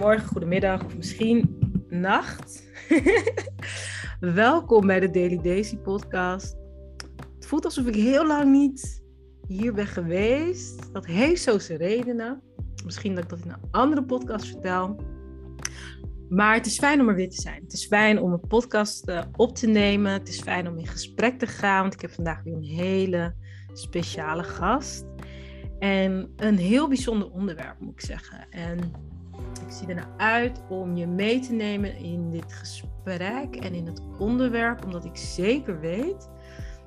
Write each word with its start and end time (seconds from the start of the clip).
goedemiddag 0.00 0.84
of 0.84 0.96
misschien 0.96 1.58
nacht. 1.88 2.64
Welkom 4.20 4.86
bij 4.86 5.00
de 5.00 5.10
Daily 5.10 5.40
Daisy 5.42 5.76
podcast. 5.76 6.56
Het 7.34 7.46
voelt 7.46 7.64
alsof 7.64 7.86
ik 7.86 7.94
heel 7.94 8.26
lang 8.26 8.50
niet 8.50 9.02
hier 9.46 9.72
ben 9.72 9.86
geweest. 9.86 10.92
Dat 10.92 11.06
heeft 11.06 11.42
zo 11.42 11.58
zijn 11.58 11.78
redenen. 11.78 12.42
Misschien 12.84 13.14
dat 13.14 13.24
ik 13.24 13.30
dat 13.30 13.38
in 13.44 13.50
een 13.50 13.70
andere 13.70 14.04
podcast 14.04 14.46
vertel. 14.46 15.00
Maar 16.28 16.54
het 16.54 16.66
is 16.66 16.78
fijn 16.78 17.00
om 17.00 17.08
er 17.08 17.14
weer 17.14 17.30
te 17.30 17.40
zijn. 17.40 17.62
Het 17.62 17.72
is 17.72 17.86
fijn 17.86 18.20
om 18.20 18.32
een 18.32 18.46
podcast 18.46 19.08
uh, 19.08 19.22
op 19.36 19.56
te 19.56 19.66
nemen. 19.66 20.12
Het 20.12 20.28
is 20.28 20.40
fijn 20.40 20.68
om 20.68 20.78
in 20.78 20.86
gesprek 20.86 21.38
te 21.38 21.46
gaan. 21.46 21.80
Want 21.80 21.94
ik 21.94 22.00
heb 22.00 22.10
vandaag 22.10 22.42
weer 22.42 22.54
een 22.54 22.62
hele 22.62 23.34
speciale 23.72 24.42
gast. 24.42 25.04
En 25.78 26.32
een 26.36 26.58
heel 26.58 26.88
bijzonder 26.88 27.30
onderwerp, 27.30 27.80
moet 27.80 27.92
ik 27.92 28.00
zeggen. 28.00 28.46
En 28.50 28.78
ik 29.70 29.76
zie 29.76 29.88
ernaar 29.88 30.10
uit 30.16 30.62
om 30.68 30.96
je 30.96 31.06
mee 31.06 31.40
te 31.40 31.52
nemen 31.52 31.96
in 31.96 32.30
dit 32.30 32.52
gesprek 32.52 33.56
en 33.56 33.74
in 33.74 33.86
het 33.86 34.02
onderwerp, 34.18 34.84
omdat 34.84 35.04
ik 35.04 35.16
zeker 35.16 35.80
weet 35.80 36.28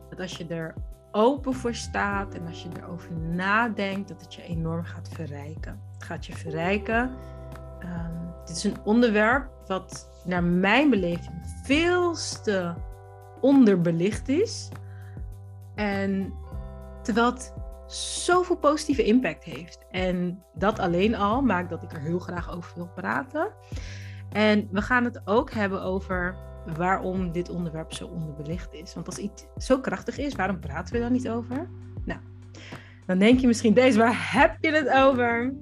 dat 0.10 0.20
als 0.20 0.38
je 0.38 0.46
er 0.48 0.74
open 1.12 1.54
voor 1.54 1.74
staat 1.74 2.34
en 2.34 2.48
als 2.48 2.64
je 2.64 2.70
erover 2.78 3.12
nadenkt, 3.14 4.08
dat 4.08 4.22
het 4.22 4.34
je 4.34 4.44
enorm 4.44 4.84
gaat 4.84 5.10
verrijken. 5.14 5.80
Het 5.94 6.04
gaat 6.04 6.26
je 6.26 6.34
verrijken. 6.34 7.12
Um, 7.80 8.34
dit 8.46 8.56
is 8.56 8.64
een 8.64 8.78
onderwerp 8.84 9.50
wat 9.68 10.10
naar 10.26 10.44
mijn 10.44 10.90
beleving 10.90 11.42
veel 11.64 12.16
te 12.44 12.74
onderbelicht 13.42 14.30
is. 14.30 14.70
En 15.76 16.34
terwijl 17.02 17.34
zoveel 17.96 18.58
positieve 18.58 19.04
impact 19.04 19.44
heeft. 19.44 19.86
En 19.92 20.44
dat 20.54 20.80
alleen 20.80 21.16
al 21.16 21.42
maakt 21.42 21.70
dat 21.70 21.84
ik 21.84 21.92
er 21.92 22.02
heel 22.02 22.20
graag 22.20 22.56
over 22.56 22.72
wil 22.76 22.90
praten. 22.96 23.52
En 24.30 24.68
we 24.72 24.82
gaan 24.82 25.04
het 25.04 25.22
ook 25.26 25.52
hebben 25.52 25.82
over 25.82 26.36
waarom 26.78 27.32
dit 27.32 27.50
onderwerp 27.50 27.94
zo 27.94 28.06
onderbelicht 28.06 28.74
is. 28.74 28.94
Want 28.94 29.06
als 29.06 29.18
iets 29.18 29.46
zo 29.58 29.80
krachtig 29.80 30.18
is, 30.18 30.36
waarom 30.36 30.60
praten 30.60 30.94
we 30.94 31.00
daar 31.00 31.12
niet 31.12 31.30
over? 31.30 31.70
Nou, 32.06 32.20
dan 33.06 33.20
denk 33.20 33.40
je 33.40 33.48
misschien 33.48 33.74
deze, 33.74 33.98
waar 33.98 34.32
heb 34.32 34.58
je 34.62 34.72
het 34.72 34.90
over? 34.90 35.54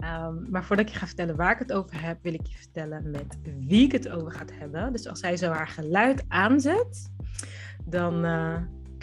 Um, 0.00 0.46
maar 0.50 0.64
voordat 0.64 0.86
ik 0.86 0.92
je 0.92 0.98
ga 0.98 1.06
vertellen 1.06 1.36
waar 1.36 1.52
ik 1.52 1.58
het 1.58 1.72
over 1.72 2.02
heb, 2.02 2.18
wil 2.22 2.34
ik 2.34 2.46
je 2.46 2.56
vertellen 2.56 3.10
met 3.10 3.38
wie 3.42 3.84
ik 3.84 3.92
het 3.92 4.08
over 4.08 4.32
ga 4.32 4.44
hebben. 4.52 4.92
Dus 4.92 5.08
als 5.08 5.20
hij 5.20 5.36
zo 5.36 5.50
haar 5.50 5.68
geluid 5.68 6.24
aanzet, 6.28 7.10
dan, 7.84 8.24
uh, 8.24 8.56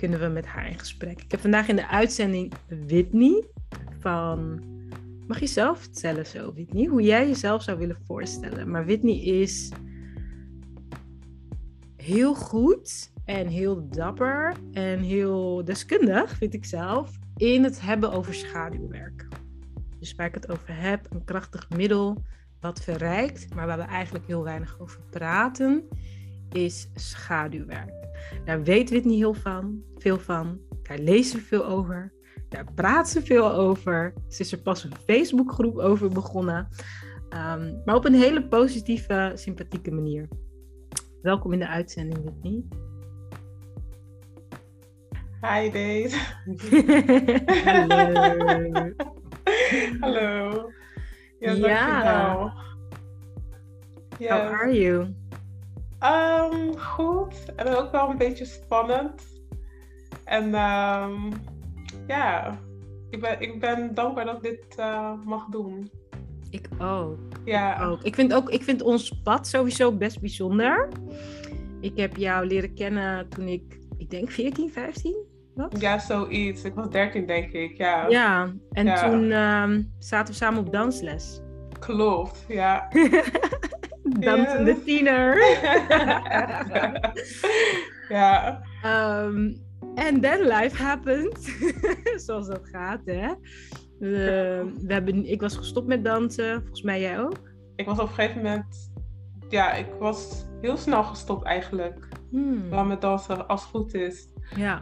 kunnen 0.03 0.21
we 0.21 0.27
met 0.27 0.45
haar 0.45 0.69
in 0.69 0.79
gesprek. 0.79 1.21
Ik 1.21 1.31
heb 1.31 1.39
vandaag 1.39 1.67
in 1.67 1.75
de 1.75 1.87
uitzending 1.87 2.53
Whitney 2.87 3.43
van. 3.99 4.61
Mag 5.27 5.39
je 5.39 5.47
zelf 5.47 5.79
vertellen 5.79 6.25
zo, 6.25 6.53
Whitney? 6.53 6.85
Hoe 6.85 7.01
jij 7.01 7.27
jezelf 7.27 7.63
zou 7.63 7.77
willen 7.77 7.97
voorstellen. 8.05 8.69
Maar 8.69 8.85
Whitney 8.85 9.15
is 9.15 9.71
heel 11.95 12.35
goed 12.35 13.11
en 13.25 13.47
heel 13.47 13.89
dapper 13.89 14.53
en 14.71 14.99
heel 14.99 15.61
deskundig, 15.65 16.35
vind 16.37 16.53
ik 16.53 16.65
zelf, 16.65 17.19
in 17.37 17.63
het 17.63 17.81
hebben 17.81 18.11
over 18.11 18.33
schaduwwerk. 18.33 19.27
Dus 19.99 20.15
waar 20.15 20.27
ik 20.27 20.33
het 20.33 20.51
over 20.51 20.81
heb, 20.81 21.07
een 21.09 21.23
krachtig 21.23 21.69
middel 21.69 22.23
wat 22.59 22.83
verrijkt, 22.83 23.53
maar 23.55 23.67
waar 23.67 23.77
we 23.77 23.83
eigenlijk 23.83 24.27
heel 24.27 24.43
weinig 24.43 24.79
over 24.79 24.99
praten, 25.09 25.87
is 26.53 26.89
schaduwwerk. 26.95 27.91
Daar 28.45 28.63
weet 28.63 28.89
Whitney 28.89 29.15
heel 29.15 29.33
van, 29.33 29.83
veel 29.97 30.19
van. 30.19 30.59
Daar 30.83 30.97
lezen 30.97 31.39
ze 31.39 31.45
veel 31.45 31.65
over. 31.65 32.13
Daar 32.49 32.65
praat 32.75 33.09
ze 33.09 33.21
veel 33.21 33.51
over. 33.51 34.13
Ze 34.27 34.41
is 34.41 34.51
er 34.51 34.57
pas 34.57 34.83
een 34.83 34.95
Facebookgroep 35.05 35.77
over 35.77 36.09
begonnen. 36.09 36.67
Um, 37.29 37.81
maar 37.85 37.95
op 37.95 38.05
een 38.05 38.13
hele 38.13 38.47
positieve, 38.47 39.31
sympathieke 39.35 39.91
manier. 39.91 40.27
Welkom 41.21 41.53
in 41.53 41.59
de 41.59 41.67
uitzending, 41.67 42.23
Whitney. 42.23 42.63
Hi, 45.41 45.69
Dave. 45.69 46.17
Hallo. 47.65 48.91
Hallo. 49.99 50.71
Ja. 51.39 52.53
Yes. 54.17 54.29
How 54.29 54.39
are 54.39 54.71
you? 54.71 55.13
Ehm, 56.03 56.77
goed. 56.77 57.35
En 57.55 57.67
ook 57.75 57.91
wel 57.91 58.09
een 58.09 58.17
beetje 58.17 58.45
spannend. 58.45 59.21
En 60.25 60.53
ehm, 60.53 61.31
ja, 62.07 62.59
ik 63.09 63.21
ben, 63.21 63.41
ik 63.41 63.59
ben 63.59 63.93
dankbaar 63.93 64.25
dat 64.25 64.35
ik 64.35 64.41
dit 64.41 64.75
eh, 64.75 65.11
mag 65.25 65.45
doen. 65.45 65.91
Ik 66.49 66.67
ook. 66.79 67.17
Ja. 67.45 67.83
ook. 67.85 68.01
Ik 68.01 68.15
vind 68.15 68.33
ook, 68.33 68.49
ik 68.49 68.63
vind 68.63 68.81
ons 68.81 69.21
pad 69.23 69.47
sowieso 69.47 69.91
best 69.91 70.19
bijzonder. 70.19 70.87
Ik 71.81 71.97
heb 71.97 72.17
jou 72.17 72.45
leren 72.45 72.73
kennen 72.73 73.29
toen 73.29 73.47
ik, 73.47 73.79
ik 73.97 74.09
denk 74.09 74.31
14, 74.31 74.71
15 74.71 75.15
was. 75.53 75.67
Ja, 75.79 75.99
zoiets. 75.99 76.63
Ik 76.63 76.73
was 76.73 76.89
13, 76.89 77.25
denk 77.25 77.51
ik. 77.51 77.77
Ja. 77.77 78.07
Ja, 78.07 78.53
en 78.71 78.85
Ja. 78.85 79.09
toen 79.09 79.31
ehm, 79.31 79.83
zaten 79.99 80.33
we 80.33 80.39
samen 80.39 80.59
op 80.59 80.71
dansles. 80.71 81.41
Klopt. 81.79 82.45
Ja. 82.47 82.87
Dansende 84.19 84.71
Yes. 84.71 84.83
tiener. 84.85 85.37
ja. 88.09 88.61
En 89.95 90.21
then 90.21 90.39
life 90.47 90.83
happened. 90.83 91.55
Zoals 92.25 92.47
dat 92.47 92.61
gaat, 92.71 93.01
hè. 93.05 93.27
We, 93.99 94.71
we 94.81 94.93
hebben, 94.93 95.25
ik 95.31 95.41
was 95.41 95.55
gestopt 95.57 95.87
met 95.87 96.03
dansen. 96.03 96.59
Volgens 96.59 96.81
mij 96.81 97.01
jij 97.01 97.19
ook. 97.19 97.51
Ik 97.75 97.85
was 97.85 97.99
op 97.99 98.07
een 98.07 98.13
gegeven 98.13 98.41
moment. 98.41 98.91
Ja, 99.49 99.73
ik 99.73 99.87
was 99.99 100.45
heel 100.61 100.77
snel 100.77 101.03
gestopt 101.03 101.45
eigenlijk. 101.45 102.07
Hmm, 102.29 102.69
Wel 102.69 102.85
met 102.85 103.01
dansen, 103.01 103.47
als 103.47 103.61
het 103.61 103.69
goed 103.69 103.93
is. 103.93 104.27
Ja. 104.55 104.81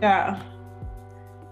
Ja. 0.00 0.38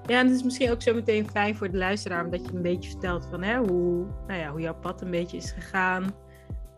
Ja, 0.06 0.18
en 0.20 0.26
het 0.26 0.36
is 0.36 0.42
misschien 0.42 0.70
ook 0.70 0.82
zo 0.82 0.94
meteen 0.94 1.28
fijn 1.30 1.56
voor 1.56 1.70
de 1.70 1.76
luisteraar, 1.78 2.24
omdat 2.24 2.46
je 2.46 2.52
een 2.54 2.62
beetje 2.62 2.90
vertelt 2.90 3.26
van 3.30 3.42
hè, 3.42 3.56
hoe, 3.58 4.06
nou 4.26 4.40
ja, 4.40 4.50
hoe 4.50 4.60
jouw 4.60 4.74
pad 4.80 5.02
een 5.02 5.10
beetje 5.10 5.36
is 5.36 5.50
gegaan. 5.50 6.14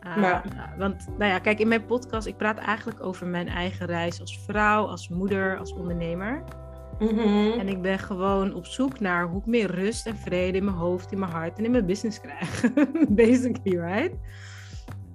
Uh, 0.07 0.17
Ja. 0.17 0.43
Want, 0.77 1.07
nou 1.17 1.31
ja, 1.31 1.39
kijk, 1.39 1.59
in 1.59 1.67
mijn 1.67 1.85
podcast, 1.85 2.27
ik 2.27 2.37
praat 2.37 2.57
eigenlijk 2.57 3.03
over 3.03 3.27
mijn 3.27 3.47
eigen 3.47 3.85
reis 3.85 4.19
als 4.19 4.39
vrouw, 4.39 4.85
als 4.85 5.09
moeder, 5.09 5.57
als 5.57 5.73
ondernemer. 5.73 6.43
Mhm. 6.99 7.59
En 7.59 7.67
ik 7.67 7.81
ben 7.81 7.99
gewoon 7.99 8.53
op 8.53 8.65
zoek 8.65 8.99
naar 8.99 9.27
hoe 9.27 9.39
ik 9.39 9.45
meer 9.45 9.71
rust 9.71 10.07
en 10.07 10.17
vrede 10.17 10.57
in 10.57 10.63
mijn 10.63 10.77
hoofd, 10.77 11.11
in 11.11 11.19
mijn 11.19 11.31
hart 11.31 11.57
en 11.57 11.65
in 11.65 11.71
mijn 11.71 11.85
business 11.85 12.21
krijg. 12.21 12.73
Basically, 13.09 13.79
right? 13.79 14.15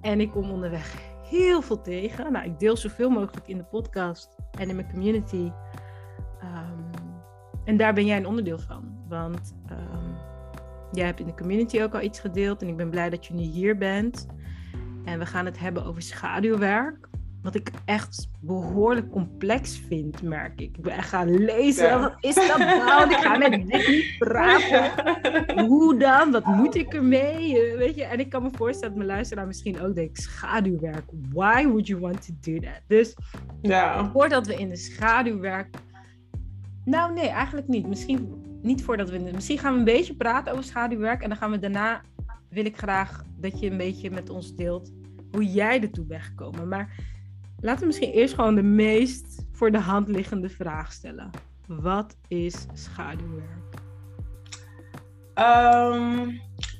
En 0.01 0.19
ik 0.19 0.31
kom 0.31 0.51
onderweg 0.51 0.95
heel 1.29 1.61
veel 1.61 1.81
tegen. 1.81 2.31
Nou, 2.31 2.45
ik 2.45 2.59
deel 2.59 2.77
zoveel 2.77 3.09
mogelijk 3.09 3.47
in 3.47 3.57
de 3.57 3.63
podcast 3.63 4.35
en 4.59 4.69
in 4.69 4.75
mijn 4.75 4.91
community. 4.91 5.51
Ehm, 6.41 6.79
en 7.65 7.77
daar 7.77 7.93
ben 7.93 8.05
jij 8.05 8.17
een 8.17 8.27
onderdeel 8.27 8.59
van. 8.59 8.97
Want 9.07 9.55
ehm, 9.67 10.11
jij 10.91 11.05
hebt 11.05 11.19
in 11.19 11.25
de 11.25 11.35
community 11.35 11.81
ook 11.81 11.93
al 11.93 12.01
iets 12.01 12.19
gedeeld. 12.19 12.61
En 12.61 12.67
ik 12.67 12.77
ben 12.77 12.89
blij 12.89 13.09
dat 13.09 13.25
je 13.25 13.33
nu 13.33 13.41
hier 13.41 13.77
bent. 13.77 14.27
En 15.05 15.19
we 15.19 15.25
gaan 15.25 15.45
het 15.45 15.59
hebben 15.59 15.85
over 15.85 16.01
schaduwwerk. 16.01 17.07
Wat 17.41 17.55
ik 17.55 17.71
echt 17.85 18.29
behoorlijk 18.39 19.11
complex 19.11 19.81
vind, 19.87 20.21
merk 20.21 20.61
ik. 20.61 20.77
Ik 20.77 20.91
gaan 20.93 21.45
lezen. 21.45 21.87
Ja. 21.87 21.99
Wat 21.99 22.15
is 22.19 22.35
dat 22.35 22.57
nou? 22.57 23.09
Ik 23.09 23.17
ga 23.17 23.37
met 23.37 23.61
Vicky 23.67 24.17
praten. 24.17 25.65
Hoe 25.65 25.97
dan? 25.97 26.31
Wat 26.31 26.45
moet 26.45 26.75
ik 26.75 26.93
ermee? 26.93 27.61
Eh, 27.61 27.77
Weet 27.77 27.95
je? 27.95 28.03
En 28.03 28.19
ik 28.19 28.29
kan 28.29 28.43
me 28.43 28.49
voorstellen 28.51 28.89
dat 28.89 28.97
mijn 28.97 29.15
luisteraar 29.15 29.47
misschien 29.47 29.81
ook 29.81 29.95
denkt: 29.95 30.21
schaduwwerk. 30.21 31.03
Why 31.33 31.65
would 31.67 31.87
you 31.87 31.99
want 31.99 32.25
to 32.25 32.51
do 32.51 32.59
that? 32.59 32.81
Dus 32.87 33.15
ja. 33.61 34.09
voordat 34.11 34.47
we 34.47 34.55
in 34.55 34.69
de 34.69 34.75
schaduwwerk. 34.75 35.75
Nou, 36.85 37.13
nee, 37.13 37.27
eigenlijk 37.27 37.67
niet. 37.67 37.87
Misschien 37.87 38.43
niet 38.61 38.83
voordat 38.83 39.09
we. 39.09 39.29
Misschien 39.33 39.59
gaan 39.59 39.73
we 39.73 39.79
een 39.79 39.85
beetje 39.85 40.15
praten 40.15 40.51
over 40.51 40.63
schaduwwerk. 40.63 41.21
En 41.21 41.29
dan 41.29 41.37
gaan 41.37 41.51
we 41.51 41.59
daarna. 41.59 42.01
Wil 42.49 42.65
ik 42.65 42.77
graag 42.77 43.23
dat 43.37 43.59
je 43.59 43.71
een 43.71 43.77
beetje 43.77 44.11
met 44.11 44.29
ons 44.29 44.55
deelt 44.55 44.91
hoe 45.31 45.51
jij 45.51 45.81
ertoe 45.81 46.05
bent 46.05 46.23
gekomen. 46.23 46.67
Maar 46.67 46.95
laten 47.59 47.79
we 47.79 47.85
misschien 47.85 48.11
eerst 48.11 48.33
gewoon 48.33 48.55
de 48.55 48.63
meest 48.63 49.45
voor 49.51 49.71
de 49.71 49.79
hand 49.79 50.07
liggende 50.07 50.49
vraag 50.49 50.91
stellen: 50.91 51.29
Wat 51.67 52.17
is 52.27 52.65
schaduwwerk? 52.73 53.83
Ehm, 55.33 56.29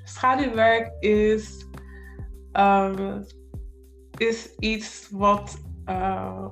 schaduwwerk 0.03 1.03
is, 1.03 1.65
ehm, 2.51 3.21
is 4.17 4.55
iets 4.59 5.09
wat, 5.11 5.61
eh, 5.85 6.45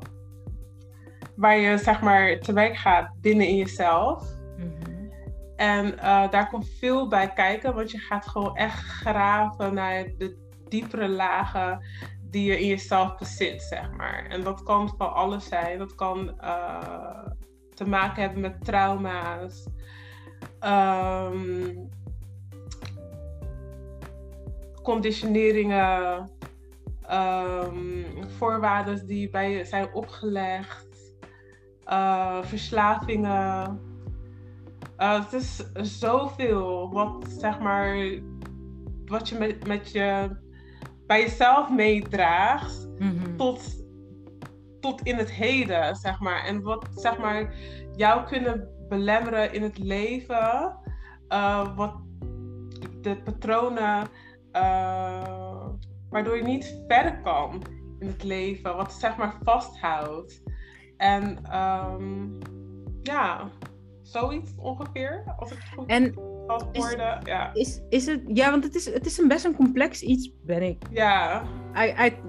waar 1.36 1.58
je 1.58 1.78
zeg 1.78 2.02
maar 2.02 2.40
te 2.40 2.54
werk 2.54 2.78
gaat 2.78 3.12
binnen 3.22 3.48
in 3.48 3.56
jezelf. 3.56 4.42
En 5.56 6.00
eh, 6.00 6.30
daar 6.30 6.50
komt 6.50 6.70
veel 6.80 7.08
bij 7.08 7.34
kijken, 7.34 7.76
want 7.76 7.92
je 7.92 7.98
gaat 7.98 8.28
gewoon 8.28 8.56
echt 8.56 8.80
graven 8.80 9.74
naar 9.74 10.04
de 10.18 10.38
diepere 10.70 11.10
lagen 11.10 11.86
die 12.22 12.44
je 12.46 12.60
in 12.60 12.68
jezelf 12.68 13.18
bezit, 13.18 13.62
zeg 13.62 13.92
maar. 13.92 14.26
En 14.26 14.44
dat 14.44 14.64
kan 14.64 14.94
van 14.98 15.14
alles 15.14 15.46
zijn. 15.46 15.78
Dat 15.78 15.96
kan 15.96 16.40
eh, 16.40 17.28
te 17.74 17.88
maken 17.88 18.22
hebben 18.22 18.42
met 18.42 18.66
trauma's. 18.66 19.68
Ehm, 20.60 21.76
conditioneringen, 24.84 26.30
um, 27.12 28.06
voorwaarden 28.38 29.08
die 29.08 29.30
bij 29.30 29.52
je 29.52 29.66
zijn 29.66 29.94
opgelegd, 29.94 31.16
uh, 31.88 32.44
verslavingen. 32.44 33.80
Uh, 35.04 35.24
het 35.24 35.34
is 35.34 35.64
zoveel 36.00 36.92
wat, 36.92 37.26
zeg 37.28 37.60
maar, 37.60 37.98
wat 39.06 39.30
je 39.30 39.38
met, 39.38 39.68
met 39.68 39.92
je 39.92 40.30
bij 41.08 41.22
jezelf 41.22 41.70
meedraagt 41.70 42.84
Mhm. 42.98 43.36
tot, 43.36 43.86
tot 44.80 45.02
in 45.02 45.18
het 45.18 45.32
heden, 45.32 45.96
zeg 45.96 46.20
maar. 46.20 46.46
En 46.46 46.62
wat, 46.62 46.88
zeg 46.96 47.18
maar, 47.18 47.56
jou 47.96 48.24
kunnen 48.28 48.68
belemmeren 48.90 49.54
in 49.54 49.64
het 49.64 49.78
leven, 49.78 50.78
uh, 51.30 51.76
wat 51.76 51.96
de 53.02 53.22
patronen 53.24 54.08
uh, 54.52 55.68
waardoor 56.10 56.38
je 56.38 56.44
niet 56.44 56.84
verder 56.88 57.22
kan 57.22 57.62
in 58.00 58.08
het 58.08 58.24
leven, 58.24 58.76
wat 58.76 58.94
zeg 58.94 59.18
maar 59.18 59.38
vasthoudt. 59.44 60.44
En 60.98 61.38
um, 61.60 62.38
ja, 63.02 63.50
zoiets 64.04 64.52
ongeveer, 64.58 65.24
als 65.38 65.52
ik 65.52 65.58
het 65.58 65.70
goed 65.76 65.88
En. 65.88 66.32
Ja. 67.24 67.50
is, 67.54 67.82
is 67.90 68.06
het, 68.06 68.22
ja, 68.28 68.52
want 68.52 68.64
het 68.64 68.76
is, 68.76 68.94
het 68.94 69.06
is 69.06 69.18
een 69.18 69.28
best 69.28 69.46
een 69.46 69.56
complex 69.56 70.02
iets, 70.02 70.32
ben 70.42 70.62
ik. 70.62 70.84
Ja. 70.90 71.44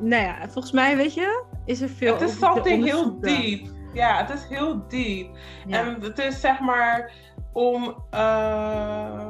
Nou 0.01 0.23
ja, 0.23 0.37
volgens 0.49 0.73
mij, 0.73 0.97
weet 0.97 1.15
je, 1.15 1.45
is 1.65 1.81
er 1.81 1.89
veel. 1.89 2.13
Het 2.13 2.23
is 2.23 2.39
something 2.39 2.85
heel 2.85 3.21
diep. 3.21 3.67
Ja, 3.93 4.25
het 4.27 4.31
is 4.39 4.45
heel 4.49 4.89
diep. 4.89 5.37
Ja. 5.67 5.79
En 5.81 6.01
het 6.01 6.19
is 6.19 6.41
zeg 6.41 6.61
maar 6.61 7.13
om. 7.53 7.95
eh, 8.11 9.29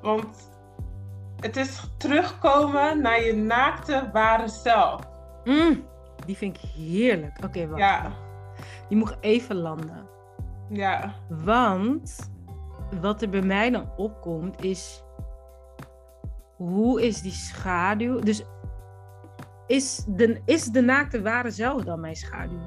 want 0.00 0.50
het 1.40 1.56
is 1.56 1.90
terugkomen 1.98 3.00
naar 3.02 3.22
je 3.24 3.34
naakte 3.34 4.08
ware 4.12 4.48
zelf. 4.48 5.00
Mm, 5.44 5.84
die 6.26 6.36
vind 6.36 6.56
ik 6.56 6.62
heerlijk. 6.76 7.44
Oké, 7.44 7.66
wacht. 7.66 7.80
Ja, 7.80 8.12
Die 8.88 8.98
moet 8.98 9.16
even 9.20 9.56
landen. 9.56 10.08
Ja, 10.70 11.14
Want 11.28 12.30
wat 13.00 13.22
er 13.22 13.28
bij 13.28 13.42
mij 13.42 13.70
dan 13.70 13.90
opkomt 13.96 14.64
is. 14.64 15.02
Hoe 16.56 17.02
is 17.02 17.20
die 17.20 17.32
schaduw? 17.32 18.18
Dus 18.18 18.44
is 19.66 20.04
de, 20.08 20.40
is 20.44 20.64
de 20.64 20.80
naakte 20.80 21.22
ware 21.22 21.50
zelf 21.50 21.84
dan 21.84 22.00
mijn 22.00 22.16
schaduw? 22.16 22.60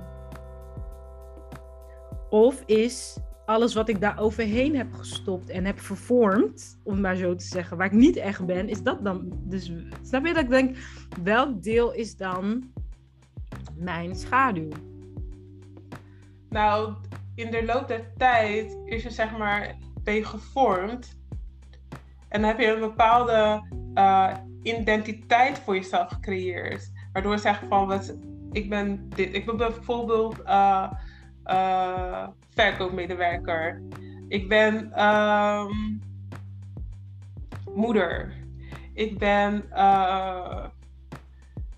Of 2.30 2.64
is 2.66 3.18
alles 3.46 3.74
wat 3.74 3.90
ik 3.90 4.02
daar 4.02 4.20
overheen 4.20 4.76
heb 4.76 4.94
gestopt 4.94 5.50
en 5.50 5.66
heb 5.66 5.80
vervormd, 5.80 6.80
om 6.84 7.02
maar 7.02 7.16
zo 7.16 7.36
te 7.36 7.46
zeggen, 7.46 7.78
waar 7.78 7.86
ik 7.86 7.92
niet 7.92 8.16
echt 8.16 8.46
ben, 8.46 8.70
is 8.70 8.84
dat 8.84 9.04
dan. 9.04 9.32
Dus 9.44 9.72
snap 10.02 10.26
je 10.26 10.34
dat 10.34 10.44
ik 10.44 10.50
denk, 10.50 10.78
welk 11.24 11.64
deel 11.64 11.94
is 11.94 12.16
dan 12.16 12.72
mijn 13.76 14.16
schaduw? 14.16 14.70
Nou, 16.50 16.94
in 17.36 17.52
de 17.52 17.66
loop 17.66 17.88
der 17.88 18.14
tijd 18.18 18.78
is 18.86 19.04
je 19.04 19.10
zeg 19.10 19.38
maar, 19.38 19.76
ben 20.04 20.14
je 20.14 20.26
gevormd. 20.26 21.22
En 22.30 22.42
dan 22.42 22.50
heb 22.50 22.60
je 22.60 22.74
een 22.74 22.80
bepaalde 22.80 23.68
eh, 23.94 24.34
identiteit 24.62 25.60
voor 25.60 25.76
jezelf 25.76 26.10
gecreëerd. 26.10 26.92
Waardoor 27.14 27.32
je 27.32 27.38
zegt 27.38 27.62
van, 27.70 27.88
wat, 27.88 28.16
ik 28.52 28.70
ben 28.70 29.10
dit. 29.10 29.36
Ik 29.36 29.46
ben 29.46 29.58
bijvoorbeeld 29.58 30.40
uh, 30.46 30.92
uh, 31.46 32.28
verkoopmedewerker. 32.50 33.82
Ik 34.28 34.50
ben 34.50 34.92
ehm, 34.94 35.72
moeder. 37.76 38.34
Ik 38.94 39.18
ben 39.18 39.66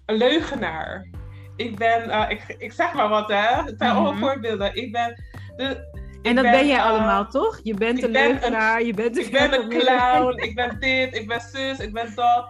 een 0.05 0.15
leugenaar. 0.15 1.07
Ik 1.55 1.77
ben, 1.77 2.29
ik, 2.29 2.55
ik 2.57 2.71
zeg 2.71 2.93
maar 2.93 3.09
wat 3.09 3.27
hè, 3.27 3.63
het 3.63 3.77
zijn 3.77 3.91
allemaal 3.91 4.13
Mhm. 4.13 4.21
voorbeelden. 4.21 4.75
Ik 4.75 4.91
ben 4.91 5.23
En 5.57 6.35
dat 6.35 6.43
ben, 6.43 6.51
ben, 6.51 6.67
jij 6.67 6.77
uh, 6.77 6.85
allemaal, 6.85 7.27
toch? 7.27 7.59
Je 7.63 7.73
bent 7.73 8.03
een 8.03 8.09
leugenaar, 8.09 8.83
je 8.83 8.93
bent 8.93 9.17
een 9.17 9.25
ik 9.25 9.31
ben 9.31 9.53
een 9.53 9.69
clown, 9.79 10.37
ik 10.37 10.55
ben 10.55 10.79
dit, 10.79 11.15
ik 11.15 11.27
ben 11.27 11.41
zus, 11.41 11.79
ik 11.79 11.93
ben 11.93 12.15
dat. 12.15 12.49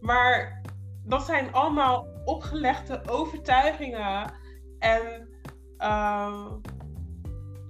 Maar 0.00 0.62
dat 1.04 1.26
zijn 1.26 1.52
allemaal 1.52 2.06
opgelegde 2.24 3.02
overtuigingen 3.06 4.32
en 4.78 5.28
uh, 5.78 6.52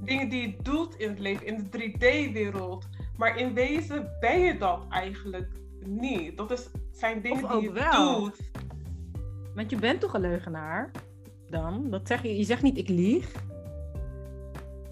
dingen 0.01 0.29
die 0.29 0.43
je 0.43 0.57
doet 0.63 0.95
in 0.95 1.09
het 1.09 1.19
leven, 1.19 1.47
in 1.47 1.69
de 1.71 1.93
3D-wereld. 1.93 2.89
Maar 3.17 3.39
in 3.39 3.55
wezen 3.55 4.11
ben 4.21 4.41
je 4.41 4.59
dat 4.59 4.87
eigenlijk 4.91 5.49
niet. 5.81 6.37
Dat 6.37 6.51
is, 6.51 6.69
zijn 6.93 7.23
dingen 7.23 7.45
Of 7.45 7.51
die 7.51 7.61
je 7.61 7.73
wel. 7.73 8.21
doet. 8.21 8.51
Want 9.55 9.71
je 9.71 9.77
bent 9.77 10.01
toch 10.01 10.15
een 10.15 10.21
leugenaar? 10.21 10.91
Dan? 11.49 11.91
Dat 11.91 12.07
zeg 12.07 12.23
je, 12.23 12.37
je 12.37 12.45
zegt 12.45 12.63
niet 12.63 12.79
ik 12.79 12.89
lieg. 12.89 13.33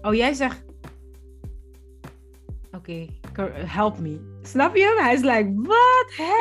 Oh, 0.05 0.13
jij 0.13 0.33
zegt... 0.33 0.63
Oké, 2.71 3.07
help 3.65 3.99
me. 3.99 4.37
Snap 4.41 4.75
je? 4.75 4.99
Hij 5.01 5.13
is 5.13 5.21
like, 5.21 5.53
wat? 5.55 6.13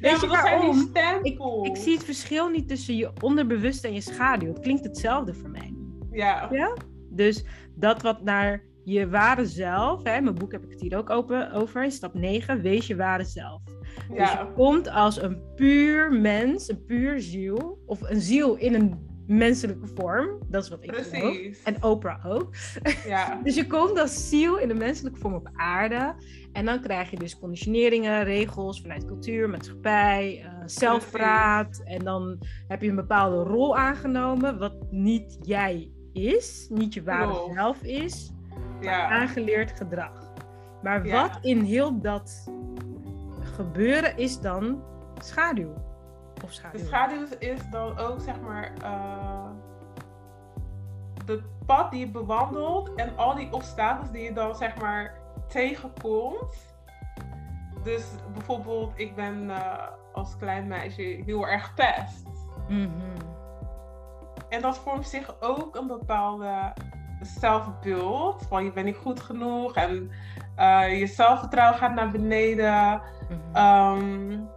Weet 0.00 0.20
je 0.20 0.26
waarom? 0.26 0.76
stempels. 0.76 1.68
Ik 1.68 1.76
zie 1.76 1.94
het 1.94 2.04
verschil 2.04 2.48
niet 2.48 2.68
tussen 2.68 2.96
je 2.96 3.10
onderbewuste 3.22 3.86
en 3.86 3.94
je 3.94 4.00
schaduw. 4.00 4.48
Het 4.48 4.60
klinkt 4.60 4.84
hetzelfde 4.84 5.34
voor 5.34 5.50
mij. 5.50 5.74
Ja, 6.10 6.48
Ja? 6.50 6.76
Dus 7.10 7.44
dat 7.74 8.02
wat 8.02 8.22
naar 8.22 8.64
je 8.84 9.08
ware 9.08 9.46
zelf, 9.46 10.02
hè, 10.02 10.20
mijn 10.20 10.34
boek 10.34 10.52
heb 10.52 10.64
ik 10.64 10.70
het 10.70 10.80
hier 10.80 10.96
ook 10.96 11.10
open, 11.10 11.52
over, 11.52 11.84
in 11.84 11.90
stap 11.90 12.14
9, 12.14 12.62
wees 12.62 12.86
je 12.86 12.96
ware 12.96 13.24
zelf. 13.24 13.62
Dus 13.64 14.06
je 14.08 14.14
ja, 14.14 14.52
komt 14.54 14.88
als 14.88 15.22
een 15.22 15.42
puur 15.54 16.12
mens, 16.12 16.68
een 16.68 16.84
puur 16.84 17.20
ziel, 17.20 17.82
of 17.86 18.00
een 18.00 18.20
ziel 18.20 18.56
in 18.56 18.74
een 18.74 19.07
menselijke 19.28 19.86
vorm. 19.94 20.38
Dat 20.46 20.62
is 20.62 20.68
wat 20.68 20.84
ik 20.84 20.94
geloof. 20.94 21.08
precies. 21.10 21.62
En 21.62 21.82
Oprah 21.82 22.26
ook. 22.26 22.54
Ja, 23.06 23.34
Dus 23.44 23.54
je 23.54 23.66
komt 23.66 23.98
als 24.00 24.28
ziel 24.28 24.58
in 24.58 24.70
een 24.70 24.78
menselijke 24.78 25.18
vorm 25.18 25.34
op 25.34 25.48
aarde. 25.54 26.14
En 26.52 26.64
dan 26.64 26.80
krijg 26.80 27.10
je 27.10 27.16
dus 27.16 27.38
conditioneringen, 27.38 28.24
regels 28.24 28.80
vanuit 28.80 29.04
cultuur, 29.04 29.48
maatschappij, 29.50 30.42
eh 30.44 30.52
zelfpraat. 30.64 31.82
En 31.84 32.04
dan 32.04 32.38
heb 32.68 32.82
je 32.82 32.88
een 32.88 32.94
bepaalde 32.96 33.42
rol 33.42 33.76
aangenomen, 33.76 34.58
wat 34.58 34.74
niet 34.90 35.38
jij 35.42 35.92
is, 36.12 36.66
niet 36.70 36.94
je 36.94 37.02
ware 37.02 37.32
Klopt. 37.32 37.54
zelf 37.54 37.82
is, 37.82 38.32
ja. 38.80 39.08
aangeleerd 39.08 39.70
gedrag. 39.70 40.32
Maar 40.82 41.06
Ja. 41.06 41.28
wat 41.28 41.38
in 41.44 41.60
heel 41.60 42.00
dat 42.00 42.48
gebeuren 43.56 44.16
is 44.16 44.40
dan 44.40 44.82
schaduw? 45.22 45.74
Of 46.44 46.52
schaduw? 46.52 46.78
De 46.78 46.86
schaduw 46.86 47.26
is 47.38 47.70
dan 47.70 47.98
ook 47.98 48.20
zeg 48.20 48.40
maar 48.40 48.72
uh, 48.82 49.50
de 51.24 51.42
pad 51.66 51.90
die 51.90 52.00
je 52.00 52.10
bewandelt 52.10 52.94
en 52.94 53.16
al 53.16 53.34
die 53.34 53.52
obstakels 53.52 54.10
die 54.10 54.22
je 54.22 54.32
dan 54.32 54.54
zeg 54.54 54.80
maar 54.80 55.14
tegenkomt. 55.48 56.76
Dus 57.82 58.04
bijvoorbeeld, 58.32 58.92
ik 58.94 59.14
ben 59.14 59.44
uh, 59.44 59.86
als 60.12 60.36
klein 60.36 60.66
meisje 60.66 61.02
heel 61.02 61.48
erg 61.48 61.74
pest. 61.74 62.26
Mhm. 62.68 62.88
En 64.48 64.60
dat 64.60 64.78
vormt 64.78 65.08
zich 65.08 65.40
ook 65.40 65.76
een 65.76 65.86
bepaalde 65.86 66.72
zelfbeeld. 67.20 68.46
Van 68.48 68.64
je 68.64 68.72
bent 68.72 68.86
niet 68.86 68.96
goed 68.96 69.20
genoeg 69.20 69.74
en 69.74 70.10
uh, 70.58 70.98
je 70.98 71.06
zelfvertrouwen 71.06 71.78
gaat 71.78 71.94
naar 71.94 72.10
beneden. 72.10 73.02
Mhm. 73.28 74.02
Um, 74.02 74.48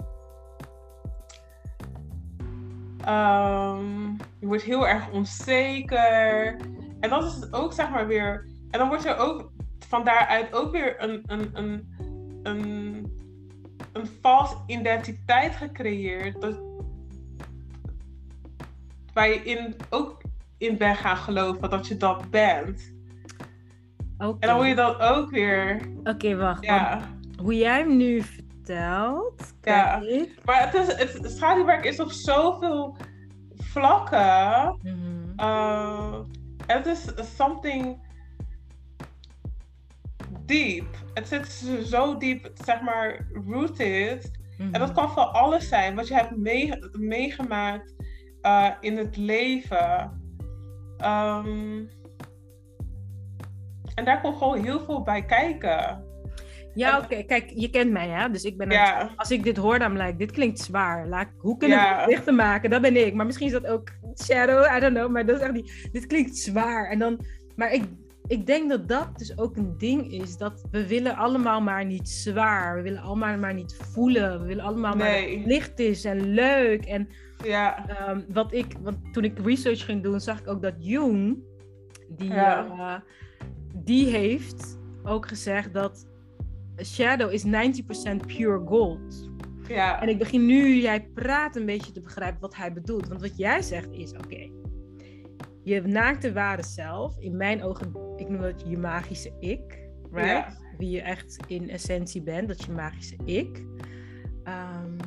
um, 3.08 4.17
je 4.39 4.46
wordt 4.48 4.63
heel 4.63 4.88
erg 4.88 5.12
onzeker. 5.12 6.55
En 7.00 7.10
dat 7.10 7.24
is 7.24 7.53
ook 7.53 7.74
zeg 7.74 7.89
maar 7.89 8.08
weer. 8.08 8.46
En 8.70 8.79
dan 8.79 8.88
wordt 8.88 9.05
er 9.05 9.17
ook 9.17 9.51
van 9.88 10.03
daaruit 10.03 10.53
ook 10.53 10.72
weer 10.72 11.03
een, 11.03 11.24
een, 11.25 11.50
een, 11.53 11.93
een, 12.43 13.05
een 13.93 14.08
vals 14.22 14.55
identiteit 14.67 15.55
gecreëerd. 15.55 16.41
Dat, 16.41 16.60
waar 19.13 19.27
je 19.27 19.36
in, 19.43 19.75
ook 19.89 20.22
in 20.58 20.77
bent 20.77 20.98
gaan 20.98 21.17
geloven 21.17 21.70
dat 21.70 21.88
je 21.88 21.98
dat 21.98 22.29
bent. 22.29 22.93
En 24.17 24.38
dan 24.39 24.55
word 24.55 24.67
je 24.67 24.75
dan 24.75 25.00
ook 25.00 25.29
weer. 25.29 25.81
Oké, 26.03 26.36
wacht. 26.36 26.65
Ja. 26.65 27.01
Hoe 27.41 27.55
jij 27.55 27.77
hem 27.77 27.98
nu 27.98 28.22
vertelt, 28.65 29.53
Ja. 29.62 30.00
kijk 30.00 30.03
ik. 30.03 30.46
Maar 30.46 30.72
het, 30.72 30.74
is, 30.74 31.13
het 31.13 31.32
schaduwwerk 31.32 31.86
is 31.86 32.00
op 32.00 32.12
zoveel 32.12 32.98
vlakken. 33.56 34.77
Mhm. 34.82 35.39
Uh, 35.39 36.20
het 36.65 36.86
is 36.86 37.08
something 37.36 38.10
deep. 40.46 40.86
Het 41.13 41.27
zit 41.27 41.48
zo 41.86 42.18
diep, 42.18 42.51
zeg 42.53 42.82
maar, 42.82 43.27
rooted. 43.48 44.32
Mhm. 44.58 44.74
En 44.74 44.80
dat 44.80 44.91
kan 44.91 45.12
van 45.12 45.34
alles 45.34 45.68
zijn 45.68 45.96
wat 45.96 46.08
je 46.08 46.13
hebt 46.13 46.38
mee- 46.38 46.89
meegemaakt 46.91 47.94
uh, 48.41 48.70
in 48.80 48.98
het 48.98 49.18
leven. 49.18 50.20
Um, 51.03 51.89
en 53.96 54.06
daar 54.06 54.22
komt 54.22 54.38
gewoon 54.38 54.63
heel 54.63 54.80
veel 54.80 55.01
bij 55.01 55.25
kijken. 55.25 56.06
Ja, 56.73 56.97
oké. 57.03 57.23
Kijk, 57.23 57.51
je 57.55 57.69
kent 57.69 57.91
mij, 57.91 58.07
hè? 58.07 58.29
Dus 58.29 58.43
ik 58.43 58.57
ben... 58.57 58.69
Ja. 58.69 59.09
Als 59.15 59.31
ik 59.31 59.43
dit 59.43 59.57
hoor, 59.57 59.79
dan 59.79 59.97
lijkt 59.97 60.19
dit 60.19 60.31
klinkt 60.31 60.59
zwaar. 60.59 61.07
Laat, 61.07 61.27
hoe 61.37 61.57
kunnen 61.57 61.77
we 61.77 61.83
Ja. 61.83 61.99
het 61.99 62.09
lichter 62.09 62.33
maken? 62.33 62.69
Dat 62.69 62.81
ben 62.81 63.05
ik. 63.05 63.13
Maar 63.13 63.25
misschien 63.25 63.47
is 63.47 63.53
dat 63.53 63.67
ook 63.67 63.89
shadow. 64.23 64.75
I 64.77 64.79
don't 64.79 64.93
know. 64.95 65.11
Maar 65.11 65.25
dat 65.25 65.35
is 65.35 65.41
echt 65.41 65.53
niet... 65.53 65.89
Dit 65.91 66.05
klinkt 66.07 66.37
zwaar. 66.37 66.89
En 66.89 66.99
dan... 66.99 67.19
Maar 67.55 67.73
ik, 67.73 67.83
ik 68.27 68.45
denk 68.45 68.69
dat 68.69 68.87
dat 68.87 69.17
dus 69.17 69.37
ook 69.37 69.55
een 69.57 69.77
ding 69.77 70.11
is. 70.11 70.37
Dat 70.37 70.63
we 70.71 70.87
willen 70.87 71.15
allemaal 71.15 71.61
maar 71.61 71.85
niet 71.85 72.09
zwaar. 72.09 72.75
We 72.75 72.81
willen 72.81 73.01
allemaal 73.01 73.37
maar 73.37 73.53
niet 73.53 73.75
voelen. 73.91 74.41
We 74.41 74.45
willen 74.47 74.63
allemaal 74.63 74.95
maar 74.95 75.11
dat 75.11 75.19
Nee. 75.21 75.37
het 75.37 75.45
licht 75.47 75.79
is 75.79 76.05
en 76.05 76.33
leuk. 76.33 76.85
En 76.85 77.07
Ja. 77.43 77.87
Ehm, 77.87 78.21
wat 78.33 78.53
ik, 78.53 78.65
want 78.81 78.97
toen 79.13 79.23
ik 79.23 79.39
research 79.45 79.85
ging 79.85 80.03
doen, 80.03 80.19
zag 80.19 80.39
ik 80.39 80.47
ook 80.47 80.61
dat 80.61 80.73
Jung, 80.77 81.37
die, 82.09 82.29
Ja. 82.33 82.65
eh, 82.69 82.99
die 83.83 84.07
heeft 84.07 84.79
ook 85.03 85.27
gezegd 85.27 85.73
dat 85.73 86.07
shadow 86.83 87.31
is 87.31 87.45
90% 87.45 87.50
pure 88.27 88.61
gold. 88.65 89.29
Ja. 89.67 90.01
En 90.01 90.09
ik 90.09 90.17
begin 90.17 90.45
nu, 90.45 90.75
jij 90.75 91.09
praat 91.13 91.55
een 91.55 91.65
beetje 91.65 91.91
te 91.91 92.01
begrijpen 92.01 92.41
wat 92.41 92.55
hij 92.55 92.73
bedoelt. 92.73 93.07
Want 93.07 93.21
wat 93.21 93.38
jij 93.38 93.61
zegt 93.61 93.91
is, 93.91 94.13
oké, 94.13 94.50
je 95.63 95.81
naakte 95.81 96.33
ware 96.33 96.63
zelf, 96.63 97.17
in 97.19 97.38
mijn 97.38 97.63
ogen, 97.63 97.91
ik 98.15 98.29
noem 98.29 98.41
dat 98.41 98.63
je 98.67 98.77
magische 98.77 99.31
ik, 99.39 99.89
right? 100.11 100.27
Ja. 100.27 100.57
Wie 100.77 100.89
je 100.89 101.01
echt 101.01 101.38
in 101.47 101.69
essentie 101.69 102.21
bent, 102.21 102.47
dat 102.47 102.63
je 102.63 102.71
magische 102.71 103.15
ik. 103.25 103.65
Ehm, 104.43 104.97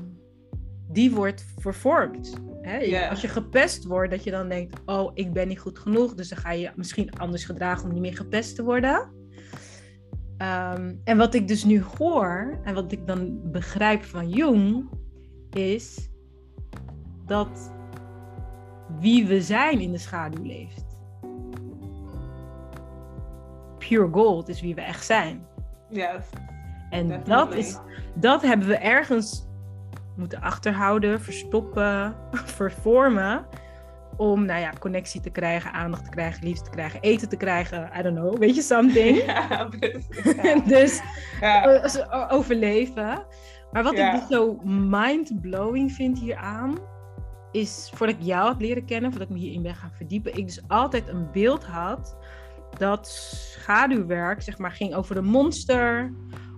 die 0.88 1.10
wordt 1.10 1.44
vervormd. 1.58 2.36
Hè? 2.60 2.76
Ja. 2.76 3.08
Als 3.08 3.20
je 3.20 3.28
gepest 3.28 3.84
wordt, 3.84 4.10
dat 4.10 4.24
je 4.24 4.30
dan 4.30 4.48
denkt, 4.48 4.80
oh, 4.86 5.10
ik 5.14 5.32
ben 5.32 5.48
niet 5.48 5.58
goed 5.58 5.78
genoeg. 5.78 6.14
Dus 6.14 6.28
dan 6.28 6.38
ga 6.38 6.52
je 6.52 6.70
misschien 6.76 7.18
anders 7.18 7.44
gedragen 7.44 7.84
om 7.84 7.92
niet 7.92 8.02
meer 8.02 8.16
gepest 8.16 8.56
te 8.56 8.64
worden. 8.64 9.12
Ehm, 10.44 10.94
en 11.04 11.16
wat 11.16 11.34
ik 11.34 11.48
dus 11.48 11.64
nu 11.64 11.82
hoor, 11.98 12.58
en 12.62 12.74
wat 12.74 12.92
ik 12.92 13.06
dan 13.06 13.50
begrijp 13.50 14.04
van 14.04 14.28
Jung, 14.28 14.88
is 15.50 16.10
dat 17.26 17.72
wie 19.00 19.26
we 19.26 19.42
zijn 19.42 19.80
in 19.80 19.92
de 19.92 19.98
schaduw 19.98 20.44
leeft. 20.44 20.84
Pure 23.78 24.08
gold 24.12 24.48
is 24.48 24.60
wie 24.60 24.74
we 24.74 24.80
echt 24.80 25.04
zijn. 25.04 25.46
Yes. 25.90 26.24
En 26.90 27.22
dat, 27.24 27.54
is, 27.54 27.78
dat 28.14 28.42
hebben 28.42 28.66
we 28.66 28.76
ergens 28.76 29.46
moeten 30.16 30.40
achterhouden, 30.40 31.20
verstoppen, 31.20 32.16
vervormen. 32.60 33.46
Om, 34.16 34.44
nou 34.44 34.60
ja, 34.60 34.72
connectie 34.78 35.20
te 35.20 35.30
krijgen, 35.30 35.72
aandacht 35.72 36.04
te 36.04 36.10
krijgen, 36.10 36.44
liefde 36.44 36.64
te 36.64 36.70
krijgen, 36.70 37.00
eten 37.00 37.28
te 37.28 37.36
krijgen. 37.36 37.90
I 37.98 38.02
don't 38.02 38.16
know, 38.18 38.36
weet 38.38 38.54
je, 38.54 38.62
something. 38.62 39.16
Ja, 39.24 39.68
precies. 39.78 40.34
Ja. 40.42 40.54
dus 40.76 41.00
Ja. 41.40 41.62
eh, 41.64 41.88
ze- 41.88 42.06
o- 42.10 42.28
overleven. 42.28 43.26
Maar 43.72 43.82
wat 43.82 43.92
ik 43.98 44.10
dus 44.12 44.26
zo 44.36 44.58
mind-blowing 44.64 45.92
vind 45.92 46.18
hieraan, 46.18 46.78
is 47.52 47.90
voordat 47.94 48.16
ik 48.16 48.22
jou 48.22 48.46
had 48.46 48.60
leren 48.60 48.84
kennen, 48.84 49.10
voordat 49.10 49.28
ik 49.28 49.34
me 49.34 49.40
hierin 49.40 49.62
ben 49.62 49.74
gaan 49.74 49.92
verdiepen, 49.92 50.36
ik 50.36 50.46
dus 50.46 50.62
altijd 50.68 51.08
een 51.08 51.28
beeld 51.32 51.64
had 51.64 52.16
dat 52.78 53.08
schaduwwerk, 53.08 54.42
zeg 54.42 54.58
maar, 54.58 54.70
ging 54.72 54.94
over 54.94 55.16
een 55.16 55.24
monster, 55.24 56.12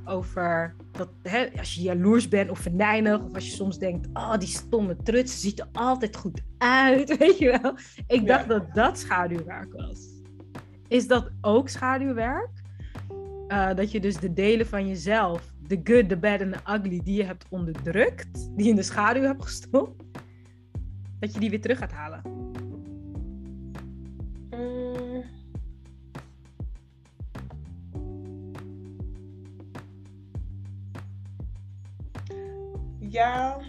over 0.07 0.75
dat 0.91 1.09
hè, 1.23 1.47
als 1.59 1.75
je 1.75 1.83
jaloers 1.83 2.29
bent 2.29 2.51
of 2.51 2.59
venijnig, 2.59 3.21
of 3.23 3.35
als 3.35 3.47
je 3.47 3.53
soms 3.53 3.79
denkt, 3.79 4.09
oh, 4.13 4.37
die 4.39 4.49
stomme 4.49 4.97
trut, 5.03 5.31
ze 5.31 5.39
ziet 5.39 5.61
er 5.61 5.69
altijd 5.73 6.17
goed 6.17 6.41
uit, 6.59 7.17
weet 7.19 7.39
je 7.39 7.59
wel. 7.63 7.75
Ik 8.07 8.27
dacht 8.27 8.43
Ja. 8.43 8.49
dat 8.49 8.75
dat 8.75 8.99
schaduwwerk 8.99 9.73
was. 9.73 10.01
Is 10.89 11.07
dat 11.07 11.31
ook 11.41 11.69
schaduwwerk? 11.69 12.49
Uh, 13.49 13.75
dat 13.75 13.91
je 13.91 14.01
dus 14.01 14.17
de 14.17 14.33
delen 14.33 14.67
van 14.67 14.89
jezelf, 14.89 15.53
de 15.67 15.81
good, 15.85 16.09
the 16.09 16.17
bad 16.17 16.41
en 16.41 16.51
de 16.51 16.59
ugly, 16.73 17.01
die 17.05 17.17
je 17.17 17.25
hebt 17.25 17.47
onderdrukt, 17.49 18.35
die 18.57 18.65
je 18.65 18.71
in 18.71 18.77
de 18.77 18.83
schaduw 18.83 19.23
hebt 19.23 19.43
gestopt, 19.43 20.03
dat 21.19 21.35
je 21.35 21.41
die 21.41 21.51
weer 21.51 21.61
terug 21.61 21.79
gaat 21.79 21.93
halen. 21.93 22.23
Ja. 33.17 33.61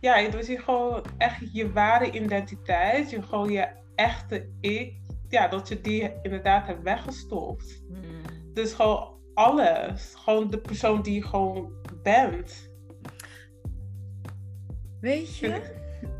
Ja, 0.00 0.28
dus 0.28 0.46
je 0.46 0.58
gewoon 0.58 1.02
echt 1.18 1.52
je 1.52 1.72
ware 1.72 2.10
identiteit, 2.10 3.10
je 3.10 3.22
gewoon 3.22 3.50
je 3.50 3.68
echte 3.94 4.48
ik, 4.60 4.94
ja, 5.28 5.48
dat 5.48 5.68
je 5.68 5.80
die 5.80 6.12
inderdaad 6.22 6.66
hebt 6.66 6.82
weggestopt. 6.82 7.82
Dus 8.52 8.72
gewoon 8.72 9.18
alles, 9.34 10.14
gewoon 10.16 10.50
de 10.50 10.58
persoon 10.58 11.02
die 11.02 11.14
je 11.14 11.22
gewoon 11.22 11.72
bent. 12.02 12.70
Weet 15.00 15.36
je? 15.36 15.62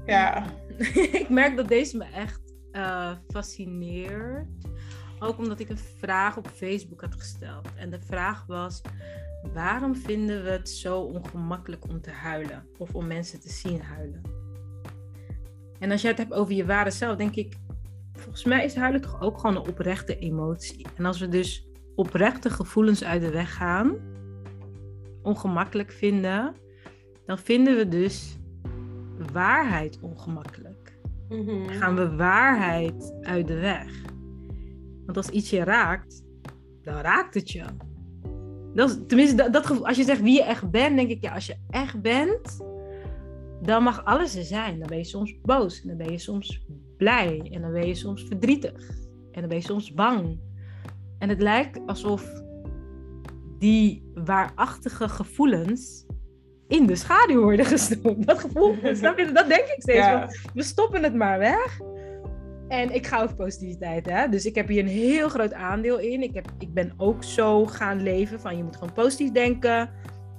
Ja, 0.06 0.46
ik 1.20 1.28
merk 1.28 1.56
dat 1.56 1.68
deze 1.68 1.96
me 1.96 2.04
echt 2.04 2.40
eh, 2.72 3.12
fascineert. 3.28 4.48
Ook 5.18 5.38
omdat 5.38 5.60
ik 5.60 5.68
een 5.68 5.78
vraag 5.78 6.36
op 6.36 6.48
Facebook 6.48 7.00
had 7.00 7.14
gesteld. 7.14 7.68
En 7.76 7.90
de 7.90 8.00
vraag 8.00 8.46
was: 8.46 8.82
waarom 9.52 9.96
vinden 9.96 10.44
we 10.44 10.50
het 10.50 10.68
zo 10.68 11.00
ongemakkelijk 11.00 11.88
om 11.88 12.00
te 12.00 12.10
huilen? 12.10 12.66
Of 12.78 12.94
om 12.94 13.06
mensen 13.06 13.40
te 13.40 13.50
zien 13.50 13.80
huilen? 13.80 14.20
En 15.78 15.90
als 15.90 16.02
je 16.02 16.08
het 16.08 16.18
hebt 16.18 16.32
over 16.32 16.54
je 16.54 16.66
ware 16.66 16.90
zelf, 16.90 17.16
denk 17.16 17.34
ik: 17.34 17.56
volgens 18.12 18.44
mij 18.44 18.64
is 18.64 18.74
huilen 18.74 19.00
toch 19.00 19.20
ook 19.20 19.38
gewoon 19.38 19.56
een 19.56 19.68
oprechte 19.68 20.18
emotie. 20.18 20.86
En 20.96 21.04
als 21.04 21.20
we 21.20 21.28
dus 21.28 21.68
oprechte 21.94 22.50
gevoelens 22.50 23.04
uit 23.04 23.20
de 23.20 23.30
weg 23.30 23.54
gaan, 23.54 23.96
ongemakkelijk 25.22 25.92
vinden, 25.92 26.54
dan 27.26 27.38
vinden 27.38 27.76
we 27.76 27.88
dus 27.88 28.38
waarheid 29.32 29.98
ongemakkelijk. 30.00 30.98
Mhm. 31.28 31.68
Gaan 31.68 31.96
we 31.96 32.16
waarheid 32.16 33.14
uit 33.20 33.46
de 33.46 33.58
weg. 33.58 34.02
Want 35.04 35.16
als 35.16 35.28
iets 35.28 35.50
je 35.50 35.64
raakt, 35.64 36.24
dan 36.82 37.00
raakt 37.00 37.34
het 37.34 37.50
je. 37.50 37.64
Dat 38.76 39.08
tenminste, 39.08 39.36
dat, 39.36 39.52
dat 39.52 39.66
gevoel, 39.66 39.86
als 39.86 39.96
je 39.96 40.04
zegt 40.04 40.20
wie 40.20 40.34
je 40.34 40.42
echt 40.42 40.70
bent, 40.70 40.96
denk 40.96 41.10
ik, 41.10 41.22
ja, 41.22 41.34
als 41.34 41.46
je 41.46 41.56
echt 41.70 42.00
bent, 42.00 42.64
dan 43.62 43.82
mag 43.82 44.04
alles 44.04 44.36
er 44.36 44.44
zijn. 44.44 44.78
Dan 44.78 44.88
ben 44.88 44.98
je 44.98 45.04
soms 45.04 45.40
boos, 45.42 45.82
en 45.82 45.88
dan 45.88 45.96
ben 45.96 46.12
je 46.12 46.18
soms 46.18 46.66
blij, 46.96 47.48
en 47.52 47.60
dan 47.60 47.72
ben 47.72 47.86
je 47.86 47.94
soms 47.94 48.22
verdrietig, 48.22 48.88
en 49.32 49.40
dan 49.40 49.48
ben 49.48 49.58
je 49.58 49.64
soms 49.64 49.94
bang. 49.94 50.38
En 51.18 51.28
het 51.28 51.42
lijkt 51.42 51.80
alsof 51.86 52.42
die 53.58 54.10
waarachtige 54.14 55.08
gevoelens 55.08 56.06
in 56.68 56.86
de 56.86 56.96
schaduw 56.96 57.42
worden 57.42 57.66
gestopt. 57.74 58.26
Dat 58.26 58.38
gevoel, 58.38 58.76
snap 58.92 59.18
je? 59.18 59.32
Dat 59.32 59.48
denk 59.48 59.66
ik 59.66 59.76
steeds. 59.78 59.98
Ja. 59.98 60.28
we 60.54 60.62
stoppen 60.62 61.02
het 61.02 61.14
maar 61.14 61.38
weg. 61.38 61.80
En 62.68 62.94
ik 62.94 63.06
ga 63.06 63.22
over 63.22 63.36
positiviteit, 63.36 64.06
hè. 64.06 64.28
Dus 64.28 64.46
ik 64.46 64.54
heb 64.54 64.68
hier 64.68 64.82
een 64.82 64.88
heel 64.88 65.28
groot 65.28 65.52
aandeel 65.52 65.98
in. 65.98 66.22
Ik, 66.22 66.34
heb, 66.34 66.48
ik 66.58 66.74
ben 66.74 66.92
ook 66.96 67.24
zo 67.24 67.66
gaan 67.66 68.02
leven 68.02 68.40
van 68.40 68.56
je 68.56 68.64
moet 68.64 68.76
gewoon 68.76 68.92
positief 68.92 69.30
denken. 69.30 69.90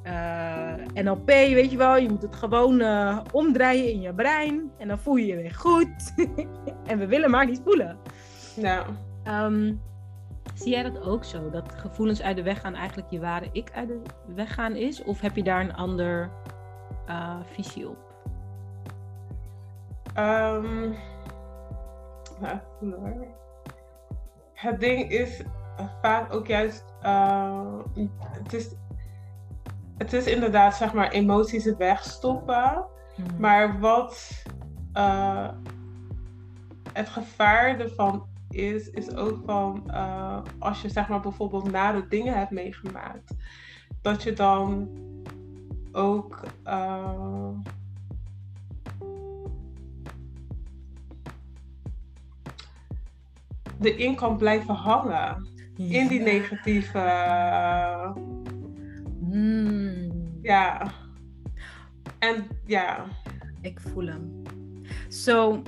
Eh, 0.03 0.74
NLP, 0.93 1.25
weet 1.27 1.72
je 1.72 1.77
wel. 1.77 1.98
Je 1.98 2.10
moet 2.10 2.22
het 2.22 2.36
gewoon 2.36 2.79
eh, 2.79 3.19
omdraaien 3.31 3.91
in 3.91 4.01
je 4.01 4.13
brein. 4.13 4.72
En 4.77 4.88
dan 4.88 5.00
voel 5.00 5.15
je 5.15 5.25
je 5.25 5.36
weer 5.36 5.53
goed. 5.53 6.13
en 6.89 7.00
we 7.00 7.07
willen 7.07 7.29
maar 7.29 7.46
niet 7.46 7.62
voelen. 7.63 7.98
Ehm, 9.24 9.74
zie 10.53 10.72
jij 10.72 10.84
dat 10.84 11.01
ook 11.01 11.24
zo? 11.24 11.50
Dat 11.50 11.74
gevoelens 11.75 12.22
uit 12.22 12.36
de 12.36 12.43
weg 12.43 12.62
gaan 12.62 12.75
eigenlijk 12.75 13.10
je 13.10 13.19
ware 13.19 13.50
ik 13.51 13.72
uit 13.74 13.88
de 13.88 14.01
weg 14.36 14.53
gaan 14.53 14.75
is? 14.75 15.03
Of 15.03 15.22
heb 15.22 15.36
je 15.36 15.43
daar 15.43 15.62
een 15.62 15.75
ander 15.75 16.29
eh, 17.05 17.36
visie 17.51 17.89
op? 17.89 17.98
Ehm, 20.13 20.91
nou, 22.39 22.60
hoor. 22.79 23.27
Het 24.53 24.79
ding 24.79 25.12
is 25.12 25.41
eh, 25.77 25.86
vaak 26.01 26.34
ook 26.34 26.48
juist, 26.48 26.84
eh, 27.01 27.74
het, 28.20 28.53
is, 28.53 28.70
het 29.98 30.13
is 30.13 30.25
inderdaad 30.25 30.75
zeg 30.75 30.94
maar 30.94 31.12
emoties 31.12 31.75
wegstoppen, 31.75 32.86
Hmm. 33.15 33.25
maar 33.39 33.79
wat 33.79 34.44
eh, 34.94 35.50
het 36.94 37.10
gevaar 37.10 37.79
ervan 37.79 38.27
is, 38.50 38.89
is 38.89 39.15
ook 39.15 39.39
van 39.46 39.91
als 40.60 40.82
je 40.82 40.89
zeg 40.89 41.08
maar 41.08 41.20
bijvoorbeeld 41.20 41.72
nare 41.72 42.08
dingen 42.08 42.38
hebt 42.38 42.51
meegemaakt, 42.51 43.36
dat 44.01 44.24
je 44.24 44.34
dan 44.34 44.89
ook 45.91 46.44
erin 53.81 54.15
kan 54.15 54.38
blijven 54.38 54.74
hangen. 54.75 55.48
In 55.77 56.07
die 56.07 56.19
negatieve. 56.19 57.00
Hmm. 59.29 60.12
ja. 60.41 60.91
En 62.19 62.46
ja. 62.65 63.05
Ik 63.62 63.79
voel 63.79 64.05
hem. 64.07 64.41
Zo, 65.10 65.62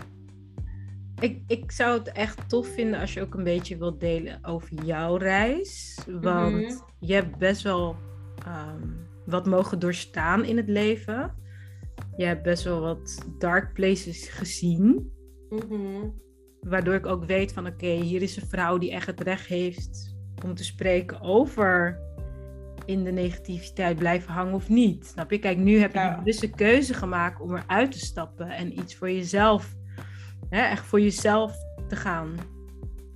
Ik, 1.20 1.42
ik 1.48 1.72
zou 1.72 1.98
het 1.98 2.12
echt 2.12 2.50
tof 2.50 2.68
vinden 2.68 3.00
als 3.00 3.13
je 3.13 3.22
ook 3.22 3.34
een 3.34 3.44
beetje 3.44 3.78
wilt 3.78 4.00
delen 4.00 4.39
over 4.46 4.84
jouw 4.86 5.16
reis. 5.16 6.00
Want 6.22 6.54
Mhm. 6.56 6.74
je 7.00 7.13
hebt 7.13 7.38
best 7.38 7.62
wel 7.62 7.96
ehm, 8.46 8.88
wat 9.25 9.46
mogen 9.46 9.80
doorstaan 9.80 10.44
in 10.46 10.58
het 10.58 10.68
leven. 10.70 11.34
Je 12.18 12.25
hebt 12.25 12.44
best 12.44 12.63
wel 12.63 12.80
wat 12.82 13.25
dark 13.38 13.74
places 13.74 14.30
gezien. 14.30 15.12
Mhm. 15.50 16.08
Waardoor 16.62 16.94
ik 16.94 17.06
ook 17.06 17.25
weet 17.25 17.54
van 17.54 17.68
oké, 17.68 17.88
hier 17.88 18.22
is 18.22 18.36
een 18.42 18.48
vrouw 18.48 18.78
die 18.78 18.92
echt 18.92 19.08
het 19.08 19.22
recht 19.22 19.46
heeft 19.46 20.16
om 20.46 20.54
te 20.56 20.63
spreken 20.63 21.22
over 21.22 22.00
in 22.86 23.04
de 23.04 23.12
negativiteit 23.12 23.98
blijven 23.98 24.34
hangen 24.34 24.54
of 24.54 24.70
niet. 24.70 25.06
Snap 25.06 25.32
je? 25.32 25.39
Kijk, 25.39 25.58
nu 25.58 25.80
heb 25.80 25.94
je 25.94 26.00
Ja. 26.00 26.08
die 26.10 26.18
bewuste 26.18 26.50
keuze 26.50 26.94
gemaakt 26.94 27.42
om 27.42 27.56
eruit 27.56 27.92
te 27.92 28.00
stappen 28.00 28.50
en 28.50 28.80
iets 28.80 28.96
voor 28.96 29.12
jezelf, 29.12 29.75
hè, 30.50 30.62
echt 30.62 30.86
voor 30.86 31.01
jezelf 31.01 31.56
te 31.88 31.96
gaan. 31.96 32.36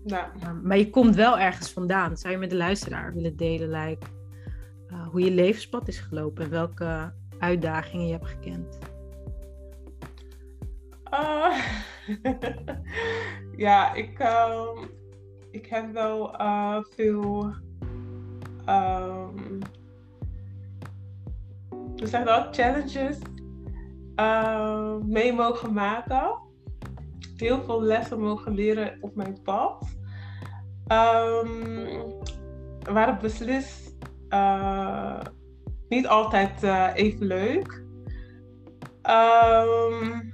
Ja. 0.05 0.31
Maar- 0.41 0.55
Maar 0.55 0.77
je 0.77 0.89
komt 0.89 1.15
wel 1.15 1.39
ergens 1.39 1.71
vandaan. 1.71 2.17
Zou 2.17 2.33
je 2.33 2.39
met 2.39 2.50
de 2.50 2.55
luisteraar 2.55 3.13
willen 3.13 3.35
delen, 3.38 3.69
like, 3.69 4.05
eh, 4.88 5.07
hoe 5.07 5.21
je 5.21 5.31
levenspad 5.31 5.88
is 5.88 6.00
gelopen 6.00 6.43
en 6.43 6.50
welke 6.50 7.13
uitdagingen 7.39 8.05
je 8.05 8.12
hebt 8.12 8.27
gekend? 8.27 8.77
Ja, 13.58 13.93
ik, 13.93 14.20
ehm, 14.20 14.86
ik 15.51 15.65
heb 15.65 15.91
wel 15.91 16.38
eh, 16.38 16.77
veel. 16.96 17.53
ehm 18.65 19.62
hoe 21.70 22.08
zeg 22.08 22.20
je 22.20 22.25
dat? 22.25 22.55
Challenges 22.55 23.17
eh, 24.15 24.96
mee 24.96 25.34
mogen 25.34 25.74
maken. 25.74 26.38
Heel 27.36 27.62
veel 27.63 27.82
lessen 27.84 28.20
mogen 28.20 28.53
leren 28.53 28.98
op 29.01 29.15
mijn 29.15 29.41
pad. 29.43 29.98
Ehm 30.88 32.01
waren 32.91 33.17
beslist 33.22 33.96
eh, 34.29 35.20
niet 35.89 36.08
altijd 36.08 36.63
eh, 36.63 36.89
even 36.93 37.25
leuk. 37.25 37.84
Ehm 39.01 40.32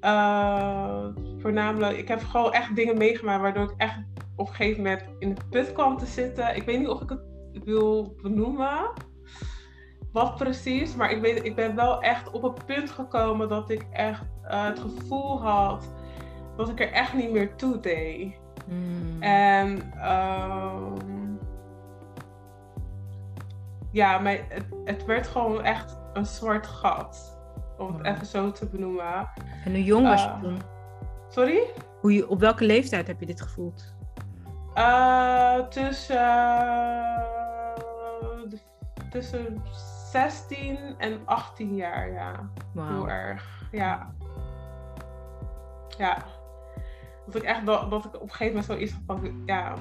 eh, 0.00 1.06
voornamelijk, 1.38 1.98
ik 1.98 2.08
heb 2.08 2.20
gewoon 2.20 2.52
echt 2.52 2.76
dingen 2.76 2.98
meegemaakt 2.98 3.40
waardoor 3.40 3.64
ik 3.64 3.74
echt 3.76 3.98
op 4.36 4.48
een 4.48 4.54
gegeven 4.54 4.82
moment 4.82 5.04
in 5.18 5.34
de 5.34 5.40
put 5.50 5.72
kwam 5.72 5.96
te 5.96 6.06
zitten. 6.06 6.56
Ik 6.56 6.62
weet 6.62 6.78
niet 6.78 6.88
of 6.88 7.02
ik 7.02 7.08
het 7.08 7.64
wil 7.64 8.14
benoemen, 8.22 8.90
wat 10.12 10.36
precies, 10.36 10.94
maar 10.94 11.10
ik, 11.10 11.20
weet, 11.20 11.44
ik 11.44 11.54
ben 11.54 11.74
wel 11.74 12.02
echt 12.02 12.30
op 12.30 12.42
het 12.42 12.66
punt 12.66 12.90
gekomen 12.90 13.48
dat 13.48 13.70
ik 13.70 13.86
echt 13.92 14.24
eh, 14.42 14.64
het 14.64 14.78
gevoel 14.78 15.42
had 15.42 15.88
dat 16.58 16.68
ik 16.68 16.80
er 16.80 16.92
echt 16.92 17.14
niet 17.14 17.30
meer 17.30 17.56
toe 17.56 17.80
deed. 17.80 18.34
Hmm. 18.66 19.22
En 19.22 19.92
ehm, 19.92 21.36
ja, 23.90 24.18
maar 24.18 24.38
het, 24.48 24.66
het 24.84 25.04
werd 25.04 25.26
gewoon 25.26 25.62
echt 25.62 25.98
een 26.12 26.26
zwart 26.26 26.66
gat. 26.66 27.37
Om 27.78 27.94
het 27.96 28.06
even 28.06 28.26
zo 28.26 28.52
te 28.52 28.66
benoemen. 28.66 29.28
En 29.64 29.70
hoe 29.72 29.84
jong 29.84 30.06
was 30.06 30.22
je 30.22 30.28
eh, 30.28 30.40
toen? 30.40 30.58
Sorry? 31.28 31.60
Hoe 32.00 32.12
je, 32.12 32.28
op 32.28 32.40
welke 32.40 32.64
leeftijd 32.64 33.06
heb 33.06 33.20
je 33.20 33.26
dit 33.26 33.40
gevoeld? 33.40 33.94
Eh, 34.74 35.58
tussen, 35.58 36.16
eh, 36.16 37.78
de- 38.48 38.58
tussen 39.10 39.62
16 40.10 40.78
en 40.98 41.20
18 41.24 41.74
jaar, 41.74 42.10
ja. 42.12 42.50
Wauw. 42.74 42.88
Heel 42.88 43.08
erg. 43.08 43.68
Ja. 43.72 44.14
Ja. 45.98 46.16
Dat 47.26 47.34
ik 47.34 47.42
echt 47.42 47.66
dat, 47.66 47.90
dat 47.90 48.04
ik 48.04 48.14
op 48.14 48.22
een 48.22 48.28
gegeven 48.30 48.46
moment 48.46 48.64
zoiets 48.64 48.92
had 48.92 49.00
van, 49.18 49.42
ja, 49.46 49.74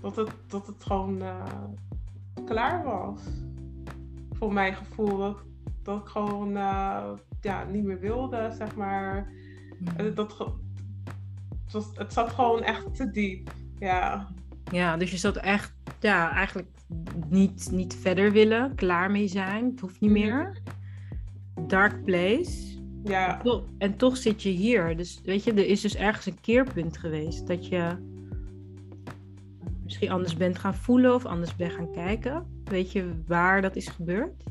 dat 0.00 0.16
het, 0.16 0.30
dat 0.46 0.66
het 0.66 0.84
gewoon 0.84 1.22
klaar 2.46 2.84
was. 2.84 3.20
Voor 4.30 4.52
mijn 4.52 4.74
gevoel. 4.74 5.18
Dat, 5.18 5.36
dat 5.88 6.00
ik 6.00 6.06
gewoon 6.08 6.56
eh, 6.56 7.10
ja, 7.40 7.64
niet 7.64 7.84
meer 7.84 8.00
wilde, 8.00 8.54
zeg 8.58 8.76
maar. 8.76 9.32
Dat, 10.14 10.38
het, 10.38 11.72
was, 11.72 11.90
het 11.94 12.12
zat 12.12 12.28
gewoon 12.30 12.62
echt 12.62 12.94
te 12.94 13.10
diep. 13.10 13.50
Ja. 13.78 14.28
Ja, 14.72 14.96
dus 14.96 15.10
je 15.10 15.16
zat 15.16 15.36
echt, 15.36 15.74
ja, 16.00 16.30
eigenlijk 16.32 16.68
niet, 17.28 17.68
niet 17.72 17.96
verder 17.96 18.32
willen, 18.32 18.74
klaar 18.74 19.10
mee 19.10 19.28
zijn. 19.28 19.64
Het 19.70 19.80
hoeft 19.80 20.00
niet 20.00 20.10
Mhm. 20.10 20.20
meer. 20.20 20.58
Dark 21.66 22.04
place. 22.04 22.76
Ja. 23.04 23.36
Toch- 23.36 23.64
En 23.78 23.96
toch 23.96 24.16
zit 24.16 24.42
je 24.42 24.48
hier. 24.50 24.96
Dus 24.96 25.20
weet 25.24 25.44
je, 25.44 25.52
er 25.52 25.66
is 25.66 25.80
dus 25.80 25.96
ergens 25.96 26.26
een 26.26 26.40
keerpunt 26.40 26.98
geweest 26.98 27.46
dat 27.46 27.66
je 27.66 27.96
misschien 29.84 30.10
anders 30.10 30.36
bent 30.36 30.58
gaan 30.58 30.74
voelen 30.74 31.14
of 31.14 31.24
anders 31.24 31.56
bent 31.56 31.72
gaan 31.72 31.92
kijken. 31.92 32.46
Weet 32.64 32.92
je 32.92 33.10
waar 33.26 33.62
dat 33.62 33.76
is 33.76 33.88
gebeurd? 33.88 34.42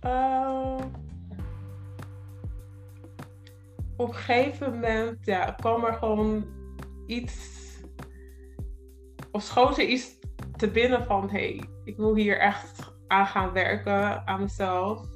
Eh, 0.00 0.76
op 3.96 4.08
een 4.08 4.14
gegeven 4.14 4.72
moment 4.72 5.26
ja, 5.26 5.44
kwam 5.50 5.84
er 5.84 5.94
gewoon 5.94 6.44
iets. 7.06 7.58
Of 9.32 9.42
schoot 9.42 9.78
er 9.78 9.84
iets 9.84 10.18
te 10.56 10.70
binnen 10.70 11.04
van: 11.04 11.30
hé, 11.30 11.38
hey, 11.38 11.62
ik 11.84 11.96
wil 11.96 12.14
hier 12.14 12.38
echt 12.38 12.92
aan 13.06 13.26
gaan 13.26 13.52
werken, 13.52 14.26
aan 14.26 14.40
mezelf. 14.40 15.08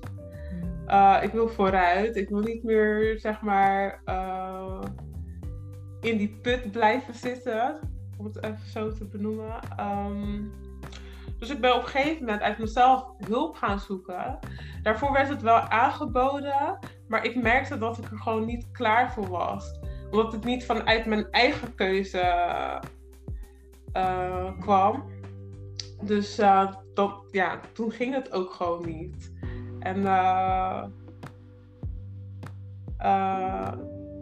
Uh, 0.87 1.19
ik 1.23 1.33
wil 1.33 1.49
vooruit. 1.49 2.17
Ik 2.17 2.29
wil 2.29 2.41
niet 2.41 2.63
meer, 2.63 3.19
zeg 3.19 3.41
maar, 3.41 4.03
uh, 4.07 4.81
in 6.01 6.17
die 6.17 6.39
put 6.43 6.71
blijven 6.71 7.15
zitten. 7.15 7.79
Om 8.19 8.25
het 8.25 8.45
even 8.45 8.67
zo 8.67 8.93
te 8.93 9.05
benoemen. 9.05 9.59
Um, 9.81 10.53
dus 11.45 11.55
ik 11.55 11.61
ben 11.61 11.75
op 11.75 11.83
een 11.83 11.89
gegeven 11.89 12.25
moment 12.25 12.43
uit 12.43 12.59
mezelf 12.59 13.05
hulp 13.27 13.55
gaan 13.55 13.81
zoeken. 13.81 14.39
Daarvoor 14.83 15.13
werd 15.13 15.29
het 15.29 15.43
wel 15.43 15.59
aangeboden, 15.59 16.79
maar 17.09 17.25
ik 17.25 17.43
merkte 17.43 17.79
dat 17.79 17.99
ik 17.99 18.11
er 18.11 18.19
gewoon 18.19 18.45
niet 18.45 18.71
klaar 18.71 19.13
voor 19.13 19.29
was. 19.29 19.79
Omdat 20.11 20.33
het 20.33 20.45
niet 20.45 20.65
vanuit 20.65 21.07
mijn 21.07 21.31
eigen 21.31 21.75
keuze 21.75 22.23
uh, 23.97 24.61
kwam. 24.61 25.05
Dus 26.03 26.37
dat, 26.95 27.25
ja, 27.31 27.61
toen 27.73 27.91
ging 27.91 28.15
het 28.15 28.33
ook 28.33 28.53
gewoon 28.53 28.87
niet. 28.87 29.33
En 29.79 29.99
uh, 29.99 30.85
uh, 33.01 33.73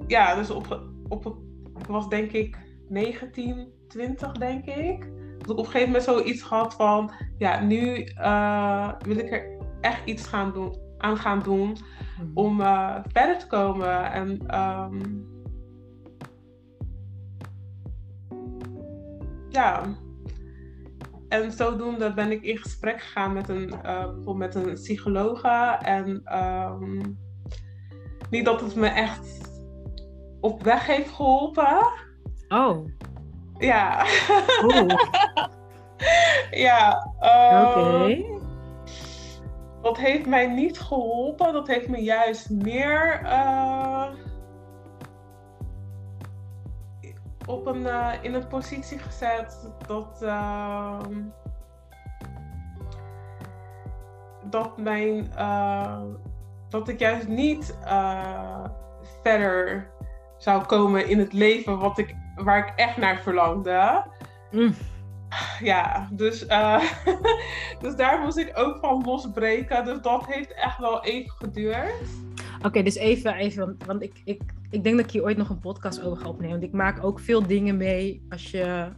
ja, 0.06 0.35
dus 0.35 0.50
op, 0.50 0.80
op, 1.08 1.37
ik 1.78 1.87
was 1.87 2.08
denk 2.08 2.32
ik 2.32 2.58
19, 2.88 3.72
20 3.88 4.32
denk 4.32 4.64
ik. 4.64 5.21
Dat 5.42 5.50
ik 5.50 5.59
op 5.59 5.64
een 5.64 5.70
gegeven 5.70 5.87
moment 5.87 6.05
zoiets 6.05 6.42
had 6.42 6.74
van, 6.74 7.12
ja, 7.38 7.61
nu 7.61 8.09
uh, 8.18 8.92
wil 8.98 9.16
ik 9.16 9.33
er 9.33 9.59
echt 9.81 10.05
iets 10.05 10.26
gaan 10.26 10.52
doen, 10.52 10.76
aan 10.98 11.16
gaan 11.16 11.42
doen 11.42 11.76
mm. 12.20 12.31
om 12.35 12.57
verder 13.07 13.38
te 13.38 13.46
komen. 13.46 14.12
En 14.12 14.59
um, 14.61 15.26
ja, 19.48 19.83
en 21.28 21.52
zodoende 21.52 22.14
ben 22.14 22.31
ik 22.31 22.42
in 22.42 22.59
gesprek 22.59 23.00
gegaan 23.00 23.33
met 23.33 23.48
een, 23.48 23.68
uh, 23.68 24.05
bijvoorbeeld 24.05 24.37
met 24.37 24.55
een 24.55 24.72
psychologe. 24.74 25.78
En 25.83 26.38
um, 26.38 27.18
niet 28.31 28.44
dat 28.44 28.61
het 28.61 28.74
me 28.74 28.87
echt 28.87 29.50
op 30.40 30.62
weg 30.62 30.87
heeft 30.87 31.11
geholpen. 31.11 31.87
Oh. 32.48 32.87
Ja. 33.62 34.07
Oh. 34.66 34.87
ja. 36.66 37.12
Uh, 37.20 37.68
Oké. 37.68 37.81
Okay. 37.81 38.40
Dat 39.83 39.98
heeft 39.98 40.27
mij 40.27 40.46
niet 40.46 40.81
geholpen. 40.81 41.53
Dat 41.53 41.66
heeft 41.66 41.88
me 41.88 42.03
juist 42.03 42.51
meer 42.51 43.20
uh, 43.22 44.07
op 47.46 47.66
een, 47.66 47.81
uh, 47.81 48.12
in 48.22 48.35
een 48.35 48.46
positie 48.46 48.98
gezet 48.98 49.70
dat, 49.87 50.20
uh, 50.22 50.98
dat 54.44 54.79
mijn 54.79 55.31
dat 56.68 56.88
ik 56.88 56.98
juist 56.98 57.29
niet 57.29 57.77
verder 59.22 59.90
zou 60.38 60.64
komen 60.64 61.09
in 61.09 61.18
het 61.18 61.33
leven 61.33 61.79
wat 61.79 61.98
ik, 61.98 62.16
waar 62.37 62.59
ik 62.59 62.73
echt 62.77 62.97
naar 62.97 63.21
verlangde. 63.21 64.05
Mm. 64.51 64.75
Ja, 65.61 66.09
dus, 66.12 66.38
dus 67.83 67.97
daar 67.97 68.21
moest 68.21 68.37
ik 68.37 68.51
ook 68.55 68.79
van 68.81 69.03
losbreken. 69.05 69.85
Dus 69.85 70.01
dat 70.01 70.27
heeft 70.27 70.55
echt 70.55 70.79
wel 70.79 71.05
even 71.05 71.31
geduurd. 71.31 71.92
Oké, 72.57 72.66
okay, 72.66 72.83
dus 72.83 72.95
even, 72.95 73.35
even 73.35 73.77
want 73.87 74.03
ik, 74.03 74.21
ik, 74.25 74.42
ik 74.71 74.85
denk 74.85 74.97
dat 74.97 75.05
ik 75.05 75.11
hier 75.11 75.23
ooit 75.23 75.37
nog 75.37 75.49
een 75.49 75.59
podcast 75.59 76.03
over 76.03 76.23
ga 76.23 76.29
opnemen. 76.29 76.51
Want 76.51 76.62
ik 76.62 76.73
maak 76.73 77.05
ook 77.05 77.21
veel 77.21 77.47
dingen 77.47 77.77
mee 77.77 78.27
als 78.29 78.51
je 78.51 78.88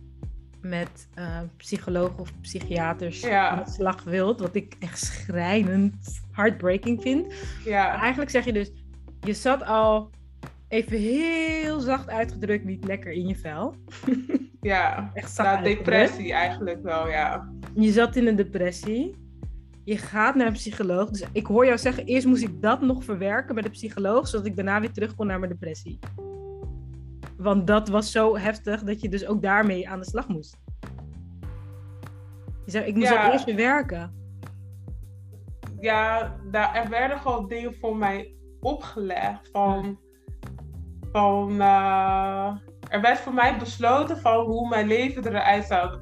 met 0.61 1.09
uh, 1.19 1.39
psychologen 1.57 2.19
of 2.19 2.41
psychiaters 2.41 3.21
Ja. 3.21 3.49
aan 3.49 3.65
de 3.65 3.71
slag 3.71 4.03
wilt. 4.05 4.41
Wat 4.41 4.55
ik 4.55 4.77
echt 4.79 4.99
schrijnend 4.99 6.21
heartbreaking 6.33 7.03
vind. 7.03 7.35
Ja, 7.65 7.87
Maar 7.89 8.01
eigenlijk 8.01 8.31
zeg 8.31 8.45
je 8.45 8.53
dus, 8.53 8.73
je 9.21 9.35
zat 9.35 9.65
al 9.65 10.11
even 10.75 10.99
heel 10.99 11.81
zacht 11.81 12.09
uitgedrukt 12.09 12.65
niet 12.65 12.85
lekker 12.85 13.13
in 13.13 13.27
je 13.27 13.37
vel. 13.37 13.75
ja. 14.61 15.11
Echt 15.15 15.33
zacht 15.33 15.61
Nou, 15.61 15.75
depressie 15.75 16.33
eigenlijk 16.33 16.83
wel, 16.83 17.09
ja. 17.09 17.53
Je 17.75 17.93
zat 17.93 18.17
in 18.17 18.27
een 18.27 18.37
depressie. 18.37 19.15
Je 19.85 19.99
gaat 19.99 20.35
naar 20.35 20.47
een 20.47 20.53
psycholoog. 20.53 21.11
Dus 21.11 21.25
ik 21.33 21.47
hoor 21.47 21.67
jou 21.67 21.79
zeggen, 21.79 22.05
eerst 22.05 22.27
moest 22.27 22.43
ik 22.43 22.63
dat 22.63 22.81
nog 22.81 23.05
verwerken 23.05 23.55
met 23.55 23.65
de 23.65 23.71
psycholoog, 23.71 24.29
zodat 24.29 24.47
ik 24.47 24.57
daarna 24.57 24.81
weer 24.81 24.93
terug 24.93 25.15
kon 25.15 25.27
naar 25.27 25.39
mijn 25.39 25.51
depressie. 25.51 25.99
Want 27.37 27.67
dat 27.67 27.89
was 27.89 28.11
zo 28.11 28.37
heftig 28.37 28.83
dat 28.83 29.01
je 29.01 29.09
dus 29.09 29.27
ook 29.27 29.43
daarmee 29.43 29.89
aan 29.89 29.99
de 30.01 30.07
slag 30.07 30.29
moest. 30.29 30.57
Je 32.65 32.71
zei, 32.71 32.85
ik 32.85 32.95
moest 32.95 33.09
Ja. 33.09 33.23
dat 33.23 33.33
eerst 33.33 33.45
verwerken. 33.45 34.13
Ja, 35.81 36.37
daar, 36.51 36.75
er 36.75 36.89
werden 36.89 37.19
gewoon 37.19 37.49
dingen 37.49 37.75
voor 37.75 37.97
mij 37.97 38.35
opgelegd. 38.61 39.49
Van, 39.53 39.99
van, 41.15 41.61
eh, 41.61 42.57
er 42.89 43.01
werd 43.01 43.19
voor 43.19 43.35
mij 43.35 43.59
besloten 43.59 44.19
van 44.19 44.45
hoe 44.45 44.69
mijn 44.69 44.87
leven 44.87 45.27
eruit 45.27 45.65
zou, 45.65 45.99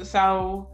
zou 0.00 0.64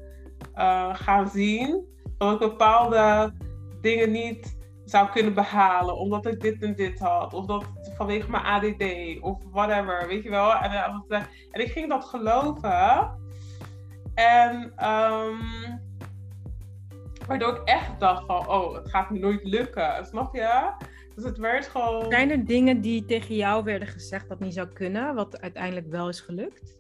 eh, 0.54 0.94
gaan 0.94 1.28
zien. 1.28 1.86
Dat 2.18 2.32
ik 2.32 2.38
bepaalde 2.38 3.32
dingen 3.80 4.10
niet 4.10 4.58
zou 4.84 5.08
kunnen 5.08 5.34
behalen. 5.34 5.96
Omdat 5.96 6.26
ik 6.26 6.40
dit 6.40 6.62
en 6.62 6.74
dit 6.74 6.98
had. 6.98 7.34
Of 7.34 7.46
dat 7.46 7.64
vanwege 7.96 8.30
mijn 8.30 8.44
ADD. 8.44 8.84
Of 9.20 9.38
whatever, 9.50 10.06
weet 10.08 10.22
je 10.22 10.30
wel. 10.30 10.54
En, 10.54 11.04
eh, 11.08 11.22
ik 11.52 11.72
ging 11.72 11.88
dat 11.88 12.04
geloven. 12.04 13.10
En 14.14 14.72
ehm, 14.76 15.36
waardoor 17.26 17.54
ik 17.54 17.62
echt 17.64 18.00
dacht 18.00 18.26
van, 18.26 18.48
oh, 18.48 18.74
het 18.74 18.90
gaat 18.90 19.10
nooit 19.10 19.44
lukken. 19.44 20.06
Snap 20.06 20.34
je? 20.34 20.72
Dus 21.14 21.24
het 21.24 21.38
werd 21.38 21.66
gewoon... 21.68 22.10
Zijn 22.10 22.30
er 22.30 22.44
dingen 22.44 22.80
die 22.80 23.04
tegen 23.04 23.34
jou 23.34 23.64
werden 23.64 23.88
gezegd 23.88 24.28
dat 24.28 24.40
niet 24.40 24.54
zou 24.54 24.68
kunnen, 24.68 25.14
wat 25.14 25.40
uiteindelijk 25.40 25.86
wel 25.90 26.08
is 26.08 26.20
gelukt? 26.20 26.78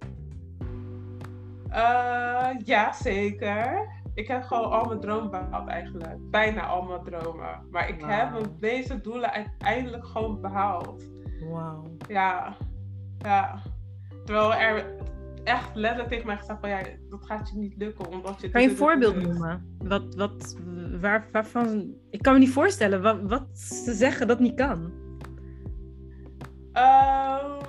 Eh, 1.68 2.48
ja, 2.64 2.92
zeker. 2.92 3.88
Ik 4.14 4.28
heb 4.28 4.42
gewoon 4.42 4.70
al 4.70 4.84
mijn 4.84 5.00
dromen 5.00 5.30
behaald 5.30 5.68
eigenlijk. 5.68 6.30
Bijna 6.30 6.66
al 6.66 6.82
mijn 6.82 7.02
dromen. 7.02 7.66
Maar 7.70 7.88
ik 7.88 8.00
heb 8.00 8.08
Wauw. 8.08 8.30
mijn 8.30 8.56
deze 8.60 9.00
doelen 9.00 9.32
uiteindelijk 9.32 10.06
gewoon 10.06 10.40
behaald. 10.40 11.04
Wauw. 11.50 11.96
Ja, 12.08 12.56
ja. 13.18 13.62
Terwijl 14.24 14.54
er 14.54 14.84
echt 15.44 15.74
letterlijk 15.74 16.10
tegen 16.10 16.26
mij 16.26 16.36
gezegd 16.36 16.60
van, 16.60 16.68
ja, 16.68 16.80
dat 17.08 17.24
gaat 17.26 17.48
je 17.48 17.58
niet 17.58 17.74
lukken. 17.76 18.08
Omdat 18.08 18.40
je 18.40 18.50
Kan 18.50 18.62
je 18.62 18.68
een 18.68 18.76
voorbeeld 18.76 19.14
doet. 19.14 19.22
noemen? 19.22 19.76
Wat, 19.78 20.14
wat, 20.14 20.56
waar, 21.00 21.28
waarvan... 21.32 21.94
Ik 22.10 22.22
kan 22.22 22.32
me 22.32 22.38
niet 22.38 22.50
voorstellen 22.52 23.02
wat, 23.02 23.18
wat 23.22 23.58
ze 23.58 23.92
zeggen 23.94 24.26
dat 24.28 24.38
niet 24.40 24.54
kan. 24.54 24.92
Ehm, 26.72 27.60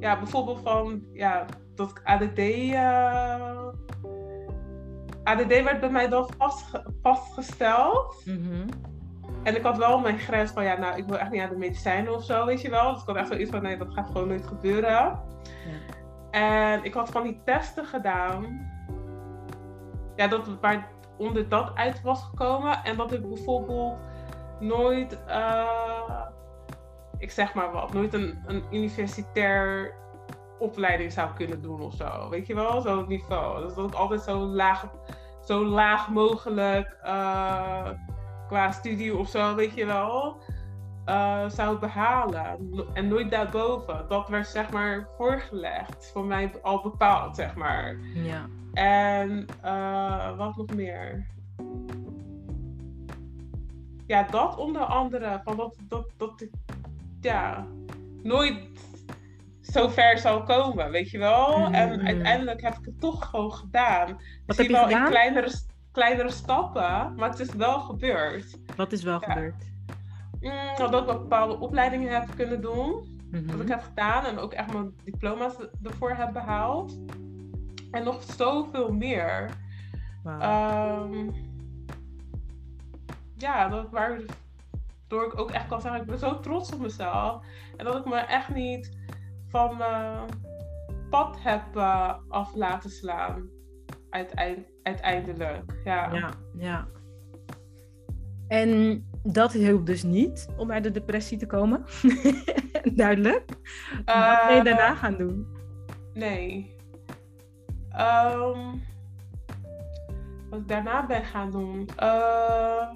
ja, 0.00 0.18
bijvoorbeeld 0.18 0.60
van, 0.62 1.02
ja, 1.12 1.46
dat 1.74 1.90
ik 1.90 2.00
ADD... 2.04 2.38
eh, 2.38 3.68
ADD 5.24 5.48
werd 5.62 5.80
bij 5.80 5.90
mij 5.90 6.08
dan 6.08 6.28
vastge- 6.38 6.92
vastgesteld. 7.02 8.22
Mhm. 8.24 8.66
En 9.42 9.56
ik 9.56 9.62
had 9.62 9.76
wel 9.76 9.98
mijn 9.98 10.18
grens 10.18 10.50
van, 10.50 10.64
ja, 10.64 10.78
nou, 10.78 10.96
ik 10.96 11.06
wil 11.06 11.18
echt 11.18 11.30
niet 11.30 11.40
aan 11.40 11.48
de 11.48 11.56
medicijnen 11.56 12.14
of 12.14 12.24
zo, 12.24 12.46
weet 12.46 12.60
je 12.60 12.70
wel. 12.70 12.92
Dus 12.92 13.00
ik 13.00 13.06
had 13.06 13.16
echt 13.16 13.28
zoiets 13.28 13.50
van, 13.50 13.62
nee, 13.62 13.76
dat 13.76 13.92
gaat 13.94 14.06
gewoon 14.06 14.28
nooit 14.28 14.46
gebeuren. 14.46 15.18
En 16.30 16.84
ik 16.84 16.94
had 16.94 17.10
van 17.10 17.22
die 17.22 17.40
testen 17.44 17.84
gedaan. 17.84 18.70
Ja, 20.16 20.26
dat, 20.26 20.48
waar 20.60 20.88
onder 21.16 21.48
dat 21.48 21.70
uit 21.74 22.02
was 22.02 22.22
gekomen. 22.22 22.84
En 22.84 22.96
dat 22.96 23.12
ik 23.12 23.28
bijvoorbeeld 23.28 23.98
nooit, 24.60 25.24
eh, 25.26 26.26
ik 27.18 27.30
zeg 27.30 27.54
maar 27.54 27.72
wat, 27.72 27.92
nooit 27.92 28.14
een, 28.14 28.42
een 28.46 28.64
universitair 28.70 29.94
opleiding 30.58 31.12
zou 31.12 31.32
kunnen 31.34 31.62
doen 31.62 31.80
of 31.80 31.94
zo. 31.94 32.28
Weet 32.28 32.46
je 32.46 32.54
wel, 32.54 32.80
zo'n 32.80 33.08
niveau. 33.08 33.62
Dus 33.62 33.74
dat 33.74 33.88
ik 33.88 33.94
altijd 33.94 34.20
zo 34.20 34.38
laag, 34.38 34.86
zo 35.44 35.64
laag 35.64 36.08
mogelijk 36.08 36.98
eh, 37.02 37.88
qua 38.50 38.70
studie 38.70 39.16
of 39.16 39.28
zo, 39.28 39.54
weet 39.54 39.74
je 39.74 39.86
wel, 39.86 40.42
eh, 41.04 41.48
zou 41.48 41.78
behalen. 41.78 42.58
En 42.92 43.08
nooit 43.08 43.30
daarboven. 43.30 44.04
Dat 44.08 44.28
werd 44.28 44.46
zeg 44.46 44.70
maar 44.70 45.08
voorgelegd. 45.16 46.10
Voor 46.12 46.24
mij 46.24 46.52
al 46.62 46.82
bepaald, 46.82 47.36
zeg 47.36 47.54
maar. 47.54 47.96
Ja. 48.14 48.46
En 48.72 49.46
eh, 49.62 50.36
wat 50.36 50.56
nog 50.56 50.74
meer? 50.74 51.26
Ja, 54.06 54.22
dat 54.22 54.56
onder 54.56 54.82
andere. 54.82 55.40
Van 55.44 55.56
dat, 55.56 55.76
dat, 55.88 56.10
dat 56.16 56.40
ik 56.40 56.50
ja, 57.20 57.66
nooit 58.22 58.58
zo 59.60 59.88
ver 59.88 60.18
zou 60.18 60.44
komen, 60.44 60.90
weet 60.90 61.10
je 61.10 61.18
wel? 61.18 61.58
Mhm. 61.58 61.74
En 61.74 62.06
uiteindelijk 62.06 62.62
heb 62.62 62.78
ik 62.78 62.84
het 62.84 63.00
toch 63.00 63.28
gewoon 63.28 63.52
gedaan. 63.52 64.06
Wat 64.06 64.18
Misschien 64.46 64.74
heb 64.74 64.74
je 64.74 64.80
wel 64.80 64.84
gedaan? 64.84 65.04
in 65.04 65.10
kleinere, 65.10 65.50
kleinere 65.92 66.30
stappen, 66.30 67.14
maar 67.14 67.30
het 67.30 67.38
is 67.40 67.54
wel 67.54 67.80
gebeurd. 67.80 68.58
Wat 68.76 68.92
is 68.92 69.02
wel 69.02 69.20
Ja. 69.20 69.32
gebeurd? 69.32 69.68
Mm, 70.40 70.90
dat 70.90 71.00
ik 71.00 71.06
bepaalde 71.06 71.58
opleidingen 71.58 72.12
heb 72.12 72.34
kunnen 72.36 72.60
doen. 72.60 73.18
Mhm. 73.30 73.46
wat 73.46 73.60
ik 73.60 73.68
heb 73.68 73.82
gedaan 73.82 74.24
en 74.24 74.38
ook 74.38 74.52
echt 74.52 74.72
mijn 74.72 74.94
diploma's 75.04 75.54
ervoor 75.82 76.10
heb 76.10 76.32
behaald. 76.32 76.98
En 77.90 78.04
nog 78.04 78.22
zoveel 78.22 78.92
meer. 78.92 79.50
Wauw. 80.22 80.40
Ehm, 80.40 81.30
ja, 83.36 83.68
dat 83.68 83.90
waardoor 83.90 85.24
ik 85.26 85.38
ook 85.38 85.50
echt 85.50 85.66
kan 85.66 85.80
zeggen, 85.80 86.00
ik 86.00 86.06
ben 86.06 86.18
zo 86.18 86.40
trots 86.40 86.72
op 86.72 86.80
mezelf. 86.80 87.44
En 87.76 87.84
dat 87.84 87.96
ik 87.96 88.04
me 88.04 88.16
echt 88.16 88.54
niet 88.54 88.96
van 89.48 89.76
mijn 89.76 90.28
pad 91.10 91.36
heb 91.42 91.76
eh, 91.76 92.14
af 92.28 92.54
laten 92.54 92.90
slaan. 92.90 93.48
Uiteind- 94.10 94.66
uiteindelijk, 94.82 95.72
ja. 95.84 96.12
ja, 96.14 96.30
ja. 96.58 96.86
En 98.48 99.04
dat 99.22 99.52
hielp 99.52 99.86
dus 99.86 100.02
niet 100.02 100.48
om 100.56 100.72
uit 100.72 100.82
de 100.82 100.90
depressie 100.90 101.38
te 101.38 101.46
komen. 101.46 101.84
Duidelijk. 102.94 103.44
Wat 104.04 104.04
ben 104.46 104.54
je 104.54 104.58
Eh, 104.58 104.64
daarna 104.64 104.94
gaan 104.94 105.16
doen? 105.16 105.46
Nee. 106.14 106.76
Ehm, 107.90 108.58
wat 110.50 110.60
ik 110.60 110.68
daarna 110.68 111.06
ben 111.06 111.24
gaan 111.24 111.50
doen. 111.50 111.88
eh, 111.96 112.88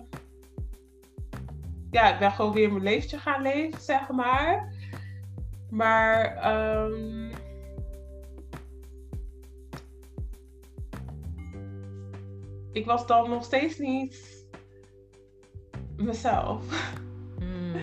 ja, 1.90 2.12
ik 2.12 2.18
ben 2.18 2.30
gewoon 2.32 2.52
weer 2.52 2.70
mijn 2.72 2.82
leventje 2.82 3.18
gaan 3.18 3.42
leven, 3.42 3.80
zeg 3.80 4.10
maar. 4.10 4.72
Maar. 5.70 6.24
ehm, 6.36 7.23
ik 12.74 12.86
was 12.86 13.06
dan 13.06 13.30
nog 13.30 13.44
steeds 13.44 13.78
niet 13.78 14.46
mezelf. 15.96 16.62
Hmm. 17.38 17.74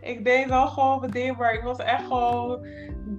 Ik 0.00 0.24
deed 0.24 0.48
wel 0.48 0.68
gewoon 0.68 1.00
mijn 1.00 1.12
ding, 1.12 1.36
maar 1.36 1.54
ik 1.54 1.62
was 1.62 1.78
echt 1.78 2.02
gewoon 2.02 2.66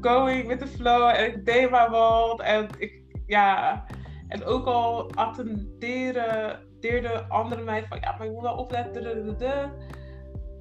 going 0.01 0.47
with 0.47 0.59
the 0.59 0.67
flow. 0.67 1.09
En 1.09 1.25
ik 1.25 1.45
deed 1.45 1.69
maar 1.69 1.89
wat. 1.89 2.41
En 2.41 2.67
ik, 2.77 3.01
ja. 3.25 3.85
En 4.27 4.45
ook 4.45 4.65
al 4.65 5.11
attenderen, 5.11 6.59
deerden 6.79 7.29
anderen 7.29 7.65
mij 7.65 7.85
van, 7.87 7.99
ja, 8.01 8.15
maar 8.17 8.27
je 8.27 8.33
moet 8.33 8.41
wel 8.41 8.57
opletten. 8.57 9.73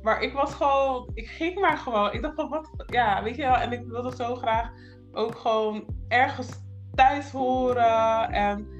Maar 0.02 0.22
ik 0.22 0.33
was 0.33 0.54
gewoon, 0.54 1.11
ik 1.14 1.26
ging 1.28 1.61
maar 1.61 1.76
gewoon. 1.76 2.12
Ik 2.12 2.22
dacht 2.22 2.35
van, 2.35 2.48
wat, 2.48 2.70
ja, 2.87 3.22
weet 3.22 3.37
je 3.37 3.42
wel. 3.42 3.56
En 3.56 3.72
ik 3.72 3.85
wilde 3.87 4.16
zo 4.16 4.35
graag 4.35 4.70
ook 5.12 5.38
gewoon 5.38 5.85
ergens 6.09 6.48
thuis 6.94 7.30
horen. 7.30 8.30
En 8.30 8.79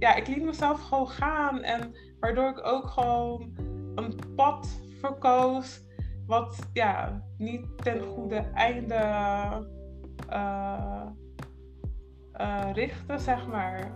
ja, 0.00 0.14
ik 0.14 0.26
liet 0.26 0.42
mezelf 0.42 0.80
gewoon 0.88 1.08
gaan. 1.08 1.62
En 1.62 1.94
waardoor 2.20 2.48
ik 2.48 2.66
ook 2.66 2.86
gewoon 2.86 3.52
een 3.94 4.18
pad 4.36 4.80
verkoos 5.00 5.82
wat 6.26 6.68
ja, 6.72 7.22
niet 7.38 7.66
ten 7.82 8.00
goede 8.00 8.36
einde 8.54 8.94
eh, 10.28 11.06
richtte, 12.72 13.18
zeg 13.18 13.46
maar. 13.46 13.92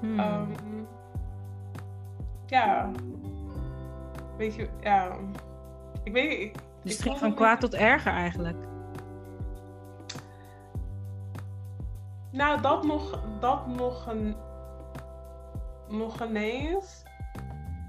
Hmm. 0.00 0.18
Ehm, 0.18 0.50
ja, 2.46 2.90
weet 4.36 4.54
je, 4.54 4.68
ja, 4.80 5.16
ik 6.02 6.12
weet 6.12 6.40
ik, 6.40 6.54
dus 6.82 6.92
het 6.92 7.02
ging 7.02 7.18
van 7.18 7.34
kwaad 7.34 7.60
tot 7.60 7.74
erger 7.74 8.12
eigenlijk. 8.12 8.66
Nou, 12.32 12.60
dat 12.60 12.84
nog, 12.84 13.22
dat 13.40 13.66
nog, 13.66 14.06
een, 14.06 14.36
nog 15.88 16.22
ineens. 16.22 17.04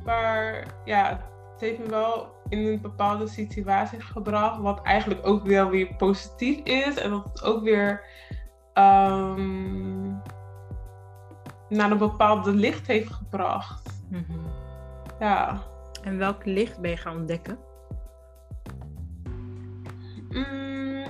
Maar 0.03 0.67
ja, 0.85 1.09
het 1.51 1.61
heeft 1.61 1.79
me 1.79 1.89
wel 1.89 2.35
in 2.49 2.59
een 2.59 2.81
bepaalde 2.81 3.27
situatie 3.27 4.01
gebracht. 4.01 4.59
Wat 4.59 4.81
eigenlijk 4.81 5.27
ook 5.27 5.45
wel 5.45 5.69
weer 5.69 5.95
positief 5.95 6.57
is. 6.63 6.97
En 6.97 7.09
dat 7.09 7.23
het 7.23 7.43
ook 7.43 7.63
weer 7.63 8.03
ehm, 8.73 10.11
naar 11.69 11.91
een 11.91 11.97
bepaalde 11.97 12.51
licht 12.51 12.87
heeft 12.87 13.11
gebracht. 13.11 14.03
Mhm. 14.09 14.39
Ja. 15.19 15.61
En 16.03 16.17
welk 16.17 16.45
licht 16.45 16.79
ben 16.79 16.89
je 16.89 16.97
gaan 16.97 17.15
ontdekken? 17.15 17.57
Mm. 20.29 21.05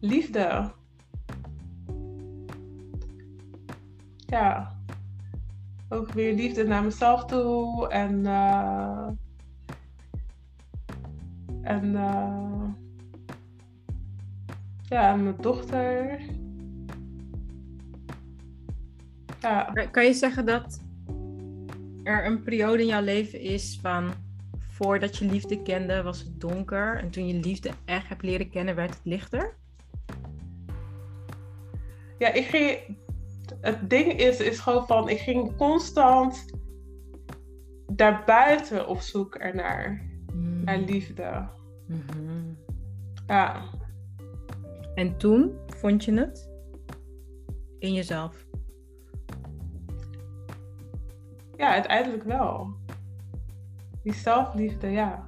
Liefde. 0.00 0.72
Ja. 4.30 4.78
Ook 5.88 6.12
weer 6.12 6.34
liefde 6.34 6.64
naar 6.64 6.82
mezelf 6.84 7.24
toe 7.24 7.88
en. 7.88 8.26
eh, 8.26 9.08
en. 11.62 11.96
eh, 11.96 12.68
ja, 14.88 15.12
en 15.12 15.22
mijn 15.22 15.36
dochter. 15.40 16.20
Ja. 19.40 19.72
Kan 19.90 20.04
je 20.04 20.12
zeggen 20.12 20.46
dat 20.46 20.80
er 22.02 22.26
een 22.26 22.42
periode 22.42 22.82
in 22.82 22.88
jouw 22.88 23.02
leven 23.02 23.40
is 23.40 23.78
van 23.82 24.12
voordat 24.58 25.16
je 25.16 25.24
liefde 25.24 25.62
kende 25.62 26.02
was 26.02 26.18
het 26.18 26.40
donker 26.40 26.96
en 26.98 27.10
toen 27.10 27.26
je 27.26 27.34
liefde 27.34 27.70
echt 27.84 28.08
hebt 28.08 28.22
leren 28.22 28.50
kennen 28.50 28.74
werd 28.74 28.94
het 28.94 29.04
lichter? 29.04 29.54
Ja, 32.18 32.32
ik 32.32 32.46
ging. 32.46 32.78
Het 33.60 33.90
ding 33.90 34.12
is, 34.12 34.40
is 34.40 34.58
gewoon 34.58 34.86
van, 34.86 35.08
ik 35.08 35.18
ging 35.18 35.56
constant 35.56 36.44
daarbuiten 37.86 38.88
op 38.88 39.00
zoek 39.00 39.34
ernaar. 39.34 40.08
Naar 40.64 40.78
liefde. 40.78 41.48
Mhm. 41.86 42.54
Ja. 43.26 43.62
En 44.94 45.16
toen 45.16 45.54
vond 45.66 46.04
je 46.04 46.12
het 46.12 46.50
in 47.78 47.92
jezelf. 47.92 48.48
ja, 51.60 51.72
uiteindelijk 51.72 52.22
wel. 52.22 52.74
Die 54.02 54.14
zelfliefde, 54.14 54.88
ja. 54.88 55.24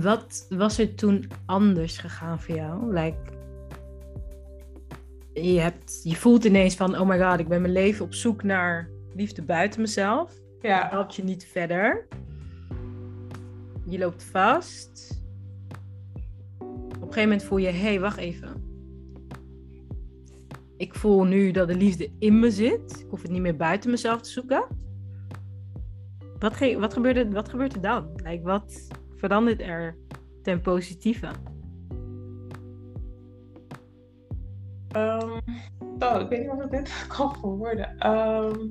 Wat 0.00 0.46
was 0.48 0.78
er 0.78 0.94
toen 0.94 1.24
anders 1.46 1.98
gegaan 1.98 2.40
voor 2.40 2.54
jou? 2.54 2.92
Like, 2.92 3.18
je, 5.32 5.60
hebt, 5.60 6.00
je 6.02 6.16
voelt 6.16 6.44
ineens 6.44 6.74
van, 6.76 6.98
oh 6.98 7.08
my 7.08 7.20
god, 7.20 7.40
ik 7.40 7.48
ben 7.48 7.60
mijn 7.60 7.72
leven 7.72 8.04
op 8.04 8.14
zoek 8.14 8.42
naar 8.42 8.88
liefde 9.14 9.42
buiten 9.42 9.80
mezelf. 9.80 10.28
Dat 10.30 10.70
Ja, 10.70 10.88
helpt 10.90 11.14
je 11.14 11.24
niet 11.24 11.44
verder. 11.44 12.06
Je 13.84 13.98
loopt 13.98 14.24
vast. 14.24 15.20
Op 16.58 16.92
een 16.92 16.98
gegeven 17.00 17.22
moment 17.22 17.42
voel 17.42 17.58
je, 17.58 17.66
hé, 17.68 17.78
hey, 17.78 18.00
wacht 18.00 18.18
even. 18.18 18.70
Ik 20.76 20.94
voel 20.94 21.24
nu 21.24 21.50
dat 21.50 21.68
de 21.68 21.76
liefde 21.76 22.10
in 22.18 22.38
me 22.38 22.50
zit. 22.50 23.00
Ik 23.00 23.06
hoef 23.10 23.22
het 23.22 23.30
niet 23.30 23.40
meer 23.40 23.56
buiten 23.56 23.90
mezelf 23.90 24.20
te 24.20 24.30
zoeken. 24.30 24.64
Wat, 26.38 26.54
ge- 26.54 26.78
wat, 26.78 26.92
gebeurt, 26.92 27.16
er, 27.16 27.30
wat 27.30 27.48
gebeurt 27.48 27.74
er 27.74 27.80
dan? 27.80 28.08
Like, 28.16 28.42
wat 28.42 28.88
verandert 29.22 29.60
er 29.60 29.96
ten 30.42 30.60
positieve? 30.60 31.28
oh, 35.98 36.20
ik 36.20 36.28
weet 36.28 36.40
niet 36.40 36.50
of 36.50 36.64
ik 36.64 36.70
dit 36.70 37.06
kan 37.16 37.36
verwoorden. 37.40 37.98
Ehm 37.98 38.70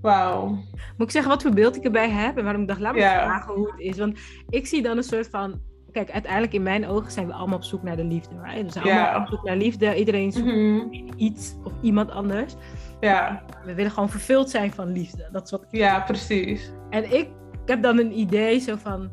Wauw. 0.00 0.48
Moet 0.96 1.06
ik 1.06 1.10
zeggen 1.10 1.30
wat 1.30 1.42
voor 1.42 1.54
beeld 1.54 1.76
ik 1.76 1.84
erbij 1.84 2.10
heb 2.10 2.36
en 2.36 2.44
waarom 2.44 2.62
ik 2.62 2.68
dacht, 2.68 2.80
laat 2.80 2.94
me 2.94 3.00
vragen 3.00 3.54
hoe 3.54 3.70
het 3.70 3.80
is. 3.80 3.98
Want 3.98 4.18
ik 4.48 4.66
zie 4.66 4.82
dan 4.82 4.96
een 4.96 5.02
soort 5.02 5.28
van. 5.28 5.60
Kijk, 5.92 6.10
uiteindelijk 6.10 6.52
in 6.52 6.62
mijn 6.62 6.86
ogen 6.86 7.12
zijn 7.12 7.26
we 7.26 7.32
allemaal 7.32 7.56
op 7.56 7.64
zoek 7.64 7.82
naar 7.82 7.96
de 7.96 8.04
liefde. 8.04 8.34
Right? 8.42 8.62
We 8.62 8.72
zijn 8.72 8.84
allemaal 8.84 9.20
op 9.20 9.28
zoek 9.28 9.44
naar 9.44 9.56
liefde. 9.56 9.94
Iedereen 9.96 10.32
zoekt 10.32 10.46
Mhm. 10.46 10.80
iets 11.16 11.54
of 11.64 11.72
iemand 11.82 12.10
anders. 12.10 12.54
Ja, 13.00 13.42
We 13.64 13.74
willen 13.74 13.90
gewoon 13.90 14.08
vervuld 14.10 14.50
zijn 14.50 14.72
van 14.72 14.92
liefde. 14.92 15.28
Dat 15.32 15.44
is 15.44 15.50
wat 15.50 15.62
ik... 15.62 15.68
ja, 15.70 16.00
precies. 16.00 16.70
En 16.90 17.04
ik, 17.04 17.28
ik 17.62 17.66
heb 17.66 17.82
dan 17.82 17.98
een 17.98 18.18
idee 18.18 18.58
zo 18.58 18.76
van. 18.76 19.10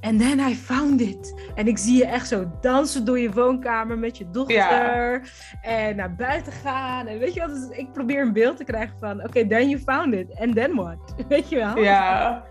And 0.00 0.20
then 0.20 0.38
I 0.38 0.54
found 0.54 1.00
it. 1.00 1.50
En 1.54 1.66
ik 1.68 1.78
zie 1.78 1.96
je 1.96 2.06
echt 2.06 2.28
zo 2.28 2.50
dansen 2.60 3.04
door 3.04 3.18
je 3.18 3.32
woonkamer 3.32 3.98
met 3.98 4.18
je 4.18 4.30
dochter. 4.30 5.22
En 5.62 5.96
naar 5.96 6.14
buiten 6.14 6.52
gaan. 6.52 7.06
En 7.06 7.18
weet 7.18 7.34
je 7.34 7.40
wat? 7.40 7.48
Dus 7.50 7.78
ik 7.78 7.92
probeer 7.92 8.20
een 8.22 8.32
beeld 8.32 8.56
te 8.56 8.64
krijgen 8.64 8.96
van... 8.98 9.24
Oké, 9.24 9.46
then 9.46 9.68
you 9.68 9.78
found 9.82 10.14
it. 10.14 10.38
And 10.40 10.54
then 10.54 10.74
what? 10.74 11.14
Weet 11.28 11.48
je 11.48 11.56
wel? 11.56 11.78
Ja. 11.78 12.44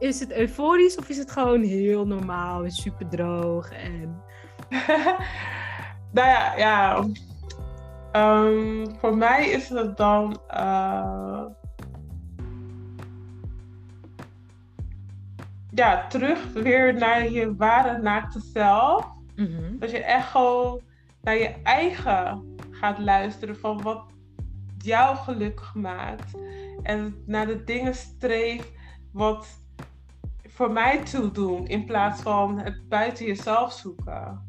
Is 0.00 0.20
het 0.20 0.32
euforisch 0.32 0.96
of 0.96 1.08
is 1.08 1.16
het 1.18 1.30
gewoon 1.30 1.62
heel 1.62 2.06
normaal 2.06 2.64
en 2.64 2.70
super 2.70 3.08
droog? 3.08 3.70
En... 3.70 4.22
nou 6.16 6.28
ja, 6.28 6.56
ja. 6.56 7.06
Ehm, 8.12 8.86
voor 8.98 9.16
mij 9.16 9.48
is 9.48 9.68
het 9.68 9.96
dan. 9.96 10.40
eh, 10.46 11.44
ja, 15.70 16.06
terug 16.06 16.52
weer 16.52 16.94
naar 16.94 17.30
je 17.30 17.56
ware 17.56 17.98
naakte 17.98 18.40
zelf. 18.52 19.06
Mhm. 19.36 19.78
Dat 19.78 19.90
je 19.90 19.98
echt 19.98 20.28
gewoon 20.28 20.80
naar 21.22 21.36
je 21.36 21.54
eigen 21.62 22.44
gaat 22.70 22.98
luisteren 22.98 23.56
van 23.56 23.82
wat 23.82 24.04
jou 24.78 25.16
gelukkig 25.16 25.74
maakt. 25.74 26.32
En 26.82 27.22
naar 27.26 27.46
de 27.46 27.64
dingen 27.64 27.94
streeft 27.94 28.72
wat 29.12 29.59
voor 30.60 30.72
mij 30.72 31.04
toe 31.04 31.30
doen. 31.30 31.66
In 31.66 31.84
plaats 31.84 32.22
van 32.22 32.58
het 32.58 32.88
buiten 32.88 33.26
jezelf 33.26 33.72
zoeken. 33.72 34.40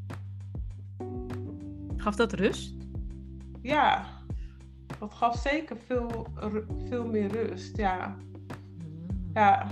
Gaf 1.97 2.15
dat 2.15 2.33
rust? 2.33 2.75
Ja, 3.61 4.05
dat 4.99 5.13
gaf 5.13 5.35
zeker 5.35 5.77
veel, 5.85 6.27
veel 6.87 7.05
meer 7.05 7.27
rust. 7.27 7.77
Ja. 7.77 8.15
ja. 9.33 9.67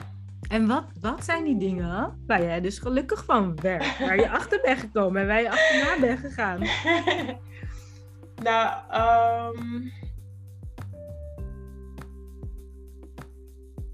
En 0.49 0.67
wat, 0.67 0.83
wat 1.01 1.23
zijn 1.23 1.43
die 1.43 1.57
dingen 1.57 2.23
waar 2.27 2.43
jij 2.43 2.61
dus 2.61 2.79
gelukkig 2.79 3.25
van 3.25 3.55
werd? 3.61 3.99
Waar 3.99 4.19
je 4.19 4.29
achter 4.39 4.61
bent 4.61 4.79
gekomen 4.79 5.21
en 5.21 5.27
waar 5.27 5.41
je 5.41 5.51
achterna 5.51 5.99
bent 6.07 6.19
gegaan? 6.19 6.59
nou, 8.49 8.73
ehm, 8.89 9.87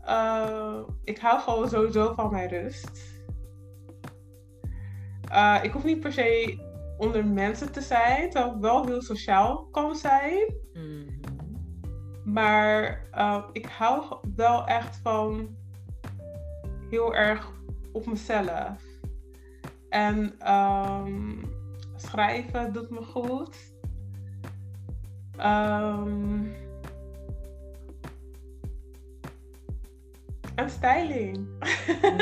eh, 0.05 0.79
ik 1.03 1.17
hou 1.17 1.39
gewoon 1.39 1.69
sowieso 1.69 2.13
van 2.13 2.31
mijn 2.31 2.49
rust. 2.49 3.13
Eh, 5.29 5.59
ik 5.61 5.71
hoef 5.71 5.83
niet 5.83 5.99
per 5.99 6.13
se 6.13 6.59
onder 6.97 7.25
mensen 7.25 7.71
te 7.71 7.81
zijn, 7.81 8.29
terwijl 8.29 8.55
ik 8.55 8.61
wel 8.61 8.85
heel 8.85 9.01
sociaal 9.01 9.67
kan 9.71 9.95
zijn. 9.95 10.53
Mhm. 10.73 11.03
Maar 12.23 13.07
eh, 13.11 13.43
ik 13.51 13.65
hou 13.65 14.17
wel 14.35 14.65
echt 14.65 14.99
van 15.03 15.55
heel 16.89 17.15
erg 17.15 17.51
op 17.91 18.05
mezelf. 18.05 18.83
En 19.89 20.35
ehm, 20.39 21.43
schrijven 21.95 22.73
doet 22.73 22.89
me 22.89 23.01
goed. 23.03 23.73
Ehm, 25.37 26.64
en 30.55 30.69
styling. 30.69 31.47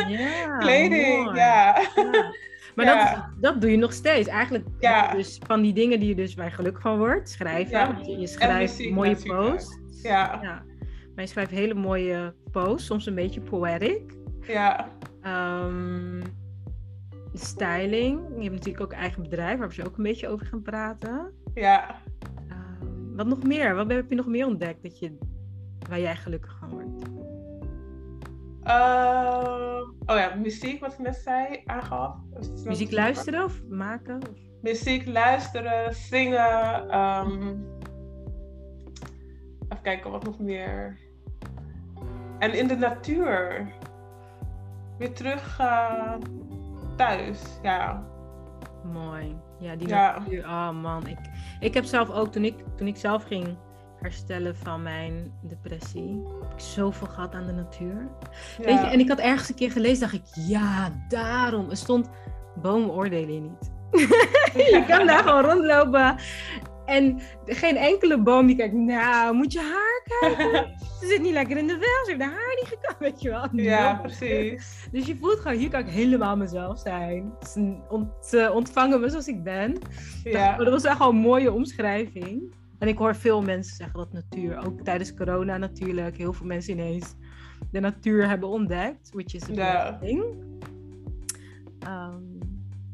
Ja, 0.08 0.58
Kleding, 0.60 1.24
mooi. 1.26 1.36
ja. 1.38 1.82
Ja. 1.96 2.34
Maar 2.76 2.86
Ja. 2.86 3.14
Dat, 3.16 3.26
dat 3.42 3.62
doe 3.62 3.72
je 3.72 3.78
nog 3.78 3.94
steeds. 3.94 4.28
Eigenlijk 4.28 4.66
Ja. 4.80 5.14
dus 5.14 5.40
van 5.46 5.62
die 5.62 5.74
dingen 5.74 6.00
die 6.00 6.10
je 6.10 6.16
dus 6.16 6.34
je 6.34 6.50
gelukkig 6.50 6.82
van 6.82 6.98
wordt. 6.98 7.30
Schrijven. 7.30 7.72
Ja. 7.72 8.00
Je, 8.20 8.28
schrijft 8.28 8.78
muziek 8.78 8.94
mooie 8.94 9.16
posts. 9.26 9.80
Ja, 10.04 10.40
Ja. 10.42 10.64
Maar 11.16 11.24
je 11.24 11.30
schrijft 11.30 11.52
hele 11.52 11.74
mooie 11.74 12.34
posts. 12.52 12.86
Soms 12.88 13.06
een 13.06 13.16
beetje 13.16 13.42
poetic. 13.42 14.02
ja. 14.42 14.90
Ehm, 15.22 16.22
styling. 17.34 18.20
Je 18.36 18.42
hebt 18.44 18.56
natuurlijk 18.56 18.84
ook 18.84 18.92
eigen 18.94 19.22
bedrijf. 19.22 19.60
Waar 19.60 19.68
we 19.68 19.74
zo 19.74 19.84
ook 19.84 19.98
een 19.98 20.04
beetje 20.04 20.28
over 20.28 20.46
gaan 20.46 20.62
praten. 20.62 21.32
ja. 21.54 21.96
Ehm, 22.50 23.16
wat 23.16 23.28
nog 23.28 23.44
meer? 23.44 23.76
Wat 23.76 23.92
heb 23.92 24.10
je 24.10 24.16
nog 24.16 24.28
meer 24.28 24.46
ontdekt 24.46 24.84
dat 24.84 25.00
je, 25.00 25.18
waar 25.90 26.00
jij 26.00 26.16
gelukkig 26.16 26.58
Ehm, 28.64 29.82
oh 30.06 30.18
ja, 30.18 30.36
muziek, 30.36 30.80
wat 30.80 30.94
ik 30.94 31.00
net 31.00 31.16
zei, 31.16 31.62
aangaf. 31.66 32.16
Muziek 32.66 32.92
luisteren 32.92 33.44
of 33.44 33.62
maken? 33.70 34.16
Of- 34.18 34.40
muziek 34.62 35.08
luisteren, 35.08 35.94
zingen. 35.96 36.90
ehm, 36.90 37.56
even 39.70 39.82
kijken, 39.84 40.12
wat 40.12 40.24
nog 40.24 40.40
meer. 40.40 40.98
En 42.40 42.54
in 42.54 42.68
de 42.68 42.76
natuur. 42.76 43.68
Weer 44.98 45.14
terug 45.14 45.60
eh, 45.60 46.14
thuis, 46.96 47.42
ja. 47.62 48.04
Mooi. 48.94 49.36
Ja, 49.60 49.76
die 49.76 49.88
Ja. 49.88 50.18
natuur. 50.20 50.44
Oh 50.46 50.70
man, 50.82 51.08
ik, 51.08 51.18
ik 51.60 51.74
heb 51.74 51.84
zelf 51.84 52.10
ook, 52.10 52.32
toen 52.32 52.44
ik, 52.46 52.56
toen 52.76 52.88
ik 52.88 52.98
zelf 52.98 53.24
ging 53.24 53.58
herstellen 54.04 54.56
van 54.56 54.82
mijn 54.82 55.32
depressie, 55.42 56.22
heb 56.42 56.54
ik 56.54 56.60
zoveel 56.60 57.08
gehad 57.08 57.34
aan 57.34 57.46
de 57.46 57.52
natuur. 57.52 58.08
Ja. 58.58 58.66
Weet 58.66 58.80
je, 58.80 58.86
en 58.88 59.00
ik 59.00 59.10
had 59.10 59.20
ergens 59.20 59.50
een 59.50 59.56
keer 59.56 59.72
gelezen, 59.72 60.00
dacht 60.00 60.14
ik, 60.14 60.46
ja, 60.48 61.04
daarom. 61.08 61.70
Er 61.70 61.78
stond, 61.78 62.10
bomen 62.62 62.90
oordelen 62.92 63.34
je 63.34 63.40
niet. 63.42 63.72
je 64.72 64.84
kan 64.88 65.08
daar 65.08 65.24
gewoon 65.24 65.44
rondlopen. 65.46 66.16
En 66.86 67.20
geen 67.46 67.76
enkele 67.78 68.22
boom 68.22 68.48
die 68.48 68.56
kijkt, 68.56 68.74
nou, 68.74 69.36
moet 69.36 69.54
je 69.54 69.60
haar 69.60 70.20
kijken? 70.20 70.72
Ze 71.00 71.10
zit 71.10 71.22
niet 71.22 71.34
lekker 71.34 71.58
in 71.58 71.68
de 71.68 71.74
vel, 71.74 72.06
ze 72.06 72.10
heeft 72.12 72.22
haar 72.22 72.30
haar 72.32 72.56
niet 72.60 72.68
gekamd, 72.68 73.00
weet 73.00 73.22
je 73.22 73.30
wel. 73.30 73.48
ja, 73.52 73.94
precies. 73.96 74.88
Dus 74.92 75.06
je 75.06 75.18
voelt 75.20 75.40
gewoon, 75.40 75.58
hier 75.58 75.70
kan 75.70 75.80
ik 75.80 75.90
helemaal 75.90 76.38
mezelf 76.38 76.80
zijn. 76.80 77.34
Ze 77.50 77.78
ont- 77.90 78.26
ze 78.26 78.52
ontvangen 78.54 79.00
me 79.00 79.10
zoals 79.10 79.28
ik 79.28 79.44
ben. 79.44 79.78
Ja. 80.24 80.58
Dat 80.58 80.70
was 80.70 80.84
echt 80.84 80.98
wel 80.98 81.10
een 81.10 81.16
mooie 81.16 81.52
omschrijving. 81.52 82.56
En 82.84 82.90
ik 82.90 82.98
hoor 82.98 83.16
veel 83.16 83.42
mensen 83.42 83.76
zeggen 83.76 84.00
dat 84.00 84.14
natuur, 84.14 84.66
ook 84.66 84.82
tijdens 84.82 85.14
corona 85.14 85.58
natuurlijk, 85.58 86.18
heel 86.18 86.34
veel 86.34 86.46
mensen 86.46 86.74
ineens 86.74 87.16
de 87.72 87.80
natuur 87.80 88.28
hebben 88.28 88.50
ontdekt. 88.50 89.10
Which 89.14 89.34
is 89.34 89.50
a 89.50 89.54
Ja. 89.54 89.92
blessing. 89.98 90.24
Ehm, 91.80 92.22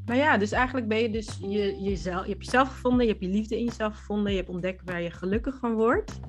maar 0.06 0.16
ja, 0.16 0.38
dus 0.38 0.52
eigenlijk 0.52 0.88
ben 0.88 0.98
je 0.98 1.10
dus 1.10 1.38
je, 1.42 1.82
jezelf, 1.82 2.24
je 2.26 2.32
hebt 2.32 2.46
jezelf 2.46 2.68
gevonden, 2.70 3.06
je 3.06 3.12
hebt 3.12 3.24
je 3.24 3.30
liefde 3.30 3.58
in 3.58 3.66
jezelf 3.66 3.96
gevonden, 3.96 4.32
je 4.32 4.38
hebt 4.38 4.50
ontdekt 4.50 4.82
waar 4.86 5.02
je 5.02 5.12
gelukkig 5.12 5.58
van 5.60 5.74
wordt. 5.74 6.20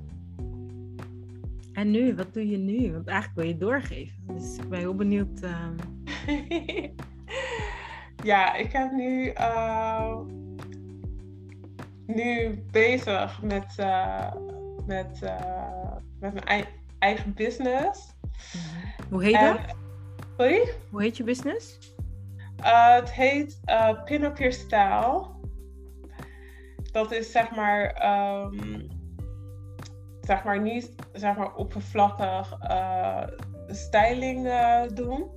En 1.72 1.90
nu, 1.90 2.14
wat 2.14 2.34
doe 2.34 2.48
je 2.48 2.58
nu? 2.58 2.92
Want 2.92 3.06
eigenlijk 3.06 3.38
wil 3.38 3.48
je 3.48 3.56
doorgeven. 3.56 4.14
Dus 4.26 4.56
ik 4.56 4.68
ben 4.68 4.78
heel 4.78 4.94
benieuwd. 4.94 5.40
ehm, 5.40 5.74
ja, 8.30 8.54
ik 8.54 8.72
heb 8.72 8.92
nu, 8.92 9.28
eh, 9.28 10.18
nu 12.14 12.64
bezig 12.70 13.42
met, 13.42 13.74
eh, 13.76 14.32
met, 14.86 15.22
eh, 15.22 15.92
met 16.20 16.32
mijn 16.32 16.44
ei- 16.46 16.68
eigen 16.98 17.34
business. 17.34 18.14
Hoe 19.10 19.24
heet 19.24 19.34
En- 19.34 19.52
dat? 19.56 19.76
sorry? 20.36 20.72
Hoe 20.90 21.02
heet 21.02 21.16
je 21.16 21.24
business? 21.24 21.78
Eh, 22.56 22.94
het 22.94 23.12
heet 23.12 23.60
Pin 24.04 24.24
Up 24.24 24.36
Your 24.38 24.52
Style. 24.52 25.26
Dat 26.92 27.12
is 27.12 27.30
zeg 27.32 27.50
maar, 27.50 27.84
ehm, 27.90 28.80
zeg 30.20 30.44
maar 30.44 30.60
niet 30.60 30.94
zeg 31.12 31.36
maar 31.36 31.54
oppervlakkig 31.54 32.58
styling 33.66 34.48
doen. 34.94 35.30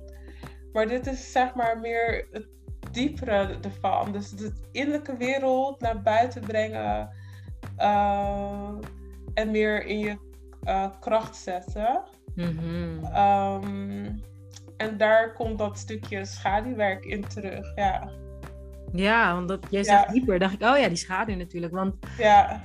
Maar 0.72 0.86
dit 0.88 1.06
is 1.06 1.32
zeg 1.32 1.54
maar 1.54 1.78
meer 1.78 2.26
het 2.30 2.48
diepere 2.94 3.56
ervan. 3.62 4.12
Dus 4.12 4.30
de 4.30 4.52
innerlijke 4.72 5.16
wereld 5.16 5.80
naar 5.80 6.02
buiten 6.02 6.40
brengen. 6.40 7.10
eh, 7.76 8.68
en 9.34 9.50
meer 9.50 9.86
in 9.86 9.98
je 9.98 10.16
eh, 10.62 10.86
kracht 11.00 11.36
zetten. 11.36 12.02
Mhm. 12.34 13.04
Ehm, 13.04 14.10
en 14.76 14.96
daar 14.96 15.32
komt 15.32 15.58
dat 15.58 15.78
stukje 15.78 16.24
schaduwwerk 16.24 17.04
in 17.04 17.24
terug. 17.28 17.72
Ja, 17.76 18.10
Ja, 18.92 19.34
want 19.34 19.48
dat, 19.48 19.66
jij 19.70 19.82
Ja. 19.82 19.86
zegt 19.86 20.12
dieper. 20.12 20.38
dacht 20.38 20.52
ik, 20.54 20.62
oh 20.62 20.78
ja, 20.78 20.88
die 20.88 20.96
schaduw 20.96 21.36
natuurlijk. 21.36 21.72
Want 21.72 21.94
ja. 22.18 22.62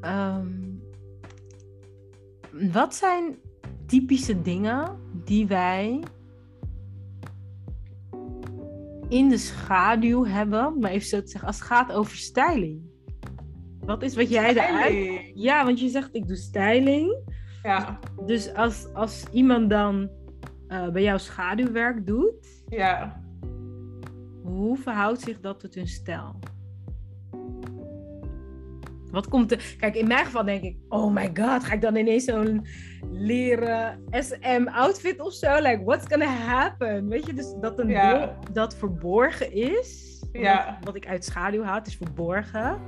ehm, 0.00 0.48
wat 2.72 2.94
zijn 2.94 3.36
typische 3.86 4.42
dingen 4.42 4.98
die 5.24 5.46
wij 5.46 6.02
in 9.14 9.28
de 9.28 9.38
schaduw 9.38 10.24
hebben, 10.24 10.78
maar 10.78 10.90
even 10.90 11.06
zo 11.08 11.20
te 11.20 11.28
zeggen, 11.28 11.48
als 11.48 11.58
het 11.58 11.66
gaat 11.66 11.92
over 11.92 12.16
styling? 12.16 12.80
Wat 13.80 14.02
is 14.02 14.14
wat 14.16 14.28
jij. 14.30 14.50
Styling. 14.50 15.32
Ja, 15.34 15.64
want 15.64 15.80
je 15.80 15.88
zegt 15.88 16.14
ik 16.14 16.26
doe 16.26 16.36
styling. 16.36 17.16
Ja, 17.62 17.98
Dus 18.26 18.54
als, 18.54 18.86
als 18.92 19.24
iemand 19.32 19.70
dan 19.70 20.10
eh, 20.68 20.88
bij 20.88 21.02
jou 21.02 21.18
schaduwwerk 21.18 22.06
doet, 22.06 22.62
ja. 22.68 23.22
hoe 24.42 24.76
verhoudt 24.76 25.20
zich 25.20 25.40
dat 25.40 25.60
tot 25.60 25.74
hun 25.74 25.86
stijl? 25.86 26.38
Wat 29.14 29.28
komt 29.28 29.52
er? 29.52 29.74
Kijk, 29.78 29.94
in 29.94 30.06
mijn 30.06 30.24
geval 30.24 30.44
denk 30.44 30.62
ik, 30.62 30.76
oh 30.88 31.12
my 31.12 31.30
god, 31.34 31.64
ga 31.64 31.72
ik 31.72 31.80
dan 31.80 31.96
ineens 31.96 32.24
zo'n 32.24 32.66
leren 33.12 34.04
SM 34.10 34.66
outfit 34.72 35.20
of 35.20 35.32
zo? 35.32 35.54
Like, 35.60 35.82
what's 35.84 36.06
gonna 36.08 36.26
happen? 36.26 37.08
Weet 37.08 37.26
je, 37.26 37.32
dus 37.34 37.54
dat 37.60 37.78
een 37.78 37.88
Ja. 37.88 38.12
deel 38.18 38.34
dat 38.52 38.76
verborgen 38.76 39.52
is, 39.52 40.22
Ja. 40.32 40.78
wat, 40.82 40.94
ik 40.96 41.06
uit 41.06 41.24
schaduw 41.24 41.62
haal, 41.62 41.74
het 41.74 41.86
is 41.86 41.96
verborgen. 41.96 42.78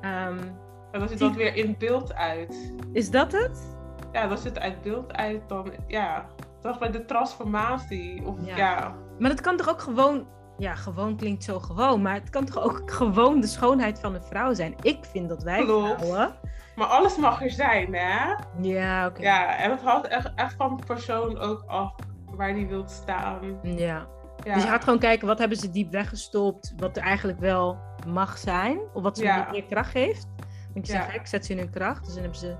En 0.00 1.00
als 1.00 1.10
je 1.10 1.16
dat 1.16 1.34
weer 1.34 1.54
in 1.56 1.74
beeld 1.78 2.14
uit. 2.14 2.72
is 2.92 3.10
dat 3.10 3.32
het? 3.32 3.76
Ja, 4.12 4.22
je 4.42 4.48
het 4.48 4.58
uit 4.58 4.82
beeld 4.82 5.12
uit, 5.12 5.40
dan 5.48 5.72
ja. 5.86 6.26
Dat 6.62 6.72
is 6.72 6.78
bij 6.78 6.90
de 6.90 7.04
transformatie. 7.04 8.22
Of 8.26 8.34
Ja. 8.46 8.56
ja. 8.56 8.94
Maar 9.18 9.30
het 9.30 9.40
kan 9.40 9.56
toch 9.56 9.68
ook 9.68 9.80
gewoon, 9.80 10.26
ja, 10.60 10.74
gewoon 10.74 11.16
klinkt 11.16 11.44
zo 11.44 11.58
gewoon, 11.58 12.02
maar 12.02 12.14
het 12.14 12.30
kan 12.30 12.44
toch 12.44 12.62
ook 12.62 12.90
gewoon 13.00 13.40
de 13.40 13.46
schoonheid 13.46 14.00
van 14.00 14.14
een 14.14 14.22
vrouw 14.22 14.54
zijn? 14.54 14.74
Ik 14.82 15.04
vind 15.04 15.28
dat 15.28 15.42
wij 15.42 15.64
Klopt. 15.64 16.00
vrouwen. 16.04 16.34
Maar 16.76 16.86
alles 16.86 17.16
mag 17.16 17.42
er 17.42 17.50
zijn, 17.50 17.94
hè? 17.94 18.34
Ja, 18.60 19.06
oké. 19.06 19.22
Ja, 19.22 19.56
en 19.56 19.70
het 19.70 19.82
hangt 19.82 20.06
echt, 20.08 20.30
echt 20.34 20.54
van 20.54 20.76
de 20.76 20.84
persoon 20.86 21.38
ook 21.38 21.62
af 21.66 21.92
waar 22.30 22.54
die 22.54 22.66
wilt 22.66 22.90
staan. 22.90 23.38
ja. 23.62 24.06
Ja, 24.44 24.54
Dus 24.54 24.62
je 24.62 24.68
gaat 24.68 24.84
gewoon 24.84 24.98
kijken 24.98 25.26
wat 25.26 25.38
hebben 25.38 25.58
ze 25.58 25.70
diep 25.70 25.90
weggestopt, 25.92 26.74
wat 26.76 26.96
er 26.96 27.02
eigenlijk 27.02 27.38
wel 27.38 27.78
mag 28.06 28.38
zijn, 28.38 28.78
of 28.92 29.02
wat 29.02 29.18
ze 29.18 29.24
Ja. 29.24 29.48
meer 29.50 29.64
kracht 29.64 29.90
geeft. 29.90 30.26
Want 30.74 30.86
je 30.86 30.92
Ja. 30.92 31.02
zegt, 31.02 31.14
ik 31.14 31.26
zet 31.26 31.46
ze 31.46 31.52
in 31.52 31.58
hun 31.58 31.70
kracht, 31.70 32.04
dus 32.04 32.12
dan 32.14 32.22
hebben 32.22 32.40
ze 32.40 32.56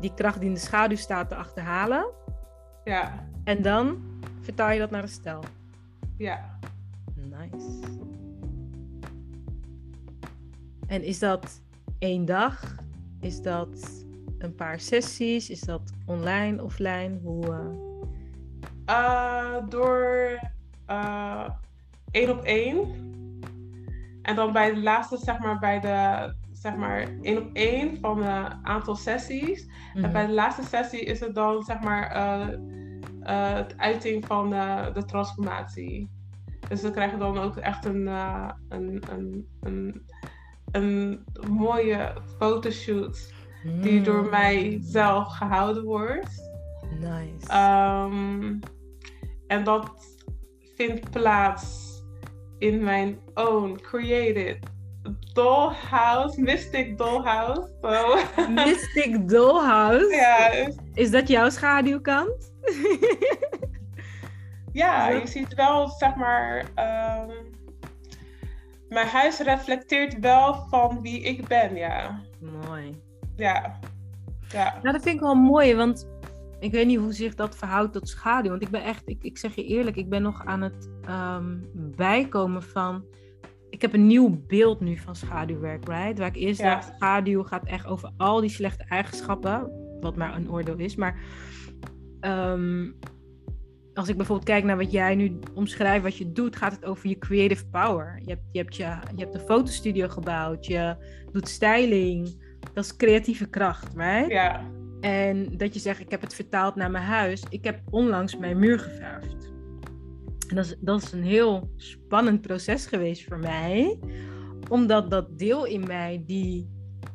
die 0.00 0.14
kracht 0.14 0.38
die 0.40 0.48
in 0.48 0.54
de 0.54 0.60
schaduw 0.60 0.96
staat 0.96 1.28
te 1.28 1.34
achterhalen. 1.36 2.06
ja, 2.84 3.12
En 3.44 3.62
dan 3.62 4.02
vertaal 4.40 4.70
je 4.70 4.78
dat 4.78 4.90
naar 4.90 5.02
een 5.02 5.08
stijl. 5.08 5.40
ja. 6.16 6.58
Nice. 7.30 7.80
En 10.86 11.02
is 11.02 11.18
dat 11.18 11.60
één 11.98 12.24
dag? 12.24 12.76
Is 13.20 13.42
dat 13.42 14.04
een 14.38 14.54
paar 14.54 14.80
sessies? 14.80 15.50
Is 15.50 15.60
dat 15.60 15.92
online, 16.06 16.62
offline? 16.62 17.18
Hoe, 17.22 17.44
eh, 17.44 17.92
Eh, 18.84 19.56
door 19.68 20.38
eh, 20.86 21.48
één 22.10 22.30
op 22.30 22.42
één. 22.42 23.02
En 24.22 24.34
dan 24.34 24.52
bij 24.52 24.74
de 24.74 24.80
laatste, 24.80 25.16
zeg 25.16 25.38
maar, 25.38 25.58
bij 25.58 25.80
de, 25.80 26.34
zeg 26.52 26.76
maar, 26.76 27.08
één 27.22 27.38
op 27.38 27.50
één 27.52 27.98
van 28.00 28.22
een 28.22 28.66
aantal 28.66 28.94
sessies. 28.94 29.66
En 29.94 30.00
mhm. 30.00 30.12
bij 30.12 30.26
de 30.26 30.32
laatste 30.32 30.62
sessie 30.62 31.00
is 31.00 31.20
het 31.20 31.34
dan, 31.34 31.62
zeg 31.62 31.80
maar, 31.80 32.10
het 33.20 33.78
uiting 33.78 34.26
van 34.26 34.50
de 34.94 35.02
transformatie. 35.06 36.10
Dus 36.68 36.82
we 36.82 36.90
krijgen 36.90 37.18
dan 37.18 37.38
ook 37.38 37.56
echt 37.56 37.84
een, 37.84 38.08
eh, 38.08 38.50
een, 38.68 39.02
een, 39.10 39.48
een, 39.60 40.06
een 40.70 41.24
mooie 41.48 42.12
fotoshoot 42.38 43.32
die 43.80 44.00
door 44.02 44.22
Mm. 44.22 44.30
mij 44.30 44.78
zelf 44.82 45.36
gehouden 45.36 45.84
wordt. 45.84 46.50
Nice. 47.00 47.46
Ehm, 47.48 48.54
en 49.46 49.64
dat 49.64 49.90
vindt 50.76 51.10
plaats 51.10 51.92
in 52.58 52.82
mijn 52.84 53.18
own 53.34 53.78
created 53.82 54.58
dollhouse, 55.32 56.40
mystic 56.40 56.98
dollhouse. 56.98 57.68
So, 57.80 58.16
Mystic 58.64 59.28
Dollhouse. 59.28 60.14
ja, 60.14 60.50
is- 60.50 60.76
Is 60.94 61.10
dat 61.10 61.28
jouw 61.28 61.50
schaduwkant? 61.50 62.52
ja, 64.74 65.08
Ja. 65.08 65.18
je 65.18 65.26
ziet 65.26 65.54
wel, 65.54 65.88
zeg 65.88 66.14
maar, 66.14 66.64
ehm, 66.74 67.30
mijn 68.88 69.06
huis 69.06 69.38
reflecteert 69.38 70.18
wel 70.20 70.54
van 70.68 71.00
wie 71.02 71.20
ik 71.20 71.48
ben, 71.48 71.74
ja. 71.76 72.20
Mooi. 72.40 73.00
Ja, 73.36 73.78
ja, 74.48 74.78
Nou, 74.82 74.92
dat 74.92 75.02
vind 75.02 75.14
ik 75.14 75.20
wel 75.20 75.34
mooi, 75.34 75.74
want 75.74 76.08
ik 76.60 76.70
weet 76.72 76.86
niet 76.86 76.98
hoe 76.98 77.12
zich 77.12 77.34
dat 77.34 77.56
verhoudt 77.56 77.92
tot 77.92 78.08
schaduw. 78.08 78.50
Want 78.50 78.62
ik 78.62 78.68
ben 78.70 78.82
echt, 78.82 79.02
ik, 79.08 79.22
ik 79.22 79.38
zeg 79.38 79.54
je 79.54 79.64
eerlijk, 79.64 79.96
ik 79.96 80.08
ben 80.08 80.22
nog 80.22 80.44
aan 80.44 80.60
het 80.62 80.88
ehm, 81.04 81.56
bijkomen 81.74 82.62
van. 82.62 83.04
Ik 83.70 83.82
heb 83.82 83.92
een 83.92 84.06
nieuw 84.06 84.40
beeld 84.46 84.80
nu 84.80 84.96
van 84.98 85.16
schaduwwerk, 85.16 85.88
right? 85.88 86.18
Waar 86.18 86.28
ik 86.28 86.36
eerst 86.36 86.60
Ja. 86.60 86.74
dacht, 86.74 86.92
schaduw 86.96 87.42
gaat 87.42 87.64
echt 87.64 87.86
over 87.86 88.10
al 88.16 88.40
die 88.40 88.50
slechte 88.50 88.84
eigenschappen, 88.88 89.70
wat 90.00 90.16
maar 90.16 90.36
een 90.36 90.50
oordeel 90.50 90.76
is. 90.78 90.96
Maar 90.96 91.20
ehm, 92.20 92.90
als 93.94 94.08
ik 94.08 94.16
bijvoorbeeld 94.16 94.48
kijk 94.48 94.64
naar 94.64 94.76
wat 94.76 94.92
jij 94.92 95.14
nu 95.14 95.38
omschrijft, 95.54 96.02
wat 96.02 96.16
je 96.16 96.32
doet, 96.32 96.56
gaat 96.56 96.72
het 96.72 96.84
over 96.84 97.08
je 97.08 97.18
creative 97.18 97.66
power. 97.66 98.20
Je 98.22 98.30
hebt, 98.30 98.42
je 98.52 98.58
hebt, 98.58 98.76
je, 98.76 98.84
je 99.14 99.22
hebt 99.22 99.34
een 99.34 99.40
fotostudio 99.40 100.08
gebouwd, 100.08 100.66
je 100.66 100.96
doet 101.32 101.48
styling. 101.48 102.42
Dat 102.72 102.84
is 102.84 102.96
creatieve 102.96 103.48
kracht, 103.48 103.94
right? 103.96 104.30
ja, 104.30 104.60
En 105.00 105.56
dat 105.56 105.74
je 105.74 105.80
zegt, 105.80 106.00
ik 106.00 106.10
heb 106.10 106.20
het 106.20 106.34
vertaald 106.34 106.74
naar 106.74 106.90
mijn 106.90 107.04
huis. 107.04 107.42
Ik 107.48 107.64
heb 107.64 107.80
onlangs 107.90 108.36
mijn 108.36 108.58
muur 108.58 108.78
geverfd. 108.78 109.52
En 110.48 110.56
dat 110.56 110.64
is, 110.64 110.76
dat 110.80 111.02
is 111.02 111.12
een 111.12 111.22
heel 111.22 111.70
spannend 111.76 112.40
proces 112.40 112.86
geweest 112.86 113.24
voor 113.24 113.38
mij. 113.38 113.98
omdat 114.68 115.10
dat 115.10 115.38
deel 115.38 115.64
in 115.64 115.86
mij 115.86 116.22
die 116.26 116.70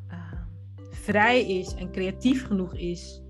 eh, 0.07 0.17
vrij 0.89 1.47
is 1.47 1.75
en 1.75 1.91
creatief 1.91 2.45
genoeg 2.45 2.75
is 2.75 3.21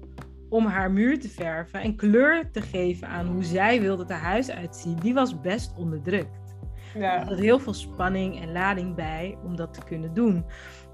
om 0.49 0.65
haar 0.65 0.91
muur 0.91 1.19
te 1.19 1.29
verven 1.29 1.81
en 1.81 1.95
kleur 1.95 2.51
te 2.51 2.61
geven 2.61 3.07
aan 3.07 3.27
hoe 3.27 3.43
zij 3.43 3.81
wil 3.81 3.97
dat 3.97 4.09
haar 4.09 4.21
huis 4.21 4.51
uitziet, 4.51 5.01
die 5.01 5.13
was 5.13 5.41
best 5.41 5.73
onderdrukt. 5.77 6.55
Ja. 6.93 7.19
Er 7.19 7.27
zat 7.27 7.39
heel 7.39 7.59
veel 7.59 7.73
spanning 7.73 8.41
en 8.41 8.51
lading 8.51 8.95
bij 8.95 9.37
om 9.43 9.55
dat 9.55 9.73
te 9.73 9.83
kunnen 9.83 10.13
doen. 10.13 10.45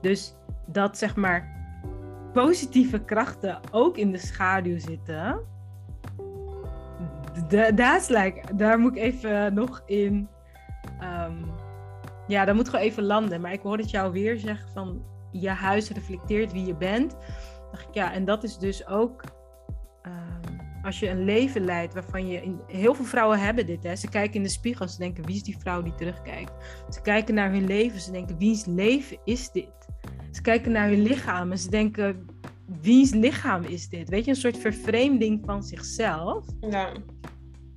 Dus 0.01 0.35
dat 0.67 0.97
zeg 0.97 1.15
maar 1.15 1.53
positieve 2.33 3.03
krachten 3.03 3.59
ook 3.71 3.97
in 3.97 4.11
de 4.11 4.17
schaduw 4.17 4.79
zitten. 4.79 5.39
Daar 7.75 8.05
like, 8.07 8.55
daar 8.55 8.79
moet 8.79 8.95
ik 8.95 9.01
even 9.03 9.53
nog 9.53 9.83
in. 9.85 10.27
ehm, 10.99 11.33
ja, 12.27 12.45
daar 12.45 12.55
moet 12.55 12.69
gewoon 12.69 12.85
even 12.85 13.03
landen. 13.03 13.41
Maar 13.41 13.53
ik 13.53 13.61
hoorde 13.61 13.83
het 13.83 13.91
jou 13.91 14.11
weer 14.11 14.37
zeggen 14.37 14.69
van 14.69 15.05
je 15.31 15.49
huis 15.49 15.89
reflecteert 15.89 16.51
wie 16.51 16.65
je 16.65 16.75
bent. 16.75 17.17
Dacht 17.71 17.87
ik, 17.87 17.93
ja, 17.93 18.13
en 18.13 18.25
dat 18.25 18.43
is 18.43 18.57
dus 18.57 18.87
ook 18.87 19.21
ehm, 20.05 20.57
als 20.83 20.99
je 20.99 21.09
een 21.09 21.23
leven 21.23 21.65
leidt 21.65 21.93
waarvan 21.93 22.27
je. 22.27 22.41
In, 22.41 22.59
heel 22.67 22.93
veel 22.93 23.05
vrouwen 23.05 23.39
hebben 23.39 23.65
dit. 23.65 23.83
Hè. 23.83 23.95
Ze 23.95 24.09
kijken 24.09 24.35
in 24.35 24.43
de 24.43 24.49
spiegel. 24.49 24.87
Ze 24.87 24.97
denken: 24.97 25.25
wie 25.25 25.35
is 25.35 25.43
die 25.43 25.57
vrouw 25.57 25.81
die 25.81 25.95
terugkijkt? 25.95 26.51
Ze 26.89 27.01
kijken 27.01 27.35
naar 27.35 27.51
hun 27.51 27.65
leven. 27.65 28.01
Ze 28.01 28.11
denken: 28.11 28.37
wiens 28.37 28.65
leven 28.65 29.17
is 29.23 29.51
dit? 29.51 29.87
Ze 30.31 30.41
kijken 30.41 30.71
naar 30.71 30.87
hun 30.87 31.01
lichaam 31.01 31.51
en 31.51 31.57
ze 31.57 31.69
denken: 31.69 32.25
wiens 32.81 33.13
lichaam 33.13 33.63
is 33.63 33.89
dit? 33.89 34.09
Weet 34.09 34.25
je, 34.25 34.31
een 34.31 34.37
soort 34.37 34.57
vervreemding 34.57 35.41
van 35.45 35.63
zichzelf. 35.63 36.45
Ja. 36.61 36.91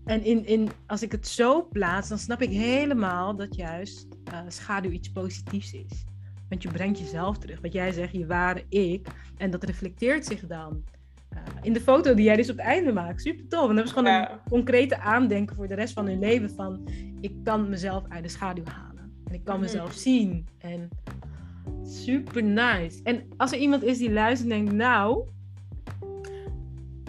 En 0.05 0.25
in, 0.25 0.47
in, 0.47 0.69
als 0.87 1.03
ik 1.03 1.13
het 1.13 1.29
zo 1.29 1.69
plaats, 1.69 2.09
dan 2.09 2.19
snap 2.19 2.43
ik 2.43 2.51
helemaal 2.51 3.37
dat 3.37 3.55
juist 3.55 4.07
eh, 4.25 4.41
schaduw 4.49 4.91
iets 4.91 5.13
positiefs 5.13 5.73
is. 5.73 6.05
Want 6.49 6.63
je 6.63 6.71
brengt 6.71 6.99
jezelf 6.99 7.39
terug. 7.39 7.61
Wat 7.61 7.73
jij 7.73 7.93
zegt, 7.93 8.13
je 8.13 8.27
ware 8.27 8.65
ik. 8.69 9.07
En 9.37 9.51
dat 9.51 9.65
reflecteert 9.65 10.27
zich 10.27 10.47
dan. 10.47 10.85
Eh, 11.29 11.39
in 11.63 11.73
de 11.73 11.81
foto 11.81 12.15
die 12.15 12.25
jij 12.25 12.37
dus 12.37 12.51
op 12.51 12.57
het 12.57 12.67
einde 12.67 12.93
maakt. 12.93 13.23
Super 13.23 13.49
tof. 13.49 13.69
En 13.71 13.77
dat 13.77 13.85
is 13.85 13.91
gewoon 13.93 14.13
Ja. 14.13 14.33
een 14.33 14.39
concrete 14.49 14.99
aandenken 15.01 15.57
voor 15.57 15.69
de 15.69 15.75
rest 15.75 15.93
van 15.93 16.07
hun 16.07 16.19
leven. 16.19 16.51
Van 16.51 16.89
ik 17.21 17.33
kan 17.45 17.69
mezelf 17.69 18.05
uit 18.09 18.23
de 18.23 18.29
schaduw 18.29 18.65
halen. 18.65 19.13
En 19.25 19.35
ik 19.35 19.45
kan 19.45 19.55
Mhm. 19.55 19.65
mezelf 19.65 19.93
zien. 19.93 20.47
En 20.59 20.89
super 21.85 22.43
nice. 22.43 23.01
En 23.03 23.23
als 23.37 23.53
er 23.53 23.59
iemand 23.59 23.83
is 23.83 23.99
die 23.99 24.13
luistert 24.13 24.51
en 24.51 24.57
denkt, 24.57 24.73
nou, 24.73 25.29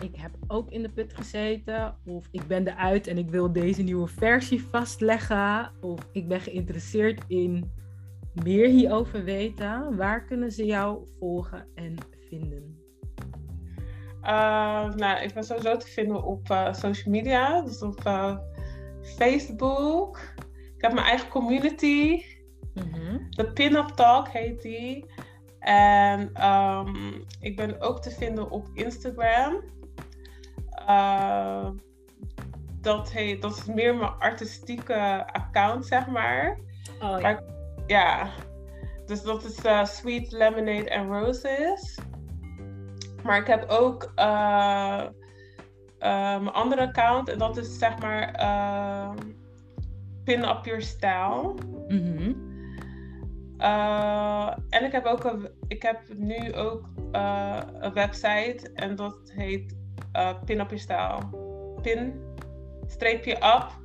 ik 0.02 0.16
heb 0.16 0.32
ook 0.48 0.72
in 0.72 0.82
de 0.82 0.90
put 0.90 1.14
gezeten. 1.14 1.96
Of 2.06 2.28
ik 2.32 2.48
ben 2.48 2.68
eruit 2.68 3.08
en 3.08 3.18
ik 3.18 3.30
wil 3.30 3.52
deze 3.52 3.82
nieuwe 3.82 4.08
versie 4.08 4.64
vastleggen. 4.64 5.72
Of 5.82 6.08
ik 6.12 6.28
ben 6.28 6.42
geïnteresseerd 6.42 7.22
in 7.28 7.72
meer 8.44 8.68
hierover 8.68 9.24
weten. 9.24 9.96
Waar 9.96 10.26
kunnen 10.26 10.52
ze 10.52 10.66
jou 10.66 11.08
volgen 11.20 11.66
en 11.76 11.96
vinden? 12.30 12.79
Uh, 14.24 14.94
nou, 14.94 15.20
ik 15.22 15.34
ben 15.34 15.44
sowieso 15.44 15.78
te 15.78 15.88
vinden 15.88 16.24
op 16.24 16.50
eh, 16.50 16.74
social 16.74 17.14
media, 17.14 17.62
dus 17.62 17.82
op 17.82 18.06
eh, 18.06 18.38
Facebook. 19.02 20.20
Ik 20.76 20.82
heb 20.82 20.94
mijn 20.94 21.06
eigen 21.06 21.30
community, 21.30 22.24
de 23.30 23.52
Pin-Up 23.54 23.88
Talk 23.88 24.28
heet 24.28 24.62
die. 24.62 25.06
En 25.60 26.30
ehm, 26.34 27.12
ik 27.40 27.56
ben 27.56 27.82
ook 27.82 28.02
te 28.02 28.12
vinden 28.12 28.50
op 28.50 28.68
Instagram. 28.74 29.64
Dat, 32.82 33.12
heet, 33.12 33.42
dat 33.42 33.58
is 33.58 33.66
meer 33.66 33.96
mijn 33.96 34.12
artistieke 34.20 35.28
account, 35.32 35.86
zeg 35.86 36.08
maar. 36.08 36.60
Oh, 37.02 37.20
ja. 37.20 37.44
ja. 37.88 38.30
Dus 39.06 39.22
dat 39.22 39.44
is 39.44 39.60
Sweet 39.98 40.32
Lemonade 40.32 40.98
and 40.98 41.10
Roses. 41.10 41.98
Maar 43.24 43.38
ik 43.38 43.48
heb 43.48 43.70
ook 43.70 44.12
uh, 44.16 45.04
uh, 46.00 46.40
mijn 46.40 46.50
andere 46.50 46.88
account 46.88 47.30
en 47.30 47.38
dat 47.38 47.58
is 47.58 47.78
zeg 47.78 48.00
maar 48.00 48.40
uh, 48.40 49.12
Pin 50.24 50.44
Up 50.44 50.66
Your 50.66 50.82
Style. 50.82 51.54
Mm 51.88 52.18
-hmm. 52.18 52.48
en 54.70 54.84
ik 54.84 54.92
heb 54.92 55.06
ook 55.06 55.24
een, 55.24 55.50
ik 55.68 55.82
heb 55.82 56.00
nu 56.16 56.54
ook 56.54 56.90
een 57.82 57.94
website 57.94 58.72
en 58.74 58.96
dat 58.96 59.18
heet 59.36 59.76
Pin 60.46 60.60
Up 60.60 60.70
Your 60.70 60.80
Style. 60.80 61.38
Pin 61.82 62.28
streepje 62.88 63.36
up 63.36 63.80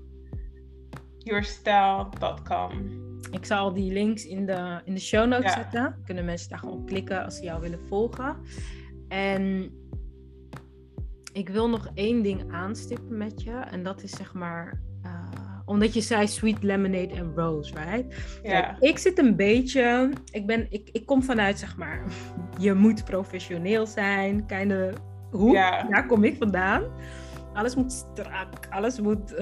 yourstyle.com. 1.18 3.03
Ik 3.30 3.45
zal 3.45 3.72
die 3.72 3.93
links 3.93 4.26
in 4.26 4.47
de, 4.47 4.80
in 4.85 4.95
de 4.95 5.01
show 5.01 5.28
notes 5.28 5.55
ja. 5.55 5.62
zetten. 5.62 6.03
Kunnen 6.05 6.24
mensen 6.24 6.49
daar 6.49 6.59
gewoon 6.59 6.85
klikken 6.87 7.24
als 7.24 7.37
ze 7.37 7.43
jou 7.43 7.61
willen 7.61 7.80
volgen. 7.89 8.37
En 9.14 9.70
ik 11.32 11.48
wil 11.48 11.68
nog 11.68 11.90
één 11.94 12.22
ding 12.22 12.52
aanstippen 12.52 13.16
met 13.16 13.42
je. 13.42 13.50
En 13.50 13.82
dat 13.82 14.02
is 14.02 14.10
zeg 14.10 14.34
maar. 14.34 14.80
Uh, 15.06 15.10
omdat 15.64 15.94
je 15.94 16.00
zei 16.00 16.28
sweet 16.28 16.62
lemonade 16.62 17.20
and 17.20 17.36
rose, 17.36 17.74
right? 17.74 18.38
Ja. 18.42 18.76
Ik 18.80 18.98
zit 18.98 19.18
een 19.18 19.36
beetje. 19.36 20.10
Ik, 20.30 20.46
ben, 20.46 20.66
ik, 20.70 20.88
ik 20.92 21.06
kom 21.06 21.22
vanuit 21.22 21.58
zeg 21.58 21.76
maar. 21.76 22.02
Je 22.58 22.72
moet 22.72 23.04
professioneel 23.04 23.86
zijn. 23.86 24.46
Keine, 24.46 24.92
hoe? 25.30 25.52
Ja. 25.52 25.82
Daar 25.82 26.06
kom 26.06 26.24
ik 26.24 26.36
vandaan. 26.36 26.82
Alles 27.52 27.74
moet 27.74 27.92
strak. 27.92 28.66
Alles 28.70 29.00
moet. 29.00 29.32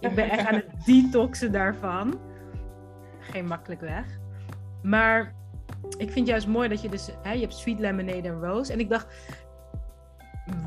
Ik 0.00 0.14
ben 0.14 0.30
echt 0.30 0.46
aan 0.46 0.54
het 0.64 0.84
detoxen 0.84 1.52
daarvan. 1.52 2.20
Geen 3.18 3.46
makkelijk 3.46 3.80
weg. 3.80 4.18
Maar 4.82 5.34
ik 5.98 6.10
vind 6.10 6.26
juist 6.26 6.46
mooi 6.46 6.68
dat 6.68 6.82
je 6.82 6.88
dus, 6.88 7.10
hè, 7.22 7.32
je 7.32 7.40
hebt 7.40 7.54
sweet 7.54 7.78
lemonade 7.78 8.28
en 8.28 8.40
rose. 8.40 8.72
En 8.72 8.80
ik 8.80 8.88
dacht, 8.88 9.06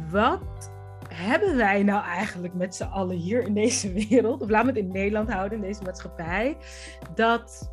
wat 0.09 0.71
hebben 1.07 1.55
wij 1.55 1.83
nou 1.83 2.03
eigenlijk 2.03 2.53
met 2.53 2.75
z'n 2.75 2.83
allen 2.83 3.17
hier 3.17 3.41
in 3.41 3.53
deze 3.53 3.91
wereld, 4.09 4.41
of 4.41 4.49
laten 4.49 4.73
we 4.73 4.79
het 4.79 4.87
in 4.87 4.93
Nederland 4.93 5.31
houden, 5.31 5.57
in 5.57 5.63
deze 5.63 5.83
maatschappij, 5.83 6.57
dat 7.15 7.71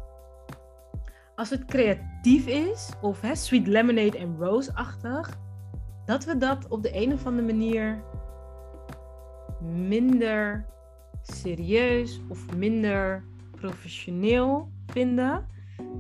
als 1.35 1.51
het 1.51 1.65
creatief 1.65 2.47
is, 2.47 2.91
of 3.01 3.21
hè, 3.21 3.35
sweet 3.35 3.67
lemonade 3.67 4.19
en 4.19 4.37
rose-achtig, 4.39 5.39
dat 6.05 6.25
we 6.25 6.37
dat 6.37 6.69
op 6.69 6.83
de 6.83 7.03
een 7.03 7.13
of 7.13 7.27
andere 7.27 7.47
manier 7.47 8.03
minder 9.61 10.67
serieus 11.23 12.21
of 12.29 12.57
minder 12.57 13.25
professioneel 13.51 14.71
vinden. 14.87 15.47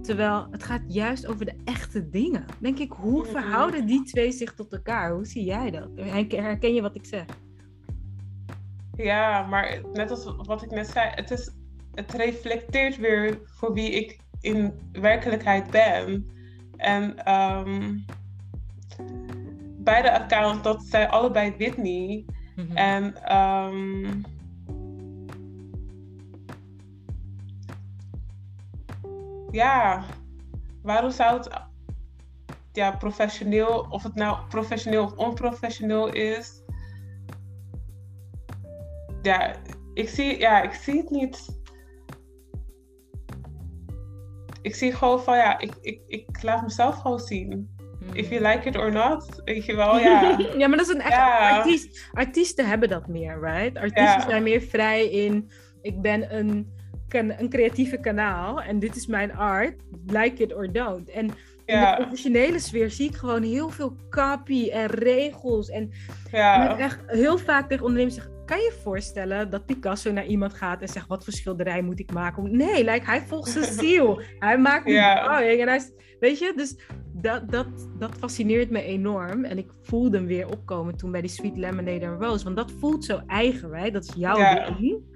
Terwijl 0.03 0.47
het 0.51 0.62
gaat 0.62 0.83
juist 0.87 1.26
over 1.26 1.45
de 1.45 1.57
echte 1.64 2.09
dingen. 2.09 2.45
Denk 2.59 2.78
ik, 2.78 2.93
hoe 2.93 3.24
verhouden 3.24 3.87
die 3.87 4.03
twee 4.03 4.33
zich 4.33 4.55
tot 4.55 4.72
elkaar? 4.72 5.12
Hoe 5.12 5.26
zie 5.26 5.45
jij 5.45 5.70
dat? 5.70 5.89
Herken 6.31 6.74
je 6.74 6.83
wat 6.83 6.95
ik 6.95 7.07
zeg? 7.07 7.24
Ja, 8.97 9.47
maar 9.47 9.81
net 9.93 10.11
als 10.11 10.35
wat 10.37 10.62
ik 10.62 10.70
net 10.70 10.89
zei, 10.89 11.11
het, 11.14 11.31
is, 11.31 11.51
het 11.95 12.12
reflecteert 12.12 12.97
weer 12.97 13.41
voor 13.45 13.72
wie 13.72 13.91
ik 13.91 14.18
in 14.41 14.72
werkelijkheid 14.93 15.70
ben. 15.70 16.31
En 16.76 17.33
um, 17.35 18.05
beide 19.78 20.12
accounts, 20.20 20.62
dat 20.62 20.83
zijn 20.83 21.09
allebei 21.09 21.55
Whitney. 21.59 22.24
Mm-hmm. 22.57 22.76
En 22.76 23.37
um, 23.37 24.24
ja, 29.51 30.05
waarom 30.82 31.11
zou 31.11 31.36
het 31.36 31.51
ja, 32.72 32.90
professioneel, 32.90 33.86
of 33.90 34.03
het 34.03 34.14
nou 34.14 34.38
professioneel 34.48 35.05
of 35.05 35.12
onprofessioneel 35.12 36.12
is. 36.12 36.62
Ja, 39.22 39.55
ik 39.94 40.09
zie, 40.09 40.38
ja, 40.38 40.62
ik 40.62 40.72
zie 40.72 40.96
het 40.96 41.11
niet. 41.11 41.59
Ik 44.62 44.74
zie 44.74 44.92
gewoon 44.92 45.22
van 45.22 45.36
ja, 45.36 45.59
ik, 45.59 45.72
ik, 45.80 46.01
ik 46.07 46.42
laat 46.42 46.62
mezelf 46.62 46.96
gewoon 46.96 47.20
zien. 47.20 47.78
If 48.12 48.28
you 48.28 48.42
like 48.42 48.68
it 48.68 48.76
or 48.76 48.92
not, 48.92 49.40
weet 49.44 49.64
je 49.64 49.76
wel, 49.76 49.98
ja. 49.98 50.38
ja, 50.59 50.68
maar 50.68 50.78
dat 50.78 50.88
is 50.88 50.94
een 50.94 51.01
echt 51.01 51.12
ja. 51.12 51.57
artiest. 51.57 52.09
Artiesten 52.12 52.68
hebben 52.68 52.88
dat 52.88 53.09
meer, 53.09 53.40
right? 53.40 53.76
Artiesten 53.76 54.20
ja. 54.20 54.28
zijn 54.28 54.42
meer 54.42 54.61
vrij 54.61 55.11
in, 55.11 55.51
ik 55.82 56.01
ben 56.01 56.36
een 56.36 56.72
een 57.14 57.48
creatieve 57.48 58.00
kanaal 58.00 58.62
en 58.62 58.78
dit 58.78 58.96
is 58.96 59.06
mijn 59.06 59.34
art, 59.36 59.74
like 60.06 60.42
it 60.42 60.54
or 60.54 60.72
don't. 60.72 61.11
En 61.11 61.30
in 61.64 61.80
de 61.80 61.94
professionele 61.96 62.58
sfeer 62.58 62.90
zie 62.90 63.08
ik 63.08 63.16
gewoon 63.16 63.42
heel 63.42 63.68
veel 63.68 63.96
copy 64.11 64.68
en 64.70 64.86
regels. 64.86 65.68
En, 65.68 65.90
en 66.30 66.78
echt 66.78 66.98
heel 67.06 67.38
vaak 67.38 67.68
tegen 67.68 67.84
ondernemers 67.84 68.14
zeggen, 68.14 68.32
kan 68.44 68.58
je 68.58 68.78
voorstellen 68.82 69.50
dat 69.50 69.66
Picasso 69.66 70.12
naar 70.12 70.26
iemand 70.26 70.54
gaat 70.54 70.80
en 70.80 70.88
zegt, 70.88 71.06
wat 71.06 71.24
voor 71.24 71.32
schilderij 71.32 71.82
moet 71.82 72.00
ik 72.00 72.12
maken? 72.12 72.56
Nee, 72.56 72.84
like, 72.84 73.04
hij 73.04 73.20
volgt 73.20 73.50
zijn 73.50 73.72
ziel. 73.84 74.20
hij 74.38 74.58
maakt 74.58 74.84
niet 74.84 74.94
ja. 74.94 75.42
en 75.42 75.68
hij 75.68 75.76
is, 75.76 75.92
weet 76.20 76.38
je, 76.38 76.52
dus 76.56 76.76
dat, 77.12 77.50
dat, 77.50 77.66
dat 77.98 78.11
fascineert 78.18 78.70
me 78.70 78.82
enorm. 78.82 79.44
En 79.44 79.58
ik 79.58 79.70
voelde 79.82 80.16
hem 80.16 80.26
weer 80.26 80.48
opkomen 80.48 80.96
toen 80.96 81.11
bij 81.11 81.20
die 81.20 81.30
Sweet 81.30 81.56
Lemonade 81.56 82.04
en 82.04 82.20
Rose. 82.20 82.44
Want 82.44 82.56
dat 82.56 82.72
voelt 82.78 83.04
zo 83.04 83.20
eigen? 83.26 83.92
Dat 83.92 84.04
is 84.04 84.14
jouw 84.16 84.64
ding. 84.78 85.09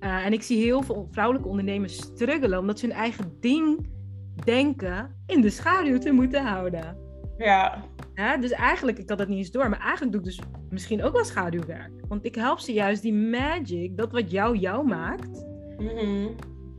Uh, 0.00 0.26
en 0.26 0.32
ik 0.32 0.42
zie 0.42 0.62
heel 0.62 0.82
veel 0.82 1.08
vrouwelijke 1.10 1.48
ondernemers 1.48 1.96
struggelen 1.96 2.58
omdat 2.58 2.78
ze 2.78 2.86
hun 2.86 2.94
eigen 2.94 3.36
ding 3.40 3.88
denken 4.44 5.14
in 5.26 5.40
de 5.40 5.50
schaduw 5.50 5.98
te 5.98 6.12
moeten 6.12 6.44
houden. 6.46 6.96
Ja. 7.38 7.84
Hè? 8.14 8.38
Dus 8.38 8.50
eigenlijk, 8.50 8.98
ik 8.98 9.08
had 9.08 9.18
dat 9.18 9.28
niet 9.28 9.38
eens 9.38 9.50
door, 9.50 9.68
maar 9.68 9.80
eigenlijk 9.80 10.12
doe 10.12 10.20
ik 10.20 10.26
dus 10.26 10.40
misschien 10.70 11.02
ook 11.02 11.12
wel 11.12 11.24
schaduwwerk. 11.24 11.90
Want 12.08 12.24
ik 12.24 12.34
help 12.34 12.58
ze 12.58 12.72
juist 12.72 13.02
die 13.02 13.14
magic, 13.14 13.96
dat 13.96 14.12
wat 14.12 14.30
jou 14.30 14.56
jou 14.56 14.86
maakt, 14.86 15.48
Mhm. 15.78 16.26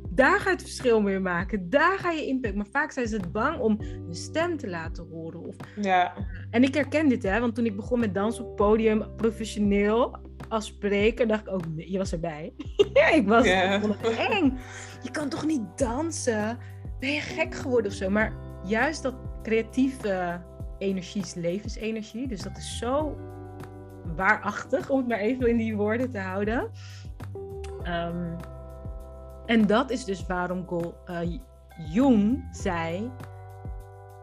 daar 0.09 0.39
ga 0.39 0.49
je 0.49 0.55
het 0.55 0.61
verschil 0.65 1.01
mee 1.01 1.19
maken. 1.19 1.69
Daar 1.69 1.97
ga 1.99 2.11
je 2.11 2.25
impact. 2.27 2.55
Maar 2.55 2.65
vaak 2.71 2.91
zijn 2.91 3.07
ze 3.07 3.15
het 3.15 3.31
bang 3.31 3.59
om 3.59 3.77
hun 3.79 4.15
stem 4.15 4.57
te 4.57 4.69
laten 4.69 5.07
horen. 5.11 5.39
Of... 5.47 5.55
Ja. 5.81 6.13
En 6.49 6.63
ik 6.63 6.73
herken 6.73 7.09
dit, 7.09 7.23
hè, 7.23 7.39
want 7.39 7.55
toen 7.55 7.65
ik 7.65 7.75
begon 7.75 7.99
met 7.99 8.13
dansen 8.13 8.45
op 8.45 8.55
podium, 8.55 9.15
professioneel 9.15 10.17
als 10.51 10.65
spreker, 10.65 11.27
dacht 11.27 11.47
ik 11.47 11.53
ook, 11.53 11.67
nee, 11.67 11.91
je 11.91 11.97
was 11.97 12.11
erbij. 12.11 12.53
ja, 12.93 13.07
ik 13.07 13.27
was 13.27 13.45
Ja. 13.45 13.61
ik 13.75 13.81
vond 13.81 14.01
het 14.01 14.17
eng. 14.17 14.57
Je 15.01 15.11
kan 15.11 15.29
toch 15.29 15.45
niet 15.45 15.61
dansen? 15.75 16.57
Ben 16.99 17.11
je 17.11 17.19
gek 17.21 17.55
geworden 17.55 17.91
of 17.91 17.97
zo? 17.97 18.09
Maar 18.09 18.33
juist 18.63 19.03
dat 19.03 19.15
creatieve 19.43 20.41
energie 20.77 21.21
is 21.21 21.33
levensenergie. 21.33 22.27
Dus 22.27 22.41
dat 22.41 22.57
is 22.57 22.77
zo 22.77 23.17
waarachtig, 24.15 24.89
om 24.89 24.97
het 24.97 25.07
maar 25.07 25.19
even 25.19 25.49
in 25.49 25.57
die 25.57 25.75
woorden 25.75 26.09
te 26.11 26.19
houden. 26.19 26.69
Ehm, 27.83 28.33
en 29.45 29.67
dat 29.67 29.89
is 29.91 30.05
dus 30.05 30.25
waarom 30.25 30.67
Gol, 30.67 30.93
eh, 31.05 31.39
Jung 31.91 32.47
zei: 32.51 33.11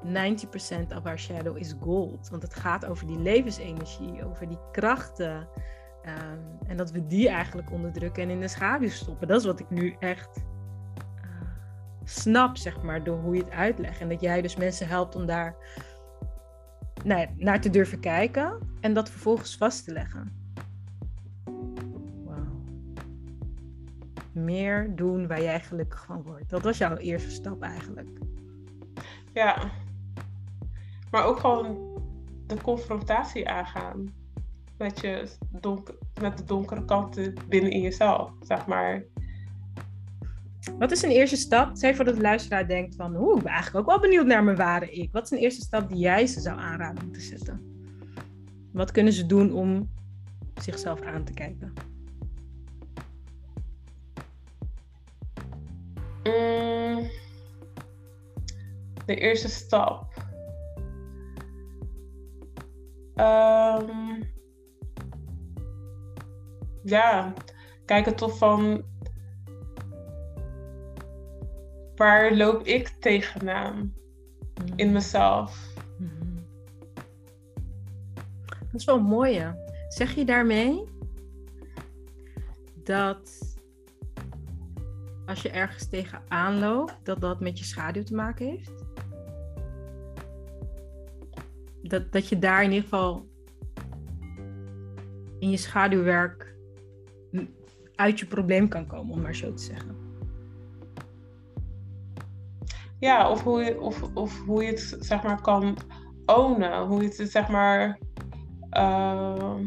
90% 0.02 0.96
of 0.96 1.04
our 1.06 1.18
shadow 1.18 1.56
is 1.56 1.74
gold. 1.80 2.28
Want 2.30 2.42
het 2.42 2.54
gaat 2.54 2.86
over 2.86 3.06
die 3.06 3.18
levensenergie, 3.18 4.24
over 4.24 4.48
die 4.48 4.58
krachten. 4.72 5.48
Ehm, 6.02 6.68
en 6.68 6.76
dat 6.76 6.90
we 6.90 7.06
die 7.06 7.28
eigenlijk 7.28 7.70
onderdrukken 7.70 8.22
en 8.22 8.30
in 8.30 8.40
de 8.40 8.48
schaduw 8.48 8.88
stoppen. 8.88 9.28
Dat 9.28 9.40
is 9.40 9.46
wat 9.46 9.60
ik 9.60 9.70
nu 9.70 9.96
echt 9.98 10.44
eh, 11.16 11.48
snap, 12.04 12.56
zeg 12.56 12.82
maar, 12.82 13.04
door 13.04 13.18
hoe 13.18 13.34
je 13.34 13.42
het 13.42 13.52
uitlegt. 13.52 14.00
En 14.00 14.08
dat 14.08 14.20
jij 14.20 14.42
dus 14.42 14.56
mensen 14.56 14.88
helpt 14.88 15.14
om 15.14 15.26
daar 15.26 15.56
ja, 17.04 17.26
naar 17.36 17.60
te 17.60 17.70
durven 17.70 18.00
kijken 18.00 18.58
en 18.80 18.94
dat 18.94 19.10
vervolgens 19.10 19.56
vast 19.56 19.84
te 19.84 19.92
leggen. 19.92 20.32
Wauw. 22.24 22.62
Meer 24.32 24.96
doen 24.96 25.26
waar 25.26 25.42
jij 25.42 25.60
gelukkig 25.60 26.04
van 26.04 26.22
wordt. 26.22 26.50
Dat 26.50 26.62
was 26.62 26.78
jouw 26.78 26.96
eerste 26.96 27.30
stap 27.30 27.62
eigenlijk. 27.62 28.08
Ja. 29.32 29.70
Maar 31.10 31.24
ook 31.24 31.38
gewoon 31.38 31.96
de 32.46 32.62
confrontatie 32.62 33.48
aangaan. 33.48 34.17
Met, 34.78 35.00
je 35.00 35.28
donker, 35.50 35.94
met 36.20 36.38
de 36.38 36.44
donkere 36.44 36.84
kanten 36.84 37.34
binnen 37.48 37.70
in 37.70 37.80
jezelf, 37.80 38.32
zeg 38.40 38.66
maar. 38.66 39.04
Wat 40.78 40.90
is 40.90 41.02
een 41.02 41.10
eerste 41.10 41.36
stap? 41.36 41.76
Zeg 41.76 41.96
voor 41.96 42.04
dat 42.04 42.14
de 42.14 42.20
luisteraar 42.20 42.68
denkt 42.68 42.94
van, 42.94 43.16
oeh, 43.16 43.36
ik 43.36 43.42
ben 43.42 43.52
eigenlijk 43.52 43.88
ook 43.88 43.92
wel 43.94 44.10
benieuwd 44.10 44.26
naar 44.26 44.44
mijn 44.44 44.56
ware 44.56 44.90
ik. 44.90 45.12
Wat 45.12 45.24
is 45.24 45.30
een 45.30 45.38
eerste 45.38 45.60
stap 45.60 45.88
die 45.88 45.98
jij 45.98 46.26
ze 46.26 46.40
zou 46.40 46.58
aanraden 46.58 47.04
om 47.04 47.12
te 47.12 47.20
zetten? 47.20 47.68
Wat 48.72 48.90
kunnen 48.90 49.12
ze 49.12 49.26
doen 49.26 49.52
om 49.52 49.90
zichzelf 50.54 51.00
aan 51.00 51.24
te 51.24 51.32
kijken? 51.32 51.72
Mm, 56.24 57.10
de 59.06 59.14
eerste 59.14 59.48
stap. 59.48 60.26
Ehm, 63.14 64.22
ja, 66.88 67.32
kijken 67.84 68.16
toch 68.16 68.38
van 68.38 68.84
waar 71.96 72.36
loop 72.36 72.66
ik 72.66 72.88
tegenaan 72.88 73.94
in 74.76 74.92
mezelf. 74.92 75.74
Mhm. 75.98 76.34
Dat 78.48 78.80
is 78.80 78.84
wel 78.84 78.96
een 78.96 79.02
mooie. 79.02 79.66
Zeg 79.88 80.14
je 80.14 80.24
daarmee 80.24 80.84
dat 82.84 83.56
als 85.26 85.42
je 85.42 85.50
ergens 85.50 85.88
tegenaan 85.88 86.58
loopt, 86.58 86.96
dat 87.02 87.20
dat 87.20 87.40
met 87.40 87.58
je 87.58 87.64
schaduw 87.64 88.02
te 88.02 88.14
maken 88.14 88.46
heeft? 88.46 88.84
Dat, 91.82 92.12
dat 92.12 92.28
je 92.28 92.38
daar 92.38 92.62
in 92.62 92.70
ieder 92.70 92.88
geval 92.88 93.28
in 95.38 95.50
je 95.50 95.56
schaduwwerk 95.56 96.47
uit 97.98 98.18
je 98.18 98.26
probleem 98.26 98.68
kan 98.68 98.86
komen, 98.86 99.14
om 99.14 99.20
maar 99.20 99.34
zo 99.34 99.52
te 99.54 99.62
zeggen. 99.62 99.96
Ja, 102.98 103.30
of 103.30 103.42
hoe 103.42 103.62
je, 103.62 103.80
of, 103.80 104.02
of 104.14 104.40
hoe 104.46 104.62
je 104.62 104.70
het 104.70 104.96
zeg 105.00 105.22
maar 105.22 105.40
kan 105.40 105.76
ownen. 106.26 106.86
Hoe 106.86 107.02
je 107.02 107.08
het 107.08 107.30
zeg 107.30 107.48
maar. 107.48 107.98
ehm, 108.70 109.64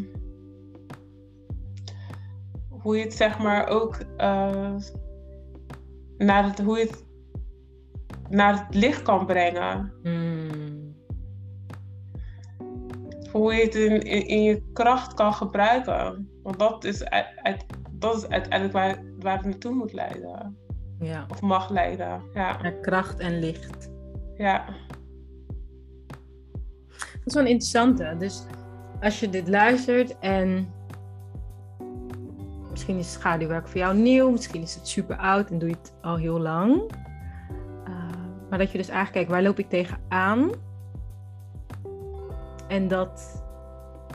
hoe 2.69 2.97
je 2.97 3.03
het 3.03 3.13
zeg 3.13 3.39
maar 3.39 3.67
ook. 3.67 3.95
eh, 4.17 4.75
naar 6.17 6.43
het, 6.43 6.59
hoe 6.61 6.77
je 6.77 6.85
het 6.85 7.05
naar 8.29 8.65
het 8.65 8.75
licht 8.75 9.01
kan 9.01 9.25
brengen. 9.25 9.93
Hoe 13.31 13.53
je 13.53 13.61
het 13.63 13.75
in, 13.75 14.01
in, 14.01 14.27
in 14.27 14.43
je 14.43 14.63
kracht 14.73 15.13
kan 15.13 15.33
gebruiken. 15.33 16.29
Want 16.43 16.59
dat 16.59 16.83
is, 16.83 17.03
uit- 17.05 17.65
dat 18.01 18.15
is 18.15 18.29
uiteindelijk 18.29 18.73
waar, 18.73 19.03
waar 19.19 19.37
het 19.37 19.45
naartoe 19.45 19.73
moet 19.73 19.93
leiden. 19.93 20.57
Ja, 20.99 21.25
Of 21.29 21.41
mag 21.41 21.69
leiden. 21.69 22.21
Ja. 22.33 22.61
naar 22.61 22.73
kracht 22.73 23.19
en 23.19 23.39
licht. 23.39 23.89
ja. 24.37 24.65
Dat 26.97 27.29
is 27.29 27.33
wel 27.33 27.43
een 27.43 27.49
interessante. 27.49 28.15
Dus 28.17 28.43
als 29.01 29.19
je 29.19 29.29
dit 29.29 29.47
luistert 29.47 30.19
en 30.19 30.67
misschien 32.71 32.97
is 32.97 33.11
schaduwwerk 33.11 33.67
voor 33.67 33.79
jou 33.79 33.97
nieuw, 33.97 34.29
misschien 34.31 34.61
is 34.61 34.75
het 34.75 34.87
super 34.87 35.17
oud 35.17 35.49
en 35.49 35.59
doe 35.59 35.69
je 35.69 35.75
het 35.81 35.93
al 36.01 36.15
heel 36.15 36.39
lang. 36.39 36.81
Uh, 37.87 37.95
maar 38.49 38.59
dat 38.59 38.71
je 38.71 38.77
dus 38.77 38.87
eigenlijk 38.87 39.11
kijkt, 39.11 39.29
waar 39.29 39.41
loop 39.41 39.59
ik 39.59 39.69
tegenaan? 39.69 40.51
En 42.67 42.87
dat, 42.87 43.40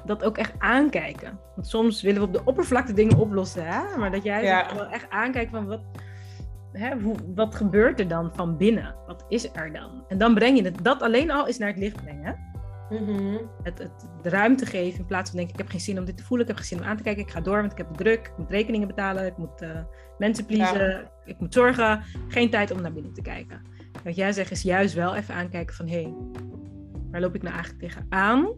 dat 0.07 0.25
ook 0.25 0.39
echt 0.39 0.53
aankijken. 0.59 1.39
Want 1.55 1.67
soms 1.67 2.03
willen 2.03 2.21
we 2.21 2.27
op 2.27 2.33
de 2.33 2.45
oppervlakte 2.45 2.93
dingen 2.93 3.17
oplossen, 3.19 3.67
hè? 3.67 3.97
maar 3.97 4.11
dat 4.11 4.23
jij 4.23 4.45
Ja. 4.45 4.75
wel 4.75 4.87
echt 4.87 5.11
aankijkt 5.11 5.51
van 5.51 5.67
wat, 5.67 5.81
hè, 6.73 7.01
hoe, 7.01 7.17
wat 7.35 7.55
gebeurt 7.55 8.01
er 8.01 8.09
dan 8.09 8.31
van 8.35 8.57
binnen? 8.57 8.95
Wat 9.07 9.25
is 9.29 9.49
er 9.53 9.73
dan? 9.73 10.05
En 10.09 10.19
dan 10.19 10.35
breng 10.35 10.59
je 10.59 10.65
het, 10.65 10.85
dat 10.85 11.03
alleen 11.03 11.31
al 11.31 11.47
is 11.47 11.59
naar 11.59 11.69
het 11.69 11.79
licht 11.79 12.03
brengen. 12.03 12.55
Mhm. 12.91 13.37
Het, 13.63 13.79
het 13.79 14.09
de 14.23 14.29
ruimte 14.29 14.67
geven 14.67 14.99
in 14.99 15.07
plaats 15.07 15.31
van 15.31 15.39
denken, 15.39 15.55
ik 15.55 15.61
heb 15.61 15.71
geen 15.71 15.81
zin 15.81 15.99
om 15.99 16.05
dit 16.05 16.17
te 16.17 16.25
voelen, 16.25 16.47
ik 16.47 16.53
heb 16.53 16.63
geen 16.63 16.77
zin 16.77 16.85
om 16.85 16.91
aan 16.91 16.97
te 16.97 17.03
kijken, 17.03 17.23
ik 17.23 17.31
ga 17.31 17.41
door, 17.41 17.61
want 17.61 17.73
ik 17.73 17.79
heb 17.79 17.89
het 17.89 17.99
druk, 17.99 18.27
ik 18.27 18.39
moet 18.39 18.51
rekeningen 18.51 18.87
betalen, 18.87 19.27
ik 19.27 19.37
moet 19.37 19.61
eh, 19.61 19.71
mensen 20.19 20.47
pleasen, 20.47 21.11
ik 21.25 21.41
moet 21.41 21.55
zorgen. 21.55 22.03
Geen 22.29 22.51
tijd 22.51 22.71
om 22.71 22.81
naar 22.81 22.93
binnen 22.93 23.13
te 23.13 23.23
kijken. 23.23 23.63
Wat 24.05 24.17
jij 24.17 24.33
zegt 24.33 24.51
is 24.51 24.63
juist 24.63 24.95
wel 24.95 25.15
even 25.15 25.35
aankijken 25.35 25.75
van, 25.75 25.89
hé, 25.89 26.03
hey, 26.03 26.15
waar 27.11 27.21
loop 27.21 27.35
ik 27.35 27.43
nou 27.43 27.55
eigenlijk 27.55 27.85
tegenaan? 27.85 28.49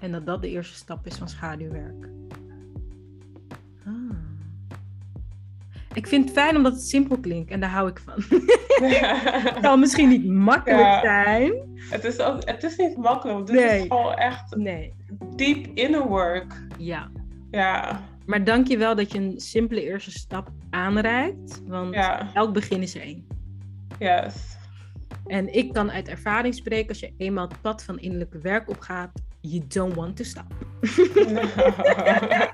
En 0.00 0.12
dat 0.12 0.26
dat 0.26 0.42
de 0.42 0.48
eerste 0.50 0.74
stap 0.74 1.06
is 1.06 1.14
van 1.16 1.28
schaduwwerk. 1.28 2.08
Ah. 3.86 3.92
Ik 5.94 6.06
vind 6.06 6.24
het 6.24 6.32
fijn 6.32 6.56
omdat 6.56 6.72
het 6.72 6.82
simpel 6.82 7.18
klinkt 7.18 7.50
en 7.50 7.60
daar 7.60 7.70
hou 7.70 7.88
ik 7.88 7.98
van. 8.04 8.14
Het 8.82 9.58
zal 9.62 9.76
misschien 9.76 10.08
niet 10.08 10.24
makkelijk 10.26 10.80
Ja. 10.80 11.00
zijn. 11.00 11.52
Het 11.90 12.04
is, 12.04 12.18
ook, 12.18 12.48
het 12.48 12.62
is 12.62 12.76
niet 12.76 12.96
makkelijk. 12.96 13.46
Dit 13.46 13.56
Nee. 13.56 13.80
is 13.80 13.86
gewoon 13.88 14.14
echt 14.14 14.56
Nee, 14.56 14.94
deep 15.36 15.66
inner 15.74 16.06
work. 16.08 16.66
ja. 16.78 17.10
Ja, 17.50 18.00
Maar 18.26 18.44
dank 18.44 18.66
je 18.68 18.76
wel 18.78 18.94
dat 18.94 19.12
je 19.12 19.18
een 19.18 19.40
simpele 19.40 19.82
eerste 19.82 20.10
stap 20.10 20.50
aanreikt. 20.70 21.62
Want 21.66 21.94
ja, 21.94 22.30
elk 22.34 22.52
begin 22.52 22.82
is 22.82 22.94
er 22.94 23.00
één. 23.00 23.26
yes. 23.98 24.56
En 25.26 25.54
ik 25.54 25.72
kan 25.72 25.90
uit 25.90 26.08
ervaring 26.08 26.54
spreken, 26.54 26.88
als 26.88 27.00
je 27.00 27.12
eenmaal 27.16 27.48
het 27.48 27.60
pad 27.60 27.82
van 27.84 27.98
innerlijke 27.98 28.38
werk 28.38 28.68
opgaat, 28.70 29.10
you 29.42 29.60
don't 29.68 29.94
want 29.94 30.16
to 30.16 30.24
stop. 30.24 30.54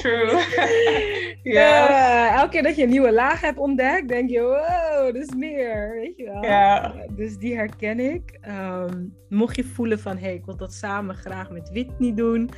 True. 0.00 0.28
Ja, 1.42 2.36
elke 2.36 2.50
keer 2.50 2.62
dat 2.62 2.76
je 2.76 2.82
een 2.82 2.88
nieuwe 2.88 3.12
laag 3.12 3.40
hebt 3.40 3.58
ontdekt, 3.58 4.08
denk 4.08 4.30
je, 4.30 4.40
wow, 4.40 5.06
er 5.06 5.16
is 5.16 5.34
meer, 5.34 5.90
weet 5.94 6.16
je 6.16 6.24
wel. 6.24 6.44
Ja. 6.44 6.94
Dus 7.10 7.36
die 7.36 7.54
herken 7.54 8.00
ik. 8.00 8.38
Ehm, 8.40 9.06
mocht 9.28 9.56
je 9.56 9.64
voelen 9.64 9.98
van, 9.98 10.16
hé, 10.16 10.22
hey, 10.22 10.34
ik 10.34 10.44
wil 10.44 10.56
dat 10.56 10.72
samen 10.72 11.14
graag 11.14 11.50
met 11.50 11.70
Whitney 11.70 12.14
doen, 12.14 12.50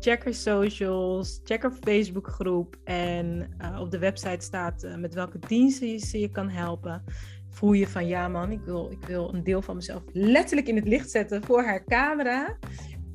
check 0.00 0.24
haar 0.24 0.34
socials, 0.34 1.40
check 1.44 1.62
haar 1.62 1.72
Facebookgroep 1.80 2.76
en 2.84 3.54
eh, 3.58 3.80
op 3.80 3.90
de 3.90 3.98
website 3.98 4.44
staat 4.44 4.82
eh, 4.82 4.96
met 4.96 5.14
welke 5.14 5.38
diensten 5.38 5.88
je 5.88 5.98
ze 5.98 6.20
je 6.20 6.30
kan 6.30 6.48
helpen. 6.48 7.04
Voel 7.50 7.72
je 7.72 7.86
van, 7.86 8.06
ja 8.06 8.28
man, 8.28 8.50
ik 8.50 8.60
wil, 8.64 8.90
ik 8.90 9.06
wil 9.06 9.34
een 9.34 9.44
deel 9.44 9.62
van 9.62 9.76
mezelf 9.76 10.02
letterlijk 10.12 10.68
in 10.68 10.76
het 10.76 10.88
licht 10.88 11.10
zetten 11.10 11.44
voor 11.44 11.64
haar 11.64 11.84
camera 11.84 12.58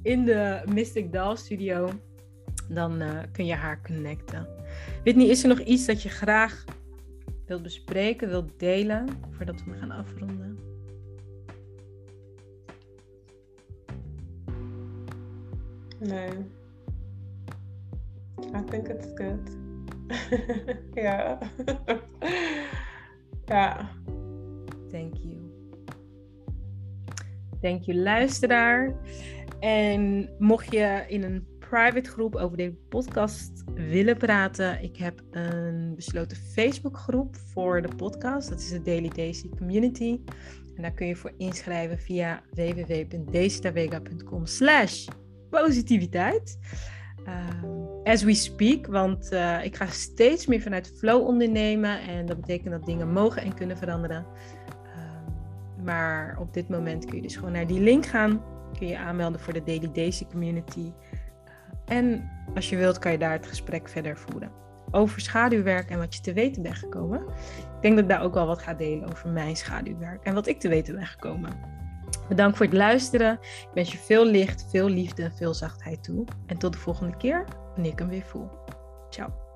in 0.02 0.26
de 0.26 0.62
Mystic 0.74 1.14
Doll 1.14 1.36
studio. 1.36 1.90
Dan 2.70 3.02
eh, 3.02 3.20
kun 3.32 3.46
je 3.46 3.54
haar 3.54 3.82
connecten. 3.82 4.48
Whitney, 5.04 5.26
is 5.26 5.44
er 5.44 5.50
nog 5.50 5.60
iets 5.60 5.86
dat 5.86 6.02
je 6.02 6.10
graag 6.10 6.66
wilt 7.46 7.64
bespreken, 7.64 8.28
wilt 8.28 8.60
delen 8.60 9.08
voordat 9.32 9.64
we 9.64 9.74
gaan 9.74 9.92
afronden? 9.92 10.58
Nee. 16.00 16.30
I 18.56 18.64
think 18.70 18.88
it's 18.88 19.08
good. 19.16 19.58
ja. 21.06 21.38
ja. 23.46 23.90
Thank 24.92 25.16
you. 25.16 25.38
Thank 27.62 27.84
you, 27.84 27.98
luisteraar. 27.98 28.96
En 29.60 30.30
mocht 30.38 30.72
je 30.72 31.04
in 31.08 31.24
een 31.24 31.48
private 31.60 32.10
groep 32.10 32.36
over 32.36 32.58
deze 32.58 32.76
podcast 32.90 33.64
willen 33.74 34.18
praten, 34.18 34.84
ik 34.84 34.98
heb 34.98 35.22
een 35.32 35.94
besloten 35.96 36.38
Facebookgroep 36.38 37.36
voor 37.36 37.82
de 37.82 37.96
podcast. 37.96 38.50
Dat 38.50 38.60
is 38.60 38.70
de 38.70 38.82
Daily 38.82 39.10
Daisy 39.10 39.50
Community. 39.50 40.20
En 40.76 40.82
daar 40.82 40.94
kun 40.94 41.08
je 41.08 41.16
voor 41.16 41.34
inschrijven 41.38 42.00
via 42.00 42.42
www.daisytavega.com 42.54 44.46
slash 44.46 45.08
positiviteit. 45.50 46.58
Uh, 47.28 47.48
as 48.04 48.24
we 48.24 48.34
speak, 48.34 48.88
want 48.88 49.32
uh, 49.32 49.64
ik 49.64 49.76
ga 49.76 49.86
steeds 49.86 50.46
meer 50.46 50.62
vanuit 50.62 50.94
flow 50.98 51.28
ondernemen 51.28 52.02
en 52.02 52.26
dat 52.26 52.40
betekent 52.42 52.72
dat 52.72 52.86
dingen 52.86 53.12
mogen 53.12 53.42
en 53.42 53.54
kunnen 53.54 53.78
veranderen. 53.78 54.26
Uh, 54.86 55.84
maar 55.84 56.38
op 56.40 56.54
dit 56.54 56.70
moment 56.70 57.06
kun 57.06 57.16
je 57.16 57.22
dus 57.22 57.36
gewoon 57.36 57.52
naar 57.52 57.68
die 57.68 57.82
link 57.82 58.06
gaan, 58.06 58.42
kun 58.78 58.88
je 58.88 58.98
aanmelden 58.98 59.40
voor 59.40 59.54
de 59.54 59.64
Daily 59.64 59.92
Daisy 59.94 60.26
Community. 60.26 60.80
Uh, 60.80 61.98
en 61.98 62.30
als 62.56 62.70
je 62.70 62.78
wilt, 62.78 63.00
kan 63.00 63.12
je 63.12 63.18
daar 63.18 63.32
het 63.32 63.48
gesprek 63.48 63.90
verder 63.90 64.18
voeren 64.18 64.60
over 64.92 65.22
schaduwwerk 65.22 65.90
en 65.90 65.98
wat 65.98 66.16
je 66.16 66.22
te 66.22 66.34
weten 66.34 66.62
bent 66.62 66.76
gekomen. 66.76 67.20
Ik 67.58 67.82
denk 67.82 67.96
dat 67.96 68.04
ik 68.04 68.10
daar 68.10 68.22
ook 68.22 68.34
wel 68.34 68.46
wat 68.46 68.62
ga 68.62 68.74
delen 68.74 69.10
over 69.10 69.30
mijn 69.30 69.56
schaduwwerk 69.56 70.24
en 70.24 70.34
wat 70.34 70.48
ik 70.48 70.60
te 70.60 70.70
weten 70.70 70.96
ben 70.96 71.06
gekomen. 71.06 71.78
Bedankt 72.28 72.58
voor 72.58 72.66
het 72.66 72.76
luisteren. 72.76 73.34
Ik 73.42 73.70
wens 73.74 73.92
je 73.92 73.98
veel 73.98 74.26
licht, 74.26 74.66
veel 74.70 74.90
liefde 74.90 75.24
en 75.24 75.36
veel 75.36 75.54
zachtheid 75.54 76.04
toe. 76.04 76.26
En 76.46 76.58
tot 76.58 76.74
de 76.74 76.80
volgende 76.80 77.18
keer 77.18 77.46
wanneer 77.74 77.92
ik 77.92 78.00
hem 78.00 78.10
weer 78.10 78.26
voel. 78.26 78.50
Ciao. 79.10 79.48